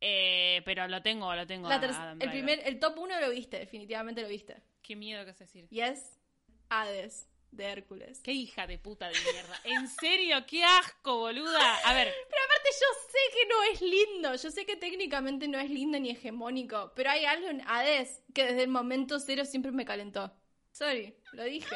Eh, 0.00 0.62
pero 0.64 0.86
lo 0.86 1.02
tengo, 1.02 1.34
lo 1.34 1.46
tengo. 1.46 1.68
La 1.68 1.76
a 1.76 2.16
el 2.18 2.30
primer, 2.30 2.60
el 2.64 2.78
top 2.78 2.98
1 2.98 3.20
lo 3.20 3.30
viste, 3.30 3.58
definitivamente 3.58 4.22
lo 4.22 4.28
viste. 4.28 4.62
Qué 4.82 4.94
miedo 4.94 5.24
que 5.24 5.32
es 5.32 5.38
decir. 5.38 5.66
Y 5.70 5.80
es 5.80 6.20
Hades, 6.68 7.28
de 7.50 7.64
Hércules. 7.64 8.20
Qué 8.20 8.32
hija 8.32 8.66
de 8.66 8.78
puta 8.78 9.08
de 9.08 9.14
mierda. 9.32 9.60
¿En 9.64 9.88
serio? 9.88 10.44
¡Qué 10.46 10.64
asco, 10.64 11.18
boluda! 11.18 11.76
A 11.84 11.94
ver, 11.94 12.12
Pero 12.28 12.42
aparte 12.44 12.68
yo 12.72 12.86
sé 13.10 13.18
que 13.34 13.48
no 13.48 13.62
es 13.72 13.80
lindo, 13.80 14.34
yo 14.34 14.50
sé 14.50 14.66
que 14.66 14.76
técnicamente 14.76 15.48
no 15.48 15.58
es 15.58 15.70
lindo 15.70 15.98
ni 15.98 16.10
hegemónico, 16.10 16.92
pero 16.94 17.10
hay 17.10 17.24
algo 17.24 17.48
en 17.48 17.62
Hades 17.66 18.22
que 18.34 18.44
desde 18.44 18.62
el 18.62 18.68
momento 18.68 19.18
cero 19.18 19.44
siempre 19.44 19.72
me 19.72 19.84
calentó. 19.84 20.32
Sorry, 20.72 21.16
lo 21.32 21.44
dije. 21.44 21.74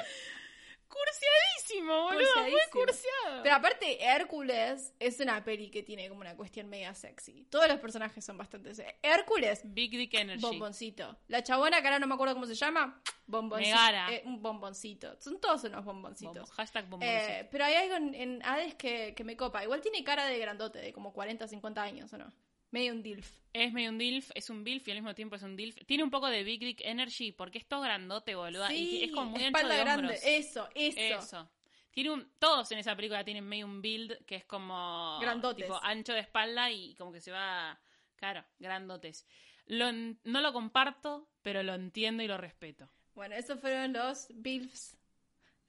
Cursiadísimo, 0.93 2.03
boludo. 2.03 2.51
Muy 2.51 2.61
cursiado. 2.71 3.43
Pero 3.43 3.55
aparte, 3.55 4.03
Hércules 4.05 4.95
es 4.99 5.21
una 5.21 5.43
peli 5.45 5.71
que 5.71 5.83
tiene 5.83 6.09
como 6.09 6.21
una 6.21 6.37
cuestión 6.37 6.69
mega 6.69 6.95
sexy. 6.95 7.45
Todos 7.51 7.69
los 7.69 7.79
personajes 7.81 8.25
son 8.25 8.37
bastante 8.39 8.75
sexy. 8.75 8.93
Hércules, 9.03 9.61
Big 9.65 9.91
Dick 9.91 10.15
Energy. 10.15 10.41
bomboncito. 10.43 11.17
La 11.29 11.43
chabona, 11.43 11.81
que 11.81 11.87
ahora 11.89 11.99
no 11.99 12.07
me 12.07 12.15
acuerdo 12.15 12.35
cómo 12.35 12.47
se 12.47 12.55
llama, 12.55 13.01
bomboncito. 13.27 13.71
Megara. 13.75 14.13
Eh, 14.13 14.23
un 14.27 14.43
bomboncito. 14.43 15.17
Son 15.21 15.41
todos 15.41 15.65
unos 15.65 15.85
bomboncitos. 15.85 16.35
Bombo- 16.49 16.53
Hashtag 16.55 16.87
bomboncito. 16.89 17.21
Eh, 17.33 17.49
pero 17.51 17.65
hay 17.65 17.75
algo 17.75 17.95
en, 17.97 18.15
en 18.15 18.43
Hades 18.45 18.75
que, 18.75 19.15
que 19.15 19.25
me 19.25 19.37
copa. 19.37 19.63
Igual 19.65 19.81
tiene 19.81 20.05
cara 20.05 20.27
de 20.27 20.39
grandote, 20.39 20.79
de 20.79 20.93
como 20.93 21.13
40, 21.13 21.49
50 21.49 21.83
años, 21.83 22.13
¿o 22.13 22.19
no? 22.19 22.33
Medio 22.73 22.93
un 22.93 23.03
DILF. 23.03 23.31
Es 23.53 23.73
medio 23.73 23.91
un 23.91 23.99
DILF, 23.99 24.31
es 24.35 24.51
un 24.51 24.65
BILF 24.65 24.89
y 24.89 24.91
al 24.91 24.97
mismo 24.97 25.15
tiempo 25.15 25.37
es 25.37 25.43
un 25.43 25.55
DILF. 25.57 25.77
Tiene 25.87 26.03
un 26.03 26.11
poco 26.11 26.29
de 26.29 26.43
Big 26.43 26.59
Dick 26.61 26.81
Energy 26.83 27.31
porque 27.33 27.59
es 27.59 27.67
todo 27.67 27.83
grandote, 27.83 28.35
boluda. 28.35 28.73
y 28.73 29.05
es 29.05 29.13
como 29.13 29.31
muy 29.31 29.45
ancho 29.45 29.47
espalda 29.59 29.75
de 29.77 29.81
grande. 29.81 30.03
hombros. 30.09 30.21
Eso, 30.25 30.69
eso. 30.75 30.99
Eso. 31.01 31.51
Tiene 31.93 32.11
un, 32.11 32.27
todos 32.39 32.73
en 32.73 32.79
esa 32.79 32.97
película 32.97 33.23
tienen 33.23 33.45
medio 33.47 33.67
un 33.67 33.83
build 33.83 34.25
que 34.25 34.37
es 34.37 34.45
como 34.47 35.19
Grandotes. 35.21 35.67
tipo 35.67 35.79
ancho 35.83 36.15
de 36.15 36.21
espalda 36.21 36.71
y 36.71 36.95
como 36.95 37.13
que 37.13 37.21
se 37.21 37.31
va, 37.31 37.79
claro, 38.17 38.43
grandotes. 38.59 39.27
Lo 39.67 39.93
no 39.93 40.41
lo 40.41 40.53
comparto, 40.55 41.29
pero 41.43 41.63
lo 41.63 41.75
entiendo 41.75 42.23
y 42.23 42.27
lo 42.29 42.39
respeto. 42.39 42.89
Bueno, 43.15 43.35
esos 43.35 43.61
fueron 43.61 43.93
los 43.93 44.29
BILFs 44.31 44.97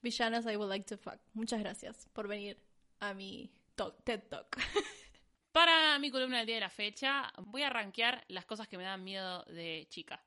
villanos 0.02 0.46
I 0.46 0.56
would 0.56 0.70
like 0.70 0.86
to 0.86 0.98
fuck. 0.98 1.20
Muchas 1.34 1.60
gracias 1.60 2.08
por 2.13 2.30
venir 2.30 2.58
a 3.02 3.13
mi 3.13 3.52
talk- 3.76 4.02
TED 4.06 4.22
Talk. 4.30 4.56
Para 5.54 6.00
mi 6.00 6.10
columna 6.10 6.39
del 6.39 6.48
día 6.48 6.56
de 6.56 6.62
la 6.62 6.70
fecha, 6.72 7.32
voy 7.38 7.62
a 7.62 7.70
rankear 7.70 8.26
las 8.28 8.44
cosas 8.44 8.68
que 8.68 8.76
me 8.76 8.84
dan 8.84 9.04
miedo 9.04 9.44
de 9.44 9.86
chica. 9.88 10.20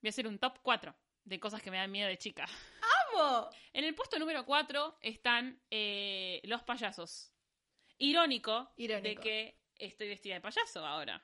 Voy 0.00 0.06
a 0.06 0.10
hacer 0.10 0.28
un 0.28 0.38
top 0.38 0.60
4 0.62 0.94
de 1.24 1.40
cosas 1.40 1.60
que 1.60 1.72
me 1.72 1.76
dan 1.76 1.90
miedo 1.90 2.06
de 2.06 2.16
chica. 2.16 2.46
¡Vamos! 3.12 3.48
En 3.72 3.82
el 3.82 3.96
puesto 3.96 4.16
número 4.20 4.46
4 4.46 4.98
están 5.00 5.60
eh, 5.72 6.40
los 6.44 6.62
payasos. 6.62 7.32
Irónico, 7.98 8.70
Irónico. 8.76 9.08
de 9.08 9.16
que 9.16 9.58
estoy 9.76 10.06
vestida 10.06 10.34
de 10.34 10.40
payaso 10.40 10.86
ahora. 10.86 11.20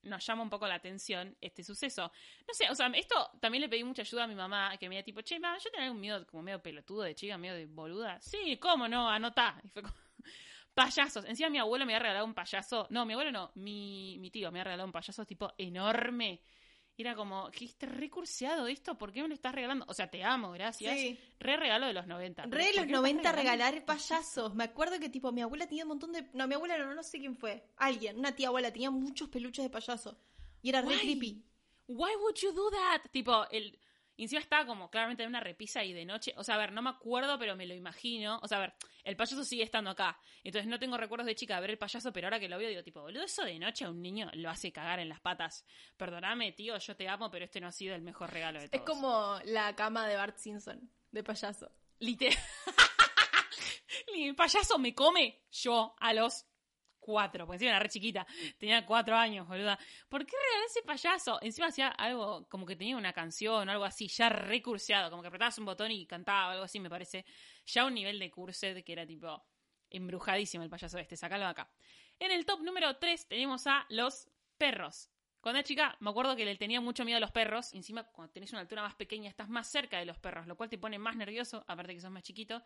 Nos 0.00 0.24
llama 0.24 0.42
un 0.42 0.48
poco 0.48 0.66
la 0.66 0.76
atención 0.76 1.36
este 1.42 1.62
suceso. 1.62 2.10
No 2.48 2.54
sé, 2.54 2.70
o 2.70 2.74
sea, 2.74 2.86
esto 2.94 3.30
también 3.40 3.60
le 3.60 3.68
pedí 3.68 3.84
mucha 3.84 4.00
ayuda 4.00 4.24
a 4.24 4.26
mi 4.26 4.34
mamá, 4.34 4.74
que 4.78 4.88
me 4.88 4.94
dijo 4.94 5.04
tipo, 5.04 5.20
che, 5.20 5.38
ma, 5.38 5.58
yo 5.58 5.70
tenía 5.70 5.90
un 5.90 6.00
miedo 6.00 6.26
como 6.26 6.42
medio 6.42 6.62
pelotudo 6.62 7.02
de 7.02 7.14
chica, 7.14 7.36
medio 7.36 7.56
de 7.56 7.66
boluda. 7.66 8.22
Sí, 8.22 8.56
¿cómo 8.56 8.88
no? 8.88 9.06
Anotá. 9.06 9.60
Y 9.62 9.68
fue 9.68 9.82
como, 9.82 9.94
payasos. 10.74 11.24
Encima 11.24 11.48
mi 11.50 11.58
abuelo 11.58 11.86
me 11.86 11.94
había 11.94 12.02
regalado 12.02 12.26
un 12.26 12.34
payaso. 12.34 12.86
No, 12.90 13.06
mi 13.06 13.12
abuelo 13.14 13.32
no, 13.32 13.52
mi, 13.54 14.18
mi 14.18 14.30
tío 14.30 14.50
me 14.50 14.58
había 14.60 14.64
regalado 14.64 14.86
un 14.86 14.92
payaso 14.92 15.24
tipo 15.24 15.52
enorme. 15.58 16.42
Y 16.96 17.02
era 17.02 17.16
como, 17.16 17.50
que 17.50 17.64
está 17.64 17.86
recurseado 17.86 18.68
esto, 18.68 18.96
¿por 18.96 19.12
qué 19.12 19.20
me 19.20 19.26
lo 19.28 19.34
estás 19.34 19.52
regalando? 19.52 19.84
O 19.88 19.94
sea, 19.94 20.08
te 20.08 20.22
amo, 20.22 20.52
gracias. 20.52 20.96
Sí. 20.96 21.18
Re 21.40 21.56
regalo 21.56 21.86
de 21.86 21.92
los 21.92 22.06
90. 22.06 22.44
Re 22.44 22.48
¿Por 22.50 22.58
qué 22.58 22.66
los 22.66 22.74
me 22.76 22.82
estás 22.82 22.92
90 22.92 23.32
regalando? 23.32 23.64
regalar 23.64 23.84
payasos. 23.84 24.54
Me 24.54 24.64
acuerdo 24.64 25.00
que 25.00 25.08
tipo 25.08 25.32
mi 25.32 25.40
abuela 25.40 25.66
tenía 25.66 25.82
un 25.84 25.88
montón 25.88 26.12
de... 26.12 26.28
No, 26.34 26.46
mi 26.46 26.54
abuela 26.54 26.78
no, 26.78 26.94
no 26.94 27.02
sé 27.02 27.18
quién 27.18 27.34
fue. 27.36 27.66
Alguien, 27.78 28.16
una 28.18 28.36
tía 28.36 28.46
abuela, 28.48 28.72
tenía 28.72 28.92
muchos 28.92 29.28
peluches 29.28 29.64
de 29.64 29.70
payaso. 29.70 30.16
Y 30.62 30.68
era 30.68 30.82
re 30.82 30.86
Guay. 30.86 31.00
creepy. 31.00 31.44
Why 31.88 32.14
would 32.20 32.36
you 32.40 32.52
do 32.52 32.70
that? 32.70 33.10
Tipo, 33.10 33.44
el. 33.50 33.76
Y 34.16 34.24
Encima 34.24 34.40
estaba 34.40 34.64
como 34.66 34.90
claramente 34.90 35.22
en 35.22 35.28
una 35.28 35.40
repisa 35.40 35.82
y 35.84 35.92
de 35.92 36.04
noche. 36.04 36.32
O 36.36 36.44
sea, 36.44 36.54
a 36.54 36.58
ver, 36.58 36.72
no 36.72 36.82
me 36.82 36.90
acuerdo, 36.90 37.38
pero 37.38 37.56
me 37.56 37.66
lo 37.66 37.74
imagino. 37.74 38.38
O 38.42 38.48
sea, 38.48 38.58
a 38.58 38.60
ver, 38.60 38.74
el 39.02 39.16
payaso 39.16 39.44
sigue 39.44 39.62
estando 39.64 39.90
acá. 39.90 40.18
Entonces 40.42 40.68
no 40.68 40.78
tengo 40.78 40.96
recuerdos 40.96 41.26
de 41.26 41.34
chica 41.34 41.56
de 41.56 41.60
ver 41.62 41.70
el 41.70 41.78
payaso, 41.78 42.12
pero 42.12 42.26
ahora 42.28 42.38
que 42.38 42.48
lo 42.48 42.56
veo 42.58 42.68
digo, 42.68 42.82
tipo, 42.82 43.00
boludo, 43.02 43.24
eso 43.24 43.44
de 43.44 43.58
noche 43.58 43.84
a 43.84 43.90
un 43.90 44.00
niño 44.00 44.30
lo 44.34 44.50
hace 44.50 44.72
cagar 44.72 45.00
en 45.00 45.08
las 45.08 45.20
patas. 45.20 45.64
Perdóname, 45.96 46.52
tío, 46.52 46.78
yo 46.78 46.96
te 46.96 47.08
amo, 47.08 47.30
pero 47.30 47.44
este 47.44 47.60
no 47.60 47.66
ha 47.68 47.72
sido 47.72 47.94
el 47.94 48.02
mejor 48.02 48.32
regalo 48.32 48.58
de 48.60 48.66
Es 48.66 48.70
todos. 48.70 48.84
como 48.84 49.38
la 49.46 49.74
cama 49.74 50.06
de 50.06 50.16
Bart 50.16 50.36
Simpson, 50.38 50.90
de 51.10 51.22
payaso. 51.24 51.70
Literal. 51.98 52.36
El 54.14 54.34
payaso 54.34 54.78
me 54.78 54.94
come 54.94 55.42
yo 55.50 55.94
a 55.98 56.12
los 56.12 56.46
cuatro, 57.04 57.44
porque 57.44 57.56
encima 57.56 57.72
era 57.72 57.80
re 57.80 57.90
chiquita. 57.90 58.26
Tenía 58.58 58.86
cuatro 58.86 59.14
años, 59.14 59.46
boluda. 59.46 59.78
¿Por 60.08 60.24
qué 60.24 60.34
regalé 60.42 60.64
ese 60.64 60.82
payaso? 60.82 61.38
Encima 61.42 61.66
hacía 61.66 61.88
algo 61.88 62.48
como 62.48 62.64
que 62.64 62.76
tenía 62.76 62.96
una 62.96 63.12
canción 63.12 63.68
o 63.68 63.72
algo 63.72 63.84
así, 63.84 64.08
ya 64.08 64.30
recurseado, 64.30 65.10
como 65.10 65.20
que 65.20 65.28
apretabas 65.28 65.58
un 65.58 65.66
botón 65.66 65.90
y 65.90 66.06
cantaba 66.06 66.52
algo 66.52 66.64
así, 66.64 66.80
me 66.80 66.88
parece. 66.88 67.26
Ya 67.66 67.84
un 67.84 67.92
nivel 67.92 68.18
de 68.18 68.30
curset 68.30 68.82
que 68.82 68.92
era 68.92 69.06
tipo 69.06 69.44
embrujadísimo 69.90 70.64
el 70.64 70.70
payaso 70.70 70.98
este, 70.98 71.14
sacalo 71.14 71.46
acá. 71.46 71.70
En 72.18 72.30
el 72.30 72.46
top 72.46 72.62
número 72.62 72.96
3 72.96 73.28
tenemos 73.28 73.66
a 73.66 73.84
los 73.90 74.30
perros. 74.56 75.10
Cuando 75.42 75.58
era 75.58 75.66
chica, 75.66 75.96
me 76.00 76.08
acuerdo 76.08 76.36
que 76.36 76.46
le 76.46 76.56
tenía 76.56 76.80
mucho 76.80 77.04
miedo 77.04 77.18
a 77.18 77.20
los 77.20 77.30
perros. 77.30 77.74
Encima, 77.74 78.04
cuando 78.04 78.32
tenés 78.32 78.52
una 78.52 78.62
altura 78.62 78.80
más 78.80 78.94
pequeña, 78.94 79.28
estás 79.28 79.50
más 79.50 79.70
cerca 79.70 79.98
de 79.98 80.06
los 80.06 80.16
perros, 80.16 80.46
lo 80.46 80.56
cual 80.56 80.70
te 80.70 80.78
pone 80.78 80.98
más 80.98 81.16
nervioso, 81.16 81.66
aparte 81.68 81.94
que 81.94 82.00
sos 82.00 82.10
más 82.10 82.22
chiquito. 82.22 82.62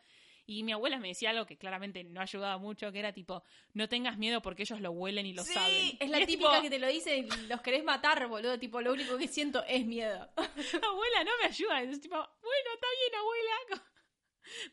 Y 0.50 0.62
mi 0.62 0.72
abuela 0.72 0.98
me 0.98 1.08
decía 1.08 1.28
algo 1.28 1.44
que 1.44 1.58
claramente 1.58 2.04
no 2.04 2.22
ayudaba 2.22 2.56
mucho, 2.56 2.90
que 2.90 2.98
era 3.00 3.12
tipo, 3.12 3.42
no 3.74 3.86
tengas 3.86 4.16
miedo 4.16 4.40
porque 4.40 4.62
ellos 4.62 4.80
lo 4.80 4.92
huelen 4.92 5.26
y 5.26 5.34
lo 5.34 5.44
sí, 5.44 5.52
saben. 5.52 5.98
es 6.00 6.08
la 6.08 6.20
Y 6.22 6.26
típica 6.26 6.48
tipo, 6.52 6.62
que 6.62 6.70
te 6.70 6.78
lo 6.78 6.86
dice 6.88 7.18
y 7.18 7.28
los 7.48 7.60
querés 7.60 7.84
matar, 7.84 8.26
boludo. 8.28 8.58
Tipo, 8.58 8.80
lo 8.80 8.94
único 8.94 9.18
que 9.18 9.28
siento 9.28 9.62
es 9.68 9.84
miedo. 9.84 10.18
abuela, 10.38 11.24
no 11.24 11.30
me 11.42 11.48
ayuda. 11.48 11.82
Es 11.82 12.00
tipo, 12.00 12.16
bueno, 12.16 12.70
está 12.74 12.86
bien, 12.98 13.14
abuela. 13.20 13.84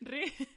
Re- 0.00 0.48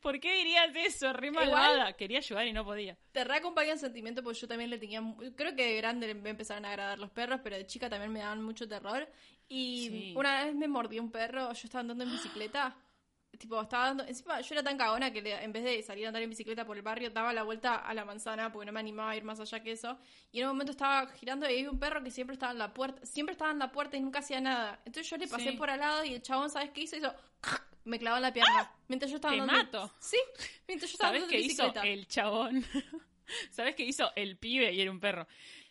¿Por 0.00 0.20
qué 0.20 0.32
dirías 0.36 0.70
eso? 0.74 1.12
Re 1.12 1.30
malvada. 1.30 1.92
Quería 1.94 2.18
ayudar 2.18 2.46
y 2.46 2.52
no 2.54 2.64
podía. 2.64 2.96
Te 3.12 3.24
reacompaña 3.24 3.72
el 3.74 3.78
sentimiento 3.78 4.22
porque 4.22 4.38
yo 4.40 4.48
también 4.48 4.70
le 4.70 4.78
tenía... 4.78 5.02
Creo 5.36 5.54
que 5.54 5.66
de 5.66 5.76
grande 5.76 6.14
me 6.14 6.30
empezaron 6.30 6.64
a 6.64 6.70
agradar 6.70 6.98
los 6.98 7.10
perros, 7.10 7.40
pero 7.44 7.56
de 7.56 7.66
chica 7.66 7.90
también 7.90 8.10
me 8.12 8.20
daban 8.20 8.42
mucho 8.42 8.66
terror. 8.66 9.06
Y 9.48 9.88
Sí. 9.88 10.14
una 10.16 10.44
vez 10.44 10.54
me 10.54 10.66
mordió 10.68 11.02
un 11.02 11.10
perro, 11.10 11.52
yo 11.52 11.60
estaba 11.64 11.80
andando 11.80 12.04
en 12.04 12.12
bicicleta. 12.12 12.74
Tipo, 13.38 13.60
estaba 13.60 13.86
dando... 13.86 14.04
Encima 14.04 14.40
yo 14.40 14.54
era 14.54 14.62
tan 14.62 14.76
cagona 14.78 15.12
que 15.12 15.20
le- 15.22 15.42
en 15.42 15.52
vez 15.52 15.64
de 15.64 15.82
salir 15.82 16.04
a 16.04 16.08
andar 16.08 16.22
en 16.22 16.30
bicicleta 16.30 16.64
por 16.64 16.76
el 16.76 16.82
barrio, 16.82 17.10
daba 17.10 17.32
la 17.32 17.42
vuelta 17.42 17.76
a 17.76 17.92
la 17.94 18.04
manzana 18.04 18.50
porque 18.52 18.66
no 18.66 18.72
me 18.72 18.80
animaba 18.80 19.10
a 19.10 19.16
ir 19.16 19.24
más 19.24 19.38
allá 19.40 19.62
que 19.62 19.72
eso. 19.72 19.98
Y 20.32 20.40
en 20.40 20.46
un 20.46 20.52
momento 20.52 20.72
estaba 20.72 21.06
girando 21.12 21.48
y 21.48 21.54
había 21.54 21.70
un 21.70 21.78
perro 21.78 22.02
que 22.02 22.10
siempre 22.10 22.34
estaba 22.34 22.52
en 22.52 22.58
la 22.58 22.72
puerta, 22.72 23.04
siempre 23.04 23.32
estaba 23.32 23.50
en 23.52 23.58
la 23.58 23.70
puerta 23.72 23.96
y 23.96 24.00
nunca 24.00 24.18
hacía 24.20 24.40
nada. 24.40 24.80
Entonces 24.84 25.08
yo 25.10 25.16
le 25.16 25.28
pasé 25.28 25.50
Sí. 25.50 25.56
por 25.56 25.70
al 25.70 25.80
lado 25.80 26.04
y 26.04 26.14
el 26.14 26.22
chabón, 26.22 26.50
¿sabes 26.50 26.70
qué 26.70 26.82
hizo? 26.82 26.96
Hizo... 26.96 27.14
Me 27.84 28.00
clavó 28.00 28.16
en 28.16 28.22
la 28.22 28.32
pierna. 28.32 28.68
Mientras 28.88 29.10
yo 29.12 29.16
estaba 29.16 29.32
¡Te 29.34 29.40
andando... 29.40 29.62
mato! 29.82 29.94
Sí, 30.00 30.16
mientras 30.66 30.90
yo 30.90 30.94
estaba 30.96 31.12
¿Sabes 31.12 31.28
qué 31.28 31.38
hizo 31.38 31.72
el 31.84 32.08
chabón? 32.08 32.64
¿Sabes 33.50 33.76
qué 33.76 33.84
hizo 33.84 34.10
el 34.16 34.36
pibe 34.38 34.72
y 34.72 34.80
era 34.80 34.90
un 34.90 34.98
perro? 34.98 35.26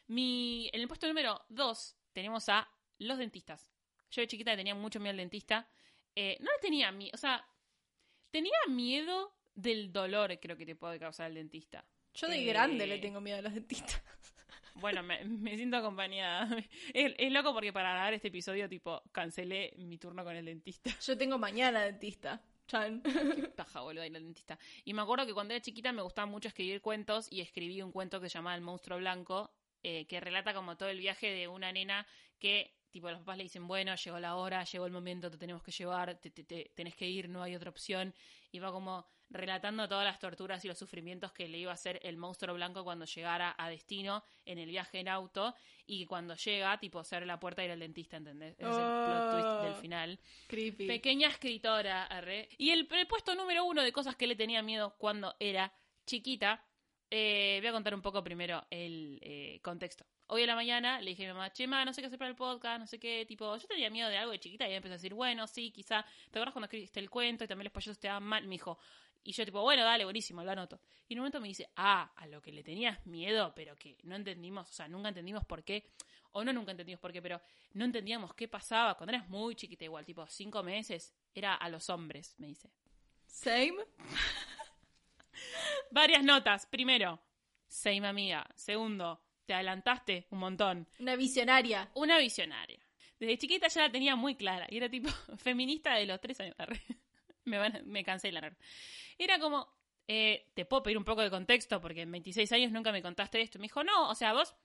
Mi, 0.07 0.69
en 0.71 0.79
el 0.81 0.87
puesto 0.87 1.07
número 1.07 1.43
2 1.49 1.95
tenemos 2.13 2.47
a 2.49 2.69
los 2.99 3.17
dentistas. 3.17 3.69
Yo 4.11 4.21
de 4.21 4.27
chiquita 4.27 4.55
tenía 4.55 4.75
mucho 4.75 4.99
miedo 5.01 5.11
al 5.11 5.17
dentista. 5.17 5.67
Eh, 6.15 6.37
no 6.39 6.49
le 6.51 6.59
tenía 6.59 6.89
miedo, 6.93 7.11
o 7.13 7.17
sea, 7.17 7.45
tenía 8.35 8.57
miedo 8.67 9.31
del 9.55 9.93
dolor 9.93 10.37
creo 10.41 10.57
que 10.57 10.65
te 10.65 10.75
puede 10.75 10.99
causar 10.99 11.27
el 11.27 11.35
dentista. 11.35 11.85
Yo 12.13 12.27
de 12.27 12.41
Eh, 12.41 12.45
grande 12.45 12.85
le 12.85 12.97
tengo 12.99 13.21
miedo 13.21 13.39
a 13.39 13.41
los 13.41 13.53
dentistas. 13.53 14.01
Bueno, 14.77 15.01
me, 15.03 15.23
me 15.23 15.55
siento 15.55 15.77
acompañada. 15.77 16.49
Es, 16.93 17.13
es 17.17 17.31
loco 17.31 17.53
porque 17.53 17.71
para 17.71 17.91
grabar 17.93 18.13
este 18.13 18.27
episodio, 18.27 18.67
tipo, 18.67 19.01
cancelé 19.13 19.73
mi 19.77 19.97
turno 19.97 20.25
con 20.25 20.35
el 20.35 20.43
dentista. 20.43 20.91
Yo 20.99 21.17
tengo 21.17 21.37
mañana 21.37 21.85
dentista. 21.85 22.41
Chan. 22.67 23.01
Qué 23.35 23.47
paja, 23.55 23.79
boludo, 23.79 24.03
ir 24.03 24.13
al 24.13 24.23
dentista. 24.23 24.59
Y 24.83 24.93
me 24.93 25.01
acuerdo 25.01 25.25
que 25.25 25.33
cuando 25.33 25.53
era 25.53 25.61
chiquita 25.61 25.93
me 25.93 26.01
gustaba 26.01 26.25
mucho 26.25 26.49
escribir 26.49 26.81
cuentos 26.81 27.31
y 27.31 27.39
escribí 27.39 27.81
un 27.81 27.93
cuento 27.93 28.19
que 28.19 28.27
se 28.27 28.37
llamaba 28.37 28.57
El 28.57 28.63
monstruo 28.63 28.97
blanco, 28.97 29.49
eh, 29.81 30.05
que 30.07 30.19
relata 30.19 30.53
como 30.53 30.75
todo 30.75 30.89
el 30.89 30.99
viaje 30.99 31.27
de 31.31 31.47
una 31.47 31.71
nena 31.71 32.05
que, 32.37 32.73
tipo, 32.95 33.09
los 33.11 33.19
papás 33.19 33.35
le 33.35 33.43
dicen, 33.43 33.67
bueno, 33.67 33.93
llegó 33.93 34.17
la 34.19 34.37
hora, 34.37 34.63
llegó 34.63 34.85
el 34.85 34.93
momento, 34.93 35.29
te 35.29 35.37
tenemos 35.37 35.61
que 35.61 35.71
llevar, 35.71 36.15
te, 36.15 36.29
te- 36.31 36.45
te- 36.45 36.71
tenés 36.73 36.95
que 36.95 37.05
ir, 37.05 37.27
no 37.27 37.43
hay 37.43 37.53
otra 37.53 37.69
opción. 37.69 38.13
Y 38.53 38.59
va 38.59 38.71
como 38.71 39.05
relatando 39.29 39.85
todas 39.89 40.05
las 40.05 40.17
torturas 40.17 40.63
y 40.63 40.69
los 40.69 40.77
sufrimientos 40.77 41.33
que 41.33 41.49
le 41.49 41.57
iba 41.57 41.71
a 41.71 41.73
hacer 41.73 41.99
el 42.03 42.15
monstruo 42.15 42.55
blanco 42.55 42.85
cuando 42.85 43.03
llegara 43.03 43.53
a 43.57 43.67
destino 43.69 44.23
en 44.45 44.59
el 44.59 44.69
viaje 44.69 44.99
en 45.01 45.09
auto 45.09 45.53
y 45.85 46.05
cuando 46.05 46.35
llega, 46.37 46.79
tipo, 46.79 47.03
se 47.03 47.17
abre 47.17 47.25
la 47.25 47.37
puerta 47.37 47.61
y 47.63 47.65
ir 47.65 47.71
al 47.73 47.79
dentista, 47.81 48.15
¿entendés? 48.15 48.53
Ese 48.57 48.69
es 48.69 48.77
el 48.77 48.83
plot 49.05 49.31
twist 49.31 49.63
del 49.65 49.75
final. 49.81 50.19
Creepy. 50.47 50.87
Pequeña 50.87 51.27
escritora, 51.27 52.05
arre. 52.05 52.47
Y 52.57 52.69
el, 52.69 52.87
el 52.89 53.07
puesto 53.07 53.35
número 53.35 53.65
uno 53.65 53.83
de 53.83 53.91
cosas 53.91 54.15
que 54.15 54.25
le 54.25 54.37
tenía 54.37 54.61
miedo 54.61 54.95
cuando 54.97 55.35
era 55.41 55.73
chiquita. 56.05 56.63
eh, 57.11 57.57
voy 57.59 57.67
a 57.67 57.73
contar 57.73 57.93
un 57.93 58.01
poco 58.01 58.23
primero 58.23 58.65
el 58.69 59.19
eh, 59.21 59.59
contexto. 59.61 60.05
Hoy 60.27 60.41
en 60.41 60.47
la 60.47 60.55
mañana 60.55 60.99
le 61.01 61.11
dije 61.11 61.25
a 61.25 61.27
mi 61.27 61.33
mamá, 61.33 61.53
Chema, 61.53 61.85
no 61.85 61.93
sé 61.93 62.01
qué 62.01 62.07
hacer 62.07 62.17
para 62.17 62.29
el 62.29 62.35
podcast, 62.35 62.79
no 62.79 62.87
sé 62.87 62.99
qué, 62.99 63.25
tipo, 63.27 63.55
yo 63.55 63.67
tenía 63.67 63.91
miedo 63.91 64.09
de 64.09 64.17
algo 64.17 64.31
de 64.31 64.39
chiquita 64.39 64.65
y 64.65 64.69
ella 64.69 64.77
empezó 64.77 64.93
a 64.93 64.97
decir, 64.97 65.13
bueno, 65.13 65.45
sí, 65.45 65.69
quizá, 65.69 66.03
¿te 66.31 66.39
acuerdas 66.39 66.53
cuando 66.53 66.65
escribiste 66.65 66.99
el 66.99 67.11
cuento 67.11 67.43
y 67.43 67.47
también 67.47 67.65
los 67.65 67.73
payasos 67.73 67.99
te 67.99 68.07
daban 68.07 68.23
mal? 68.23 68.43
Me 68.43 68.55
dijo, 68.55 68.79
Y 69.23 69.33
yo 69.33 69.45
tipo, 69.45 69.61
bueno, 69.61 69.83
dale, 69.83 70.03
buenísimo, 70.03 70.43
lo 70.43 70.51
anoto. 70.51 70.79
Y 71.07 71.13
en 71.13 71.19
un 71.19 71.23
momento 71.23 71.39
me 71.41 71.47
dice, 71.47 71.69
ah, 71.75 72.11
a 72.15 72.27
lo 72.27 72.41
que 72.41 72.51
le 72.51 72.63
tenías 72.63 73.05
miedo, 73.05 73.53
pero 73.55 73.75
que 73.75 73.97
no 74.03 74.15
entendimos, 74.15 74.69
o 74.69 74.73
sea, 74.73 74.87
nunca 74.87 75.09
entendimos 75.09 75.45
por 75.45 75.63
qué, 75.63 75.91
o 76.31 76.43
no 76.43 76.51
nunca 76.53 76.71
entendimos 76.71 76.99
por 76.99 77.13
qué, 77.13 77.21
pero 77.21 77.39
no 77.73 77.85
entendíamos 77.85 78.33
qué 78.33 78.47
pasaba. 78.47 78.95
Cuando 78.95 79.13
eras 79.13 79.29
muy 79.29 79.55
chiquita 79.55 79.85
igual, 79.85 80.05
tipo 80.05 80.25
cinco 80.27 80.63
meses, 80.63 81.13
era 81.33 81.55
a 81.55 81.69
los 81.69 81.89
hombres, 81.89 82.35
me 82.39 82.47
dice. 82.47 82.71
Same. 83.27 83.77
Varias 85.91 86.23
notas. 86.23 86.65
Primero, 86.65 87.19
same 87.67 88.07
amiga. 88.07 88.47
Segundo, 88.55 89.21
te 89.45 89.53
adelantaste 89.53 90.27
un 90.31 90.39
montón. 90.39 90.87
Una 90.99 91.15
visionaria. 91.15 91.89
Una 91.93 92.17
visionaria. 92.17 92.79
Desde 93.19 93.37
chiquita 93.37 93.67
ya 93.67 93.81
la 93.81 93.91
tenía 93.91 94.15
muy 94.15 94.35
clara. 94.35 94.67
Y 94.69 94.77
era 94.77 94.89
tipo 94.89 95.09
feminista 95.37 95.95
de 95.95 96.05
los 96.05 96.19
tres 96.19 96.39
años. 96.39 96.55
Me, 97.45 97.59
van, 97.59 97.83
me 97.85 98.03
cansé 98.03 98.29
de 98.29 98.33
la 98.33 98.57
Era 99.19 99.37
como, 99.37 99.67
eh, 100.07 100.51
te 100.55 100.65
puedo 100.65 100.81
pedir 100.81 100.97
un 100.97 101.03
poco 101.03 101.21
de 101.21 101.29
contexto 101.29 101.79
porque 101.79 102.01
en 102.01 102.11
26 102.11 102.51
años 102.53 102.71
nunca 102.71 102.91
me 102.91 103.03
contaste 103.03 103.39
esto. 103.39 103.59
Me 103.59 103.65
dijo, 103.65 103.83
no, 103.83 104.09
o 104.09 104.15
sea, 104.15 104.33
vos 104.33 104.55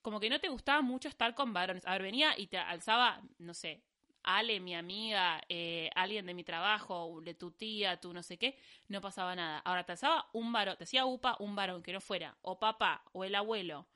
como 0.00 0.20
que 0.20 0.30
no 0.30 0.40
te 0.40 0.48
gustaba 0.48 0.80
mucho 0.80 1.08
estar 1.08 1.34
con 1.34 1.52
varones. 1.52 1.86
A 1.86 1.92
ver, 1.92 2.02
venía 2.02 2.32
y 2.38 2.46
te 2.46 2.56
alzaba, 2.56 3.20
no 3.36 3.52
sé, 3.52 3.82
Ale, 4.22 4.60
mi 4.60 4.74
amiga, 4.74 5.40
eh, 5.48 5.90
alguien 5.94 6.26
de 6.26 6.34
mi 6.34 6.44
trabajo, 6.44 7.20
de 7.22 7.34
tu 7.34 7.52
tía, 7.52 7.98
tu 7.98 8.12
no 8.12 8.22
sé 8.22 8.38
qué, 8.38 8.58
no 8.88 9.00
pasaba 9.00 9.34
nada. 9.34 9.58
Ahora 9.60 9.84
te 9.84 9.92
alzaba 9.92 10.28
un 10.32 10.52
varón, 10.52 10.76
te 10.76 10.84
hacía 10.84 11.06
upa 11.06 11.36
un 11.40 11.54
varón 11.56 11.82
que 11.82 11.92
no 11.92 12.00
fuera 12.00 12.36
o 12.42 12.58
papá 12.58 13.02
o 13.12 13.24
el 13.24 13.34
abuelo, 13.34 13.86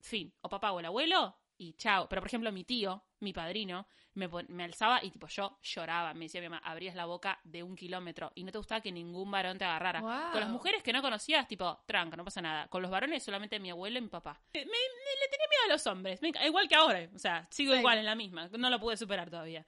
fin, 0.00 0.32
o 0.40 0.48
papá 0.48 0.72
o 0.72 0.80
el 0.80 0.86
abuelo 0.86 1.36
y 1.58 1.74
chao. 1.74 2.08
Pero 2.08 2.22
por 2.22 2.28
ejemplo 2.28 2.52
mi 2.52 2.64
tío, 2.64 3.02
mi 3.20 3.32
padrino, 3.32 3.86
me, 4.14 4.28
me, 4.48 4.64
alzaba 4.64 5.02
y 5.02 5.10
tipo 5.10 5.26
yo 5.28 5.58
lloraba. 5.62 6.14
Me 6.14 6.26
decía 6.26 6.40
mi 6.40 6.48
mamá, 6.48 6.62
abrías 6.64 6.94
la 6.94 7.06
boca 7.06 7.38
de 7.44 7.62
un 7.62 7.76
kilómetro 7.76 8.32
y 8.34 8.44
no 8.44 8.52
te 8.52 8.58
gustaba 8.58 8.80
que 8.80 8.92
ningún 8.92 9.30
varón 9.30 9.58
te 9.58 9.64
agarrara. 9.64 10.00
Con 10.00 10.40
las 10.40 10.48
mujeres 10.48 10.82
que 10.82 10.92
no 10.92 11.02
conocías, 11.02 11.46
tipo, 11.46 11.80
tranca, 11.86 12.16
no 12.16 12.24
pasa 12.24 12.40
nada. 12.40 12.68
Con 12.68 12.82
los 12.82 12.90
varones 12.90 13.22
solamente 13.22 13.60
mi 13.60 13.70
abuelo 13.70 13.98
y 13.98 14.02
mi 14.02 14.08
papá. 14.08 14.40
Me, 14.54 14.60
le 14.60 15.28
tenía 15.30 15.48
miedo 15.48 15.64
a 15.66 15.72
los 15.72 15.86
hombres, 15.86 16.20
igual 16.44 16.68
que 16.68 16.74
ahora. 16.74 17.08
O 17.14 17.18
sea, 17.18 17.46
sigo 17.50 17.74
igual 17.74 17.98
en 17.98 18.04
la 18.04 18.14
misma. 18.14 18.48
No 18.58 18.70
lo 18.70 18.80
pude 18.80 18.96
superar 18.96 19.30
todavía. 19.30 19.64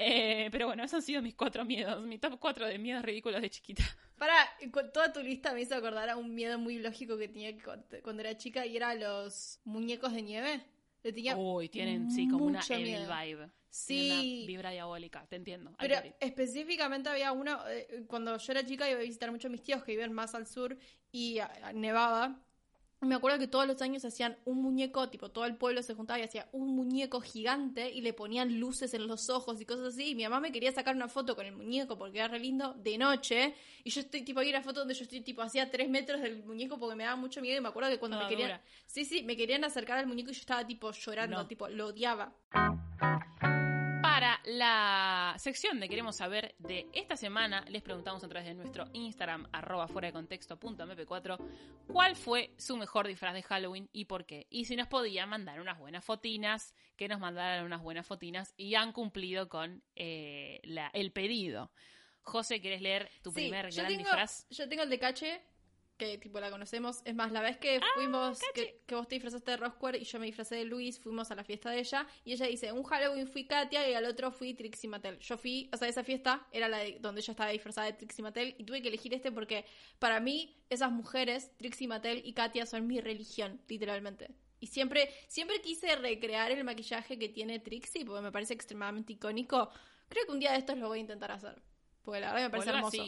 Eh, 0.00 0.48
pero 0.52 0.68
bueno, 0.68 0.84
esos 0.84 0.94
han 0.94 1.02
sido 1.02 1.20
mis 1.20 1.34
cuatro 1.34 1.64
miedos, 1.64 2.00
mi 2.06 2.18
top 2.18 2.38
cuatro 2.38 2.66
de 2.66 2.78
miedos 2.78 3.04
ridículos 3.04 3.42
de 3.42 3.50
chiquita. 3.50 3.82
Para, 4.18 4.34
toda 4.92 5.12
tu 5.12 5.20
lista 5.20 5.52
me 5.52 5.62
hizo 5.62 5.74
acordar 5.74 6.08
a 6.08 6.16
un 6.16 6.34
miedo 6.34 6.58
muy 6.58 6.78
lógico 6.78 7.18
que 7.18 7.28
tenía 7.28 7.56
cuando 8.02 8.22
era 8.22 8.36
chica 8.36 8.64
y 8.64 8.76
era 8.76 8.94
los 8.94 9.60
muñecos 9.64 10.12
de 10.12 10.22
nieve. 10.22 10.64
Le 11.02 11.12
tenía 11.12 11.36
Uy, 11.36 11.68
tienen, 11.68 12.10
sí, 12.10 12.28
como 12.28 12.46
una 12.46 12.60
evil 12.68 13.06
vibe. 13.06 13.50
Sí. 13.70 14.10
Una 14.10 14.46
vibra 14.46 14.70
diabólica, 14.70 15.26
te 15.26 15.36
entiendo. 15.36 15.72
Pero 15.78 15.96
específicamente 16.20 17.08
había 17.08 17.32
uno, 17.32 17.60
eh, 17.68 18.04
cuando 18.06 18.36
yo 18.36 18.52
era 18.52 18.64
chica 18.64 18.88
iba 18.88 18.98
a 18.98 19.02
visitar 19.02 19.30
mucho 19.30 19.48
a 19.48 19.50
mis 19.50 19.62
tíos 19.62 19.84
que 19.84 19.92
viven 19.92 20.12
más 20.12 20.34
al 20.34 20.46
sur 20.46 20.76
y 21.12 21.40
nevaba. 21.74 22.40
Me 23.00 23.14
acuerdo 23.14 23.38
que 23.38 23.46
todos 23.46 23.66
los 23.66 23.80
años 23.80 24.04
hacían 24.04 24.36
un 24.44 24.60
muñeco, 24.60 25.08
tipo 25.08 25.30
todo 25.30 25.44
el 25.44 25.56
pueblo 25.56 25.82
se 25.82 25.94
juntaba 25.94 26.18
y 26.18 26.22
hacía 26.22 26.48
un 26.50 26.74
muñeco 26.74 27.20
gigante 27.20 27.92
y 27.92 28.00
le 28.00 28.12
ponían 28.12 28.58
luces 28.58 28.92
en 28.92 29.06
los 29.06 29.30
ojos 29.30 29.60
y 29.60 29.64
cosas 29.64 29.94
así. 29.94 30.10
Y 30.10 30.14
mi 30.16 30.24
mamá 30.24 30.40
me 30.40 30.50
quería 30.50 30.72
sacar 30.72 30.96
una 30.96 31.06
foto 31.06 31.36
con 31.36 31.46
el 31.46 31.54
muñeco 31.54 31.96
porque 31.96 32.18
era 32.18 32.26
re 32.26 32.40
lindo 32.40 32.74
de 32.74 32.98
noche. 32.98 33.54
Y 33.84 33.90
yo 33.90 34.00
estoy 34.00 34.22
tipo 34.22 34.40
ahí 34.40 34.50
una 34.50 34.62
foto 34.62 34.80
donde 34.80 34.94
yo 34.94 35.04
estoy 35.04 35.20
tipo 35.20 35.42
hacía 35.42 35.70
tres 35.70 35.88
metros 35.88 36.20
del 36.20 36.42
muñeco 36.42 36.78
porque 36.78 36.96
me 36.96 37.04
daba 37.04 37.16
mucho 37.16 37.40
miedo. 37.40 37.58
Y 37.58 37.60
me 37.60 37.68
acuerdo 37.68 37.88
que 37.88 37.98
cuando 37.98 38.18
me 38.18 38.28
querían. 38.28 38.60
Sí, 38.86 39.04
sí, 39.04 39.22
me 39.22 39.36
querían 39.36 39.62
acercar 39.62 39.98
al 39.98 40.08
muñeco 40.08 40.30
y 40.30 40.34
yo 40.34 40.40
estaba 40.40 40.66
tipo 40.66 40.90
llorando, 40.90 41.46
tipo 41.46 41.68
lo 41.68 41.86
odiaba 41.86 42.34
la 44.44 45.34
sección 45.38 45.80
de 45.80 45.88
Queremos 45.88 46.16
Saber 46.16 46.54
de 46.58 46.86
esta 46.92 47.16
semana, 47.16 47.64
les 47.68 47.82
preguntamos 47.82 48.22
a 48.24 48.28
través 48.28 48.48
de 48.48 48.54
nuestro 48.54 48.86
Instagram, 48.92 49.48
arroba 49.52 49.88
fuera 49.88 50.08
de 50.08 50.12
contexto 50.12 50.58
4 50.58 51.38
cuál 51.86 52.16
fue 52.16 52.54
su 52.58 52.76
mejor 52.76 53.06
disfraz 53.06 53.34
de 53.34 53.42
Halloween 53.42 53.88
y 53.92 54.06
por 54.06 54.26
qué. 54.26 54.46
Y 54.50 54.64
si 54.64 54.76
nos 54.76 54.88
podían 54.88 55.28
mandar 55.28 55.60
unas 55.60 55.78
buenas 55.78 56.04
fotinas, 56.04 56.74
que 56.96 57.08
nos 57.08 57.20
mandaran 57.20 57.64
unas 57.64 57.82
buenas 57.82 58.06
fotinas 58.06 58.54
y 58.56 58.74
han 58.74 58.92
cumplido 58.92 59.48
con 59.48 59.82
eh, 59.96 60.60
la, 60.64 60.88
el 60.88 61.12
pedido. 61.12 61.70
José, 62.22 62.60
¿querés 62.60 62.82
leer 62.82 63.10
tu 63.22 63.32
primer 63.32 63.70
gran 63.72 63.96
disfraz? 63.96 64.46
Yo 64.50 64.68
tengo 64.68 64.82
el 64.82 64.90
de 64.90 64.98
Cache, 64.98 65.42
que 65.98 66.16
tipo 66.16 66.40
la 66.40 66.50
conocemos. 66.50 67.02
Es 67.04 67.14
más, 67.14 67.32
la 67.32 67.42
vez 67.42 67.58
que 67.58 67.76
ah, 67.76 67.86
fuimos, 67.94 68.40
que, 68.54 68.94
vos 68.94 69.06
te 69.06 69.16
disfrazaste 69.16 69.50
de 69.50 69.56
Rosquare 69.58 69.98
y 69.98 70.04
yo 70.04 70.18
me 70.18 70.26
disfrazé 70.26 70.54
de 70.54 70.64
Luis, 70.64 70.98
fuimos 70.98 71.30
a 71.30 71.34
la 71.34 71.44
fiesta 71.44 71.70
de 71.70 71.80
ella 71.80 72.06
y 72.24 72.32
ella 72.32 72.46
dice, 72.46 72.72
un 72.72 72.84
Halloween 72.84 73.26
fui 73.26 73.46
Katia 73.46 73.88
y 73.90 73.94
al 73.94 74.06
otro 74.06 74.30
fui 74.30 74.54
Trixie 74.54 74.88
Mattel. 74.88 75.18
Yo 75.18 75.36
fui, 75.36 75.68
o 75.72 75.76
sea, 75.76 75.88
esa 75.88 76.04
fiesta 76.04 76.46
era 76.52 76.68
la 76.68 76.78
de, 76.78 76.98
donde 77.00 77.20
ella 77.20 77.32
estaba 77.32 77.50
disfrazada 77.50 77.88
de 77.88 77.94
Trixie 77.94 78.22
Mattel 78.22 78.54
y 78.56 78.64
tuve 78.64 78.80
que 78.80 78.88
elegir 78.88 79.12
este 79.12 79.30
porque 79.30 79.66
para 79.98 80.20
mí 80.20 80.56
esas 80.70 80.90
mujeres, 80.90 81.54
Trixie 81.58 81.88
Mattel 81.88 82.22
y 82.24 82.32
Katia, 82.32 82.64
son 82.64 82.86
mi 82.86 83.00
religión, 83.00 83.60
literalmente. 83.68 84.30
Y 84.60 84.68
siempre, 84.68 85.10
siempre 85.28 85.60
quise 85.60 85.94
recrear 85.96 86.50
el 86.50 86.64
maquillaje 86.64 87.18
que 87.18 87.28
tiene 87.28 87.58
Trixie 87.58 88.04
porque 88.04 88.22
me 88.22 88.32
parece 88.32 88.54
extremadamente 88.54 89.12
icónico. 89.12 89.70
Creo 90.08 90.24
que 90.26 90.32
un 90.32 90.40
día 90.40 90.52
de 90.52 90.58
estos 90.58 90.78
lo 90.78 90.88
voy 90.88 90.98
a 90.98 91.00
intentar 91.02 91.30
hacer. 91.30 91.60
Porque 92.02 92.20
la 92.20 92.32
verdad 92.32 92.46
me 92.46 92.50
parece 92.50 92.70
hermoso. 92.70 93.04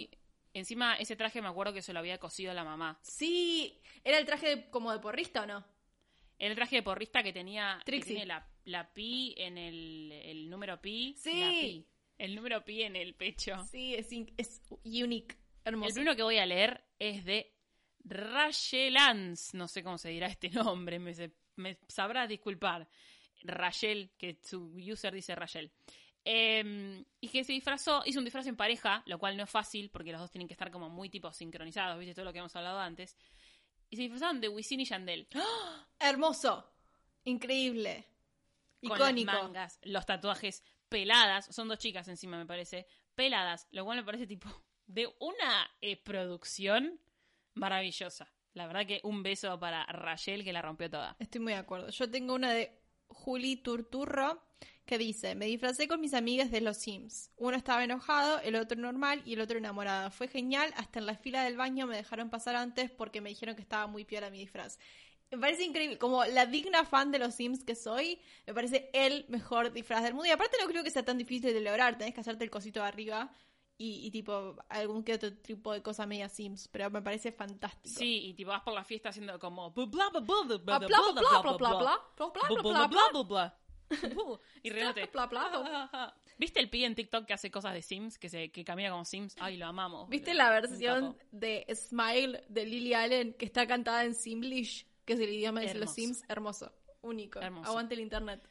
Encima, 0.53 0.97
ese 0.97 1.17
traje 1.17 1.41
me 1.41 1.49
acuerdo 1.49 1.73
que 1.73 1.83
se 1.83 1.93
lo 1.93 2.01
había 2.01 2.19
cosido 2.19 2.53
la 2.53 2.65
mamá. 2.65 2.99
Sí, 3.03 3.81
¿era 4.03 4.19
el 4.19 4.27
traje 4.27 4.69
como 4.71 4.93
de 4.93 4.99
porrista 4.99 5.43
o 5.43 5.47
no? 5.47 5.65
el 6.41 6.55
traje 6.55 6.77
de 6.77 6.83
porrista 6.83 7.23
que 7.23 7.33
tenía, 7.33 7.81
que 7.85 8.25
la, 8.25 8.47
la, 8.65 8.93
pi 8.93 9.35
en 9.37 9.59
el, 9.59 10.11
el 10.11 10.49
número 10.49 10.81
pi. 10.81 11.15
Sí. 11.19 11.87
el 12.17 12.35
número 12.35 12.65
pi 12.65 12.83
en 12.83 12.97
el 12.97 13.15
pecho. 13.15 13.63
Sí, 13.71 13.95
es, 13.95 14.09
es 14.39 14.63
unique, 14.83 15.37
hermoso. 15.65 15.89
El 15.89 15.95
primero 15.95 16.17
que 16.17 16.23
voy 16.23 16.39
a 16.39 16.47
leer 16.47 16.83
es 16.99 17.27
de 17.27 17.53
Rachelans. 18.05 19.53
No 19.53 19.69
sé 19.69 19.83
cómo 19.83 19.99
se 19.99 20.09
dirá 20.09 20.29
este 20.29 20.49
nombre, 20.51 20.99
me, 20.99 21.13
me 21.57 21.79
sabrás 21.89 22.29
disculpar. 22.29 22.89
Rachel, 23.43 24.11
que 24.19 24.39
su 24.43 24.73
user 24.77 25.15
dice 25.15 25.35
Rachel. 25.35 25.71
Em, 26.25 27.05
y 27.21 27.29
que 27.29 27.45
se 27.45 27.53
disfrazó, 27.53 28.03
hizo 28.05 28.19
un 28.19 28.25
disfraz 28.25 28.47
en 28.47 28.57
pareja, 28.57 29.03
lo 29.07 29.19
cual 29.19 29.37
no 29.37 29.45
es 29.45 29.51
fácil 29.51 29.91
porque 29.91 30.13
los 30.13 30.21
dos 30.21 30.31
tienen 30.31 30.47
que 30.47 30.55
estar 30.55 30.71
como 30.71 30.91
muy 30.91 31.09
tipo 31.09 31.33
sincronizados, 31.33 31.99
¿viste? 31.99 32.15
Todo 32.15 32.27
lo 32.27 32.33
que 32.33 32.41
hemos 32.41 32.55
hablado 32.57 32.79
antes. 32.79 33.17
Y 33.89 33.97
se 33.97 34.03
disfrazaron 34.03 34.41
de 34.41 34.49
Wisin 34.49 34.81
y 34.81 34.85
Yandel. 34.85 35.29
¡Ah! 35.35 35.87
Hermoso. 35.99 36.71
Increíble. 37.25 38.07
Icónico. 38.83 39.33
Con 39.33 39.43
mangas, 39.45 39.79
los 39.83 40.07
tatuajes 40.07 40.63
peladas, 40.89 41.47
son 41.55 41.69
dos 41.69 41.79
chicas 41.79 42.09
encima 42.09 42.39
me 42.39 42.47
parece, 42.47 42.87
peladas, 43.15 43.69
lo 43.71 43.85
cual 43.85 43.99
me 43.99 44.05
parece 44.05 44.27
tipo 44.27 44.49
de 44.87 45.09
una 45.21 45.71
eh, 45.81 45.97
producción 45.97 47.01
maravillosa. 47.55 48.33
La 48.55 48.67
verdad 48.67 48.87
que 48.87 49.01
un 49.05 49.23
beso 49.23 49.59
para 49.61 49.87
Rachel 49.87 50.43
que 50.45 50.53
la 50.53 50.63
rompió 50.63 50.91
toda. 50.91 51.17
Estoy 51.19 51.41
muy 51.41 51.53
de 51.53 51.61
acuerdo. 51.61 51.91
Yo 51.91 52.11
tengo 52.11 52.35
una 52.35 52.53
de 52.53 52.83
Juli 53.07 53.57
Turturro 53.57 54.43
que 54.91 54.99
dice, 54.99 55.35
me 55.37 55.47
disfracé 55.47 55.87
con 55.87 56.01
mis 56.01 56.15
amigas 56.15 56.51
de 56.51 56.61
los 56.61 56.77
Sims. 56.77 57.31
Uno 57.37 57.57
estaba 57.57 57.85
enojado, 57.85 58.41
el 58.41 58.57
otro 58.57 58.77
normal 58.77 59.23
y 59.25 59.35
el 59.35 59.41
otro 59.41 59.57
enamorado. 59.57 60.11
Fue 60.11 60.27
genial, 60.27 60.73
hasta 60.77 60.99
en 60.99 61.07
la 61.07 61.17
fila 61.17 61.45
del 61.45 61.57
baño 61.57 61.87
me 61.87 61.97
dejaron 61.97 62.29
pasar 62.29 62.57
antes 62.57 62.91
porque 62.91 63.21
me 63.21 63.29
dijeron 63.29 63.55
que 63.55 63.63
estaba 63.63 63.87
muy 63.87 64.05
piola 64.05 64.31
mi 64.31 64.39
disfraz. 64.39 64.79
Me 65.31 65.39
parece 65.39 65.63
increíble, 65.63 65.97
como 65.97 66.25
la 66.25 66.47
digna 66.47 66.85
fan 66.85 67.13
de 67.13 67.21
los 67.21 67.37
Sims 67.37 67.63
que 67.63 67.77
soy, 67.77 68.21
me 68.49 68.55
parece 68.55 68.91
el 68.93 69.27
mejor 69.29 69.73
disfraz 69.73 70.03
del 70.03 70.15
mundo. 70.15 70.27
Y 70.27 70.33
aparte 70.33 70.57
no 70.61 70.67
creo 70.67 70.83
que 70.83 70.91
sea 70.91 71.05
tan 71.05 71.19
difícil 71.19 71.53
de 71.55 71.61
lograr, 71.61 71.97
tenés 71.97 72.13
que 72.13 72.21
hacerte 72.21 72.43
el 72.43 72.51
cosito 72.51 72.81
de 72.81 72.87
arriba 72.87 73.33
y, 73.83 74.11
tipo 74.11 74.57
algún 74.69 75.03
que 75.03 75.15
otro 75.15 75.33
tipo 75.33 75.73
de 75.73 75.83
cosa 75.83 76.05
media 76.05 76.29
Sims, 76.29 76.69
pero 76.69 76.91
me 76.91 77.01
parece 77.01 77.33
fantástico. 77.33 77.99
Sí, 77.99 78.27
y 78.27 78.35
tipo 78.35 78.51
vas 78.51 78.63
por 78.63 78.75
la 78.75 78.85
fiesta 78.85 79.09
haciendo 79.09 79.39
como 79.39 79.73
y. 84.63 84.71
¿Viste 86.39 86.61
el 86.61 86.71
pi 86.71 86.85
en 86.85 86.95
TikTok 86.95 87.27
que 87.27 87.35
hace 87.35 87.51
cosas 87.51 87.75
de 87.75 87.83
Sims? 87.83 88.19
Que 88.19 88.29
se 88.29 88.51
que 88.51 88.65
camina 88.65 88.91
como 88.91 89.05
Sims. 89.05 89.37
Ay, 89.39 89.57
lo 89.57 89.67
amamos. 89.67 90.09
¿Viste 90.09 90.33
la 90.33 90.51
versión 90.51 91.17
de 91.33 91.67
Smile 91.75 92.45
de 92.49 92.65
Lily 92.65 92.95
Allen 92.95 93.35
que 93.35 93.45
está 93.45 93.67
cantada 93.67 94.05
en 94.05 94.15
Simlish? 94.15 94.87
Que 95.05 95.15
es 95.15 95.21
el 95.21 95.31
idioma 95.31 95.61
de 95.61 95.75
los 95.75 95.93
Sims. 95.93 96.23
Hermoso. 96.29 96.73
Único. 97.03 97.41
Aguante 97.41 97.95
el 97.95 98.01
internet. 98.01 98.49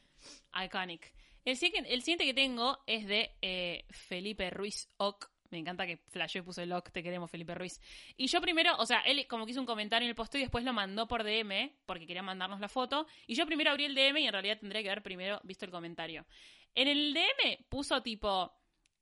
Iconic. 0.64 1.12
El, 1.44 1.56
siguiente 1.56 2.24
que 2.24 2.34
tengo 2.34 2.78
es 2.86 3.06
de 3.06 3.34
eh, 3.40 3.84
Felipe 3.90 4.50
Ruiz 4.50 4.88
Ock 4.98 5.29
me 5.50 5.58
encanta 5.58 5.86
que 5.86 5.98
flashó 6.08 6.38
y 6.38 6.42
puso 6.42 6.62
el 6.62 6.68
lock, 6.68 6.90
te 6.90 7.02
queremos, 7.02 7.30
Felipe 7.30 7.54
Ruiz. 7.54 7.80
Y 8.16 8.26
yo 8.28 8.40
primero, 8.40 8.76
o 8.78 8.86
sea, 8.86 9.00
él 9.00 9.26
como 9.26 9.44
que 9.44 9.52
hizo 9.52 9.60
un 9.60 9.66
comentario 9.66 10.06
en 10.06 10.10
el 10.10 10.14
post 10.14 10.34
y 10.36 10.38
después 10.38 10.64
lo 10.64 10.72
mandó 10.72 11.08
por 11.08 11.24
DM, 11.24 11.72
porque 11.86 12.06
quería 12.06 12.22
mandarnos 12.22 12.60
la 12.60 12.68
foto. 12.68 13.06
Y 13.26 13.34
yo 13.34 13.46
primero 13.46 13.70
abrí 13.70 13.84
el 13.84 13.94
DM 13.94 14.18
y 14.18 14.26
en 14.26 14.32
realidad 14.32 14.58
tendría 14.58 14.82
que 14.82 14.90
haber 14.90 15.02
primero 15.02 15.40
visto 15.44 15.64
el 15.64 15.70
comentario. 15.70 16.26
En 16.74 16.88
el 16.88 17.12
DM 17.12 17.64
puso 17.68 18.02
tipo, 18.02 18.52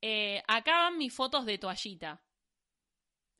eh, 0.01 0.41
acá 0.47 0.83
van 0.83 0.97
mis 0.97 1.13
fotos 1.13 1.45
de 1.45 1.57
toallita. 1.57 2.21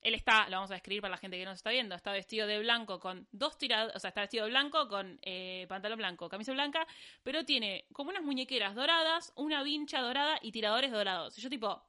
Él 0.01 0.13
está, 0.13 0.47
lo 0.47 0.57
vamos 0.57 0.71
a 0.71 0.75
describir 0.75 1.01
para 1.01 1.11
la 1.11 1.17
gente 1.17 1.37
que 1.37 1.43
no 1.43 1.51
se 1.51 1.57
está 1.57 1.71
viendo, 1.71 1.93
está 1.93 2.13
vestido 2.13 2.47
de 2.47 2.59
blanco 2.59 3.01
con 3.01 3.27
dos 3.31 3.57
tiradas, 3.57 3.93
o 3.95 3.99
sea, 3.99 4.09
está 4.09 4.21
vestido 4.21 4.45
de 4.45 4.51
blanco 4.51 4.87
con 4.87 5.19
eh, 5.23 5.65
pantalón 5.67 5.97
blanco, 5.97 6.29
camisa 6.29 6.53
blanca, 6.53 6.87
pero 7.21 7.43
tiene 7.43 7.85
como 7.91 8.09
unas 8.09 8.23
muñequeras 8.23 8.75
doradas, 8.75 9.33
una 9.35 9.61
vincha 9.61 9.99
dorada 9.99 10.39
y 10.41 10.53
tiradores 10.53 10.91
dorados. 10.91 11.37
Y 11.37 11.41
yo 11.41 11.49
tipo, 11.49 11.83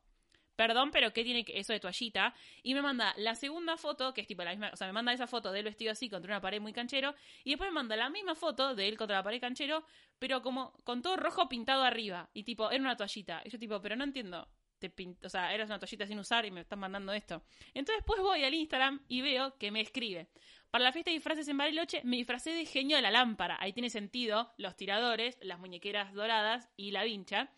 perdón, 0.61 0.90
pero 0.90 1.11
¿qué 1.14 1.24
tiene 1.24 1.42
eso 1.48 1.72
de 1.72 1.80
toallita? 1.80 2.34
Y 2.62 2.74
me 2.74 2.82
manda 2.82 3.14
la 3.16 3.34
segunda 3.34 3.78
foto, 3.78 4.12
que 4.12 4.20
es 4.20 4.26
tipo 4.26 4.44
la 4.44 4.50
misma, 4.50 4.68
o 4.70 4.76
sea, 4.76 4.86
me 4.88 4.92
manda 4.92 5.11
esa 5.11 5.26
foto 5.26 5.52
del 5.52 5.64
vestido 5.64 5.90
así 5.90 6.11
contra 6.11 6.30
una 6.30 6.42
pared 6.42 6.61
muy 6.61 6.74
canchero, 6.74 7.14
y 7.44 7.50
después 7.52 7.70
me 7.70 7.74
manda 7.76 7.96
la 7.96 8.11
misma 8.11 8.34
foto 8.34 8.74
de 8.74 8.86
él 8.86 8.98
contra 8.98 9.16
la 9.16 9.22
pared 9.22 9.40
canchero, 9.40 9.86
pero 10.18 10.42
como 10.42 10.74
con 10.84 11.00
todo 11.00 11.16
rojo 11.16 11.48
pintado 11.48 11.82
arriba, 11.82 12.28
y 12.34 12.42
tipo, 12.42 12.70
era 12.70 12.82
una 12.82 12.94
toallita. 12.94 13.40
Y 13.42 13.48
yo 13.48 13.58
tipo, 13.58 13.80
pero 13.80 13.96
no 13.96 14.04
entiendo. 14.04 14.46
Te 14.78 14.94
pint- 14.94 15.24
o 15.24 15.30
sea, 15.30 15.54
eras 15.54 15.70
una 15.70 15.78
toallita 15.78 16.06
sin 16.06 16.18
usar 16.18 16.44
y 16.44 16.50
me 16.50 16.61
estás 16.61 16.78
mandando 16.78 17.14
esto. 17.14 17.42
Entonces 17.72 17.96
después 17.98 18.20
voy 18.20 18.44
al 18.44 18.52
Instagram 18.52 19.02
y 19.08 19.22
veo 19.22 19.56
que 19.56 19.70
me 19.70 19.80
escribe. 19.80 20.28
Para 20.70 20.84
la 20.84 20.92
fiesta 20.92 21.11
de 21.11 21.16
disfraces 21.16 21.48
en 21.48 21.56
Bariloche 21.56 22.02
me 22.04 22.16
disfracé 22.16 22.50
de 22.50 22.66
genio 22.66 22.96
de 22.96 23.02
la 23.02 23.11
lámpara. 23.11 23.56
Ahí 23.61 23.72
tiene 23.72 23.88
sentido 23.88 24.52
los 24.58 24.76
tiradores, 24.76 25.38
las 25.40 25.58
muñequeras 25.58 26.12
doradas 26.12 26.68
y 26.76 26.90
la 26.92 27.04
vincha. 27.04 27.50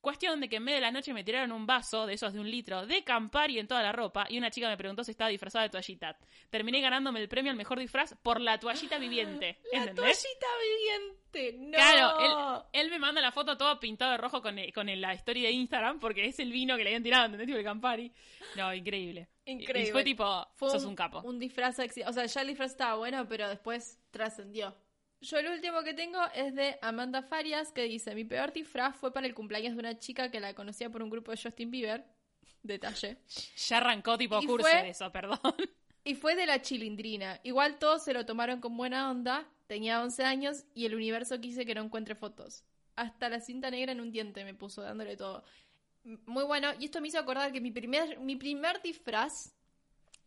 Cuestión 0.00 0.40
de 0.40 0.48
que 0.48 0.56
en 0.56 0.62
medio 0.64 0.76
de 0.76 0.80
la 0.80 0.90
noche 0.90 1.12
me 1.12 1.22
tiraron 1.24 1.52
un 1.52 1.66
vaso 1.66 2.06
de 2.06 2.14
esos 2.14 2.32
de 2.32 2.40
un 2.40 2.50
litro 2.50 2.86
de 2.86 3.04
Campari 3.04 3.58
en 3.58 3.68
toda 3.68 3.82
la 3.82 3.92
ropa 3.92 4.26
y 4.30 4.38
una 4.38 4.50
chica 4.50 4.66
me 4.68 4.76
preguntó 4.78 5.04
si 5.04 5.10
estaba 5.10 5.28
disfrazada 5.28 5.64
de 5.64 5.68
toallita. 5.70 6.16
Terminé 6.48 6.80
ganándome 6.80 7.20
el 7.20 7.28
premio 7.28 7.50
al 7.50 7.56
mejor 7.58 7.78
disfraz 7.78 8.14
por 8.22 8.40
la 8.40 8.58
toallita 8.58 8.98
viviente. 8.98 9.58
La 9.72 9.80
¿Entendés? 9.80 10.22
toallita 10.22 10.46
viviente. 10.62 11.58
No. 11.58 11.76
Claro, 11.76 12.64
él, 12.72 12.80
él 12.84 12.90
me 12.90 12.98
manda 12.98 13.20
la 13.20 13.30
foto 13.30 13.56
todo 13.58 13.78
pintado 13.78 14.12
de 14.12 14.16
rojo 14.18 14.40
con, 14.40 14.58
el- 14.58 14.72
con 14.72 14.88
el- 14.88 15.00
la 15.02 15.14
historia 15.14 15.48
de 15.48 15.52
Instagram 15.52 16.00
porque 16.00 16.24
es 16.26 16.38
el 16.40 16.50
vino 16.50 16.76
que 16.76 16.82
le 16.84 16.90
habían 16.90 17.02
tirado, 17.02 17.26
¿entendés? 17.26 17.46
Tipo 17.46 17.58
el 17.58 17.64
Campari. 17.64 18.12
No, 18.56 18.72
increíble. 18.74 19.28
Increíble. 19.44 19.88
Y 19.90 19.92
fue 19.92 20.02
tipo, 20.02 20.48
Fue 20.56 20.70
sos 20.70 20.82
un, 20.84 20.90
un 20.90 20.96
capo. 20.96 21.20
Un 21.22 21.38
disfraz 21.38 21.78
O 21.78 22.12
sea, 22.12 22.24
ya 22.26 22.40
el 22.40 22.48
disfraz 22.48 22.70
estaba 22.72 22.94
bueno, 22.96 23.28
pero 23.28 23.48
después 23.48 23.98
trascendió. 24.10 24.74
Yo 25.20 25.38
el 25.38 25.48
último 25.48 25.82
que 25.82 25.92
tengo 25.94 26.18
es 26.34 26.54
de 26.54 26.78
Amanda 26.80 27.22
Farias, 27.22 27.72
que 27.72 27.82
dice, 27.82 28.14
mi 28.14 28.24
peor 28.24 28.52
disfraz 28.52 28.96
fue 28.96 29.12
para 29.12 29.26
el 29.26 29.34
cumpleaños 29.34 29.74
de 29.74 29.80
una 29.80 29.98
chica 29.98 30.30
que 30.30 30.40
la 30.40 30.54
conocía 30.54 30.88
por 30.90 31.02
un 31.02 31.10
grupo 31.10 31.30
de 31.30 31.36
Justin 31.42 31.70
Bieber. 31.70 32.04
Detalle. 32.62 33.18
Ya 33.68 33.76
arrancó 33.78 34.16
tipo 34.18 34.40
Y 34.42 34.46
curso 34.46 34.66
fue- 34.68 34.82
de 34.82 34.90
eso, 34.90 35.10
perdón. 35.12 35.38
Y 36.02 36.14
fue 36.14 36.34
de 36.34 36.46
la 36.46 36.62
chilindrina. 36.62 37.38
Igual 37.42 37.78
todos 37.78 38.02
se 38.02 38.14
lo 38.14 38.24
tomaron 38.24 38.60
con 38.62 38.74
buena 38.74 39.10
onda. 39.10 39.46
Tenía 39.66 40.02
11 40.02 40.24
años 40.24 40.64
y 40.74 40.86
el 40.86 40.94
universo 40.94 41.38
quise 41.42 41.66
que 41.66 41.74
no 41.74 41.82
encuentre 41.82 42.14
fotos. 42.14 42.64
Hasta 42.96 43.28
la 43.28 43.38
cinta 43.38 43.70
negra 43.70 43.92
en 43.92 44.00
un 44.00 44.10
diente 44.10 44.42
me 44.46 44.54
puso 44.54 44.80
dándole 44.80 45.18
todo. 45.18 45.44
Muy 46.24 46.44
bueno. 46.44 46.70
Y 46.78 46.86
esto 46.86 47.02
me 47.02 47.08
hizo 47.08 47.18
acordar 47.18 47.52
que 47.52 47.60
mi 47.60 47.70
primer, 47.70 48.18
mi 48.18 48.34
primer 48.36 48.80
disfraz, 48.80 49.52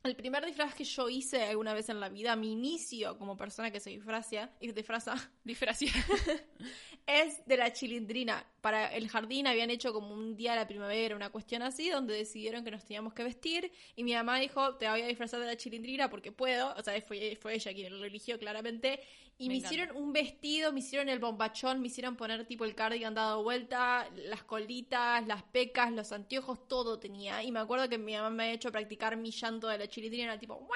el 0.03 0.15
primer 0.15 0.45
disfraz 0.45 0.75
que 0.75 0.83
yo 0.83 1.07
hice 1.07 1.43
alguna 1.43 1.73
vez 1.73 1.87
en 1.87 1.99
la 1.99 2.09
vida, 2.09 2.35
mi 2.35 2.51
inicio 2.51 3.17
como 3.17 3.37
persona 3.37 3.71
que 3.71 3.79
se 3.79 3.89
disfraza, 3.89 4.49
y 4.59 4.71
disfraza, 4.71 5.15
es 7.07 7.45
de 7.45 7.57
la 7.57 7.71
chilindrina. 7.71 8.45
Para 8.59 8.93
el 8.93 9.07
jardín 9.07 9.47
habían 9.47 9.69
hecho 9.69 9.93
como 9.93 10.13
un 10.13 10.35
día 10.35 10.51
de 10.51 10.59
la 10.59 10.67
primavera, 10.67 11.15
una 11.15 11.29
cuestión 11.29 11.61
así, 11.61 11.89
donde 11.89 12.15
decidieron 12.15 12.63
que 12.63 12.71
nos 12.71 12.83
teníamos 12.83 13.13
que 13.13 13.23
vestir. 13.23 13.71
Y 13.95 14.03
mi 14.03 14.13
mamá 14.13 14.39
dijo, 14.39 14.75
te 14.75 14.89
voy 14.89 15.01
a 15.01 15.07
disfrazar 15.07 15.39
de 15.39 15.47
la 15.47 15.57
chilindrina 15.57 16.09
porque 16.09 16.31
puedo. 16.31 16.73
O 16.75 16.81
sea, 16.81 17.01
fue, 17.01 17.37
fue 17.41 17.55
ella 17.55 17.73
quien 17.73 17.99
lo 17.99 18.05
eligió 18.05 18.37
claramente. 18.39 19.01
Y 19.37 19.47
Me 19.47 19.55
me, 19.55 19.57
hicieron 19.57 19.97
un 19.97 20.13
vestido, 20.13 20.71
me 20.71 20.79
hicieron 20.79 21.09
el 21.09 21.19
bombachón, 21.19 21.81
me 21.81 21.87
hicieron 21.87 22.15
poner 22.15 22.45
tipo 22.45 22.65
el 22.65 22.75
cardigan 22.75 23.15
dado 23.15 23.41
vuelta, 23.43 24.07
las 24.15 24.43
colitas, 24.43 25.25
las 25.25 25.41
pecas, 25.43 25.91
los 25.91 26.11
anteojos, 26.11 26.67
todo 26.67 26.99
tenía. 26.99 27.41
Y 27.43 27.51
me 27.51 27.59
acuerdo 27.59 27.89
que 27.89 27.97
mi 27.97 28.13
mamá 28.13 28.29
me 28.29 28.43
ha 28.43 28.51
hecho 28.51 28.71
practicar 28.71 29.17
mi 29.17 29.31
llanto 29.31 29.67
de 29.67 29.79
la 29.79 29.87
chilindrina, 29.93 30.25
era 30.25 30.39
tipo, 30.39 30.55
¡guau! 30.55 30.67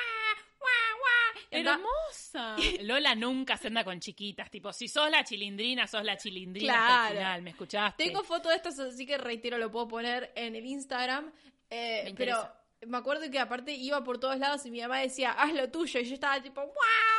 ¡guau! 0.60 1.00
¡guau! 1.00 1.44
Hermosa. 1.52 2.56
Lola 2.82 3.16
nunca 3.16 3.58
se 3.58 3.68
anda 3.68 3.84
con 3.84 4.00
chiquitas. 4.00 4.50
Tipo, 4.52 4.72
si 4.74 4.88
sos 4.88 5.10
la 5.10 5.24
chilindrina, 5.24 5.88
sos 5.88 6.04
la 6.04 6.18
chilindrina 6.18 6.74
hasta 6.74 6.88
Claro. 6.88 7.08
el 7.14 7.18
final. 7.18 7.42
¿Me 7.42 7.50
escuchaste? 7.52 8.04
Tengo 8.04 8.24
fotos 8.24 8.52
de 8.52 8.56
estas, 8.58 8.80
así 8.80 9.06
que 9.06 9.18
reitero, 9.18 9.58
lo 9.58 9.72
puedo 9.72 9.88
poner 9.88 10.32
en 10.36 10.56
el 10.56 10.66
Instagram. 10.66 11.32
Eh, 11.70 12.02
Me 12.06 12.14
pero 12.14 12.50
me 12.86 12.98
acuerdo 12.98 13.30
que 13.32 13.40
aparte 13.40 13.72
iba 13.74 14.04
por 14.04 14.20
todos 14.20 14.38
lados 14.38 14.66
y 14.66 14.72
mi 14.72 14.82
mamá 14.82 15.00
decía, 15.00 15.32
haz 15.32 15.54
lo 15.54 15.70
tuyo. 15.72 16.00
Y 16.00 16.06
yo 16.06 16.14
estaba 16.14 16.42
tipo, 16.42 16.62
¡guau! 16.62 17.17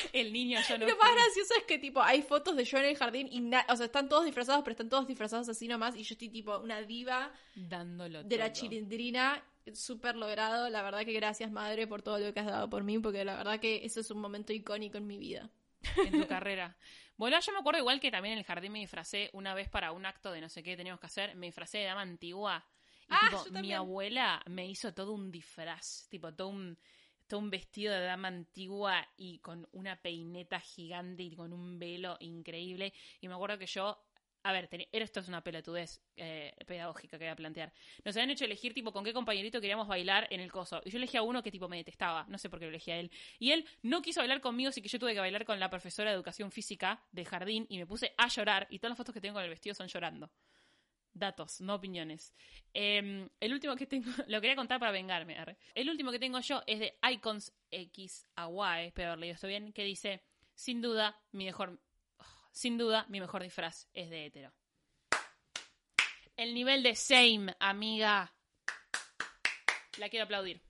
El 0.12 0.32
niño 0.32 0.58
yo 0.68 0.78
no 0.78 0.86
lo 0.86 0.96
más 0.96 1.14
gracioso 1.14 1.54
es 1.58 1.64
que, 1.64 1.78
tipo, 1.78 2.00
hay 2.02 2.22
fotos 2.22 2.56
de 2.56 2.64
yo 2.64 2.78
en 2.78 2.84
el 2.86 2.96
jardín 2.96 3.28
y, 3.30 3.40
na- 3.40 3.66
o 3.68 3.76
sea, 3.76 3.86
están 3.86 4.08
todos 4.08 4.24
disfrazados, 4.24 4.62
pero 4.62 4.72
están 4.72 4.88
todos 4.88 5.06
disfrazados 5.06 5.48
así 5.48 5.68
nomás. 5.68 5.94
Y 5.96 6.02
yo 6.02 6.14
estoy, 6.14 6.28
tipo, 6.28 6.58
una 6.58 6.80
diva 6.82 7.32
Dándolo 7.54 8.22
de 8.24 8.36
la 8.36 8.52
chilindrina. 8.52 9.42
Súper 9.74 10.16
logrado. 10.16 10.68
La 10.70 10.82
verdad 10.82 11.04
que 11.04 11.12
gracias, 11.12 11.50
madre, 11.50 11.86
por 11.86 12.02
todo 12.02 12.18
lo 12.18 12.32
que 12.32 12.40
has 12.40 12.46
dado 12.46 12.68
por 12.70 12.82
mí, 12.82 12.98
porque 12.98 13.24
la 13.24 13.36
verdad 13.36 13.60
que 13.60 13.84
eso 13.84 14.00
es 14.00 14.10
un 14.10 14.20
momento 14.20 14.52
icónico 14.52 14.96
en 14.98 15.06
mi 15.06 15.18
vida. 15.18 15.50
en 15.96 16.12
tu 16.20 16.26
carrera. 16.28 16.76
Bueno, 17.16 17.38
yo 17.38 17.52
me 17.52 17.58
acuerdo 17.58 17.78
igual 17.80 18.00
que 18.00 18.10
también 18.10 18.32
en 18.32 18.38
el 18.38 18.44
jardín 18.44 18.72
me 18.72 18.78
disfracé 18.80 19.28
una 19.34 19.52
vez 19.54 19.68
para 19.68 19.92
un 19.92 20.06
acto 20.06 20.32
de 20.32 20.40
no 20.40 20.48
sé 20.48 20.62
qué 20.62 20.76
teníamos 20.76 21.00
que 21.00 21.06
hacer, 21.06 21.34
me 21.36 21.46
disfracé 21.46 21.78
de 21.78 21.84
dama 21.84 22.00
antigua. 22.00 22.64
Y 23.02 23.06
Ah, 23.12 23.28
tipo, 23.44 23.60
mi 23.60 23.72
abuela 23.74 24.42
me 24.46 24.66
hizo 24.66 24.94
todo 24.94 25.12
un 25.12 25.30
disfraz, 25.30 26.06
tipo 26.08 26.32
todo 26.32 26.48
un, 26.48 26.78
un 27.38 27.50
vestido 27.50 27.92
de 27.94 28.00
dama 28.04 28.28
antigua 28.28 29.06
y 29.16 29.38
con 29.38 29.68
una 29.72 29.96
peineta 30.00 30.60
gigante 30.60 31.22
y 31.22 31.34
con 31.34 31.52
un 31.52 31.78
velo 31.78 32.16
increíble. 32.20 32.92
Y 33.20 33.28
me 33.28 33.34
acuerdo 33.34 33.58
que 33.58 33.66
yo, 33.66 33.98
a 34.42 34.52
ver, 34.52 34.70
teni- 34.70 34.88
esto 34.92 35.20
es 35.20 35.28
una 35.28 35.42
pelotudez 35.42 36.00
eh, 36.16 36.54
pedagógica 36.66 37.18
que 37.18 37.24
voy 37.24 37.30
a 37.32 37.36
plantear. 37.36 37.72
Nos 38.04 38.16
habían 38.16 38.30
hecho 38.30 38.44
elegir 38.44 38.72
tipo 38.72 38.92
con 38.92 39.04
qué 39.04 39.12
compañerito 39.12 39.60
queríamos 39.60 39.86
bailar 39.86 40.26
en 40.30 40.40
el 40.40 40.50
coso. 40.50 40.80
Y 40.84 40.90
yo 40.90 40.98
elegí 40.98 41.16
a 41.16 41.22
uno 41.22 41.42
que 41.42 41.50
tipo 41.50 41.68
me 41.68 41.76
detestaba, 41.76 42.24
no 42.28 42.38
sé 42.38 42.48
por 42.48 42.58
qué 42.58 42.64
lo 42.66 42.70
elegí 42.70 42.90
a 42.90 42.98
él. 42.98 43.10
Y 43.38 43.52
él 43.52 43.66
no 43.82 44.00
quiso 44.02 44.20
bailar 44.20 44.40
conmigo, 44.40 44.70
así 44.70 44.80
que 44.80 44.88
yo 44.88 44.98
tuve 44.98 45.12
que 45.14 45.20
bailar 45.20 45.44
con 45.44 45.60
la 45.60 45.68
profesora 45.68 46.10
de 46.10 46.16
educación 46.16 46.50
física 46.50 47.02
del 47.12 47.26
jardín 47.26 47.66
y 47.68 47.78
me 47.78 47.86
puse 47.86 48.14
a 48.16 48.28
llorar. 48.28 48.66
Y 48.70 48.78
todas 48.78 48.90
las 48.92 48.98
fotos 48.98 49.14
que 49.14 49.20
tengo 49.20 49.34
con 49.34 49.44
el 49.44 49.50
vestido 49.50 49.74
son 49.74 49.88
llorando. 49.88 50.30
Datos, 51.20 51.60
no 51.60 51.74
opiniones. 51.74 52.34
Eh, 52.72 53.28
el 53.38 53.52
último 53.52 53.76
que 53.76 53.86
tengo, 53.86 54.10
lo 54.26 54.40
quería 54.40 54.56
contar 54.56 54.80
para 54.80 54.90
vengarme. 54.90 55.36
El 55.74 55.90
último 55.90 56.10
que 56.10 56.18
tengo 56.18 56.40
yo 56.40 56.62
es 56.66 56.80
de 56.80 56.98
Icons 57.12 57.52
X 57.70 58.26
espero 58.86 59.08
haber 59.08 59.18
leído 59.18 59.34
esto 59.34 59.46
bien, 59.46 59.72
que 59.74 59.84
dice, 59.84 60.24
sin 60.54 60.80
duda, 60.80 61.20
mi 61.32 61.44
mejor, 61.44 61.78
oh, 62.16 62.24
sin 62.52 62.78
duda, 62.78 63.04
mi 63.10 63.20
mejor 63.20 63.42
disfraz 63.42 63.86
es 63.92 64.08
de 64.08 64.24
hetero. 64.24 64.52
El 66.36 66.54
nivel 66.54 66.82
de 66.82 66.96
same, 66.96 67.54
amiga. 67.60 68.32
La 69.98 70.08
quiero 70.08 70.24
aplaudir. 70.24 70.69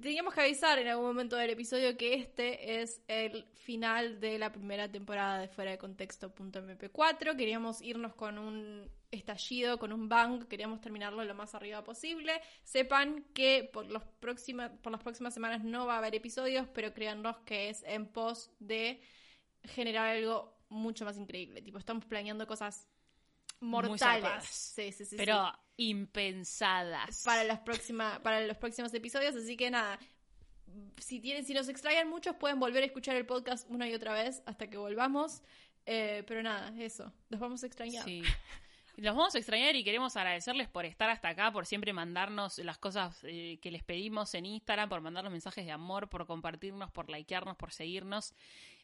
Teníamos 0.00 0.34
que 0.34 0.40
avisar 0.40 0.78
en 0.78 0.88
algún 0.88 1.06
momento 1.06 1.36
del 1.36 1.50
episodio 1.50 1.96
que 1.96 2.14
este 2.14 2.80
es 2.82 3.00
el 3.06 3.44
final 3.54 4.18
de 4.20 4.38
la 4.38 4.50
primera 4.50 4.90
temporada 4.90 5.38
de 5.40 5.48
Fuera 5.48 5.70
de 5.70 5.78
Contexto.mp4. 5.78 7.36
Queríamos 7.36 7.80
irnos 7.82 8.14
con 8.14 8.38
un 8.38 8.90
estallido, 9.10 9.78
con 9.78 9.92
un 9.92 10.08
bang, 10.08 10.46
queríamos 10.48 10.80
terminarlo 10.80 11.24
lo 11.24 11.34
más 11.34 11.54
arriba 11.54 11.84
posible. 11.84 12.32
Sepan 12.64 13.24
que 13.32 13.68
por, 13.72 13.86
los 13.86 14.02
próxima- 14.20 14.72
por 14.82 14.92
las 14.92 15.02
próximas 15.02 15.34
semanas 15.34 15.62
no 15.64 15.86
va 15.86 15.94
a 15.94 15.98
haber 15.98 16.14
episodios, 16.14 16.66
pero 16.74 16.92
créannos 16.92 17.38
que 17.38 17.68
es 17.70 17.82
en 17.84 18.06
pos 18.06 18.50
de 18.58 19.00
generar 19.64 20.08
algo 20.16 20.56
mucho 20.68 21.04
más 21.04 21.16
increíble. 21.16 21.62
Tipo, 21.62 21.78
estamos 21.78 22.04
planeando 22.04 22.46
cosas 22.46 22.88
mortales. 23.60 24.00
zarpadas. 24.00 24.46
Sí, 24.46 24.92
sí, 24.92 25.04
sí. 25.04 25.10
sí 25.10 25.16
pero 25.16 25.52
impensadas. 25.76 27.22
para 27.24 27.44
las 27.44 27.60
próximas 27.60 28.18
para 28.20 28.40
los 28.46 28.56
próximos 28.56 28.92
episodios 28.94 29.34
así 29.36 29.56
que 29.56 29.70
nada 29.70 29.98
si 30.98 31.20
tienen 31.20 31.44
si 31.44 31.54
nos 31.54 31.68
extrañan 31.68 32.08
muchos 32.08 32.36
pueden 32.36 32.58
volver 32.60 32.82
a 32.82 32.86
escuchar 32.86 33.16
el 33.16 33.26
podcast 33.26 33.68
una 33.70 33.88
y 33.88 33.94
otra 33.94 34.12
vez 34.12 34.42
hasta 34.46 34.68
que 34.68 34.76
volvamos 34.76 35.42
Eh, 35.86 36.22
pero 36.26 36.42
nada 36.42 36.74
eso 36.78 37.12
los 37.30 37.40
vamos 37.40 37.62
a 37.62 37.66
extrañar 37.66 38.04
Sí. 38.04 38.22
Los 38.98 39.14
vamos 39.14 39.32
a 39.36 39.38
extrañar 39.38 39.76
y 39.76 39.84
queremos 39.84 40.16
agradecerles 40.16 40.66
por 40.66 40.84
estar 40.84 41.08
hasta 41.08 41.28
acá, 41.28 41.52
por 41.52 41.66
siempre 41.66 41.92
mandarnos 41.92 42.58
las 42.58 42.78
cosas 42.78 43.16
eh, 43.22 43.60
que 43.62 43.70
les 43.70 43.84
pedimos 43.84 44.34
en 44.34 44.44
Instagram, 44.44 44.88
por 44.88 45.00
mandarnos 45.00 45.30
mensajes 45.30 45.64
de 45.64 45.70
amor, 45.70 46.08
por 46.08 46.26
compartirnos, 46.26 46.90
por 46.90 47.08
likearnos, 47.08 47.56
por 47.56 47.70
seguirnos. 47.72 48.34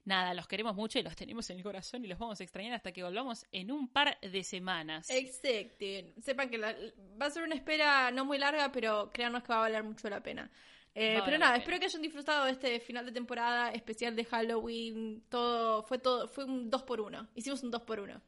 Nada, 0.05 0.35
los 0.35 0.47
queremos 0.47 0.75
mucho 0.75 0.99
y 0.99 1.03
los 1.03 1.17
tenemos 1.17 1.49
en 1.51 1.57
el 1.59 1.63
corazón 1.63 2.05
y 2.05 2.09
los 2.09 2.19
vamos 2.19 2.39
a 2.41 2.45
extrañar 2.45 2.75
hasta 2.75 2.93
que 2.93 3.03
volvamos 3.03 3.47
en 3.53 3.71
un 3.73 3.89
par 3.89 4.19
de 4.21 4.45
semanas. 4.45 5.09
exacto 5.09 5.85
sepan 6.23 6.51
que 6.51 6.59
la- 6.59 6.77
va 7.21 7.27
a 7.27 7.31
ser 7.31 7.43
una 7.43 7.55
espera 7.55 8.11
no 8.11 8.25
muy 8.25 8.37
larga 8.39 8.71
pero 8.71 9.11
créanos 9.13 9.43
que 9.43 9.49
va 9.49 9.57
a 9.57 9.61
valer 9.61 9.83
mucho 9.83 10.09
la 10.11 10.23
pena 10.23 10.51
Eh, 10.97 11.21
pero 11.25 11.39
nada, 11.39 11.57
espero 11.57 11.79
que 11.81 11.87
hayan 11.87 12.03
disfrutado 12.03 12.45
de 12.45 12.53
este 12.53 12.79
final 12.81 13.05
de 13.05 13.11
temporada 13.13 13.73
especial 13.73 14.15
de 14.15 14.25
Halloween. 14.27 15.25
Todo, 15.29 15.83
fue 15.83 15.99
todo, 15.99 16.29
fue 16.29 16.45
un 16.45 16.71
2 16.71 16.83
por 16.85 17.01
1 17.01 17.27
Hicimos 17.35 17.63
un 17.65 17.71
2 17.73 17.83
por 17.83 17.99
1 17.99 18.21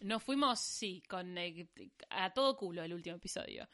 Nos 0.00 0.22
fuimos, 0.22 0.58
sí, 0.60 1.02
con 1.08 1.36
eh, 1.36 1.66
a 2.10 2.32
todo 2.32 2.56
culo 2.56 2.82
el 2.82 2.94
último 2.94 3.16
episodio. 3.16 3.68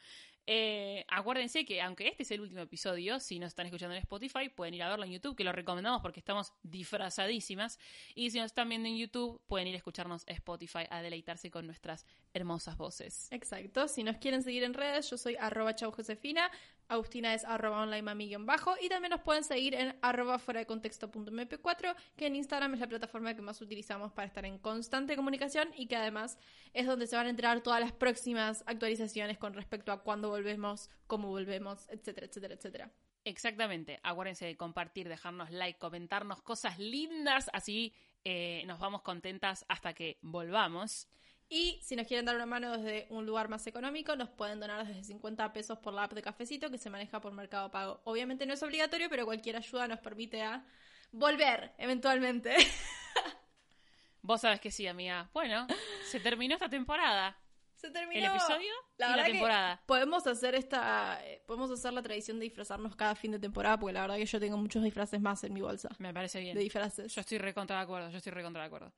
Eh, 0.47 1.05
acuérdense 1.07 1.65
que 1.65 1.81
aunque 1.81 2.07
este 2.07 2.23
es 2.23 2.31
el 2.31 2.41
último 2.41 2.61
episodio, 2.61 3.19
si 3.19 3.39
nos 3.39 3.49
están 3.49 3.65
escuchando 3.67 3.95
en 3.95 4.01
Spotify, 4.01 4.49
pueden 4.49 4.73
ir 4.73 4.83
a 4.83 4.89
verlo 4.89 5.05
en 5.05 5.11
YouTube, 5.11 5.35
que 5.35 5.43
lo 5.43 5.51
recomendamos 5.51 6.01
porque 6.01 6.19
estamos 6.19 6.53
disfrazadísimas. 6.63 7.79
Y 8.15 8.31
si 8.31 8.39
nos 8.39 8.47
están 8.47 8.69
viendo 8.69 8.87
en 8.87 8.97
YouTube, 8.97 9.41
pueden 9.47 9.67
ir 9.67 9.75
a 9.75 9.77
escucharnos 9.77 10.23
a 10.27 10.31
Spotify 10.33 10.85
a 10.89 11.01
deleitarse 11.01 11.51
con 11.51 11.65
nuestras 11.65 12.05
hermosas 12.33 12.77
voces. 12.77 13.27
Exacto. 13.31 13.87
Si 13.87 14.03
nos 14.03 14.17
quieren 14.17 14.43
seguir 14.43 14.63
en 14.63 14.73
redes, 14.73 15.09
yo 15.09 15.17
soy 15.17 15.35
arroba 15.39 15.75
chau 15.75 15.91
Josefina, 15.91 16.49
Agustina 16.91 17.33
es 17.33 17.45
arroba 17.45 17.83
online 17.83 18.01
mami 18.01 18.35
bajo 18.35 18.73
y 18.81 18.89
también 18.89 19.11
nos 19.11 19.21
pueden 19.21 19.45
seguir 19.45 19.75
en 19.75 19.95
arroba 20.01 20.39
fuera 20.39 20.59
de 20.59 20.65
contexto.mp4, 20.65 21.95
que 22.17 22.25
en 22.25 22.35
Instagram 22.35 22.73
es 22.73 22.81
la 22.81 22.87
plataforma 22.87 23.33
que 23.33 23.41
más 23.41 23.61
utilizamos 23.61 24.11
para 24.11 24.27
estar 24.27 24.45
en 24.45 24.57
constante 24.57 25.15
comunicación 25.15 25.69
y 25.77 25.87
que 25.87 25.95
además 25.95 26.37
es 26.73 26.85
donde 26.85 27.07
se 27.07 27.15
van 27.15 27.27
a 27.27 27.29
enterar 27.29 27.61
todas 27.61 27.79
las 27.79 27.93
próximas 27.93 28.63
actualizaciones 28.67 29.37
con 29.37 29.53
respecto 29.53 29.93
a 29.93 30.03
cuándo 30.03 30.30
volvemos, 30.31 30.89
cómo 31.07 31.27
volvemos, 31.27 31.87
etcétera, 31.89 32.25
etcétera, 32.25 32.55
etcétera. 32.55 32.91
Exactamente. 33.23 33.99
Acuérdense 34.03 34.45
de 34.45 34.57
compartir, 34.57 35.07
dejarnos 35.07 35.51
like, 35.51 35.77
comentarnos 35.77 36.41
cosas 36.41 36.79
lindas, 36.79 37.49
así 37.53 37.93
eh, 38.23 38.63
nos 38.65 38.79
vamos 38.79 39.03
contentas 39.03 39.65
hasta 39.67 39.93
que 39.93 40.17
volvamos. 40.21 41.07
Y 41.49 41.79
si 41.81 41.95
nos 41.97 42.07
quieren 42.07 42.25
dar 42.25 42.35
una 42.35 42.45
mano 42.45 42.77
desde 42.77 43.07
un 43.09 43.25
lugar 43.25 43.49
más 43.49 43.67
económico, 43.67 44.15
nos 44.15 44.29
pueden 44.29 44.59
donar 44.59 44.87
desde 44.87 45.03
50 45.03 45.51
pesos 45.51 45.77
por 45.79 45.93
la 45.93 46.05
app 46.05 46.13
de 46.13 46.21
Cafecito, 46.21 46.71
que 46.71 46.77
se 46.77 46.89
maneja 46.89 47.19
por 47.19 47.33
Mercado 47.33 47.69
Pago. 47.69 47.99
Obviamente 48.05 48.45
no 48.45 48.53
es 48.53 48.63
obligatorio, 48.63 49.09
pero 49.09 49.25
cualquier 49.25 49.57
ayuda 49.57 49.87
nos 49.87 49.99
permite 49.99 50.41
a 50.41 50.65
volver 51.11 51.73
eventualmente. 51.77 52.55
Vos 54.21 54.41
sabés 54.41 54.61
que 54.61 54.71
sí, 54.71 54.87
amiga. 54.87 55.29
Bueno, 55.33 55.67
se 56.05 56.19
terminó 56.21 56.53
esta 56.53 56.69
temporada. 56.69 57.37
Se 57.81 57.89
terminó. 57.89 58.19
El 58.19 58.25
episodio 58.35 58.71
La 58.97 59.13
y 59.13 59.15
la 59.17 59.25
que 59.25 59.31
temporada. 59.31 59.81
Podemos 59.87 60.27
hacer 60.27 60.53
esta, 60.53 61.19
eh, 61.25 61.41
podemos 61.47 61.71
hacer 61.71 61.91
la 61.93 62.03
tradición 62.03 62.37
de 62.37 62.43
disfrazarnos 62.43 62.95
cada 62.95 63.15
fin 63.15 63.31
de 63.31 63.39
temporada, 63.39 63.79
porque 63.79 63.93
la 63.93 64.01
verdad 64.01 64.17
que 64.17 64.25
yo 64.27 64.39
tengo 64.39 64.55
muchos 64.57 64.83
disfraces 64.83 65.19
más 65.19 65.43
en 65.43 65.53
mi 65.53 65.61
bolsa 65.61 65.89
Me 65.97 66.13
parece 66.13 66.39
bien. 66.39 66.55
de 66.55 66.61
disfraces. 66.61 67.11
Yo 67.13 67.21
estoy 67.21 67.39
recontra 67.39 67.77
de 67.77 67.81
acuerdo, 67.83 68.09
yo 68.11 68.17
estoy 68.17 68.31
recontra 68.33 68.61
de 68.61 68.67
acuerdo. 68.67 68.93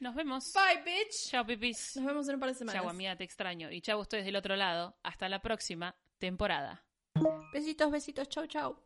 Nos 0.00 0.14
vemos. 0.14 0.52
Bye, 0.52 0.82
bitch. 0.82 1.30
Chao, 1.30 1.46
pipis. 1.46 1.96
Nos 1.96 2.06
vemos 2.06 2.28
en 2.28 2.34
un 2.34 2.40
par 2.40 2.48
de 2.50 2.54
semanas. 2.54 2.80
Chau, 2.82 2.90
amiga, 2.90 3.16
te 3.16 3.24
extraño. 3.24 3.70
Y 3.70 3.80
chau, 3.80 4.00
ustedes 4.00 4.24
del 4.24 4.36
otro 4.36 4.56
lado. 4.56 4.96
Hasta 5.02 5.28
la 5.28 5.40
próxima 5.40 5.94
temporada. 6.18 6.84
Besitos, 7.52 7.90
besitos. 7.90 8.28
Chau, 8.28 8.46
chau. 8.46 8.82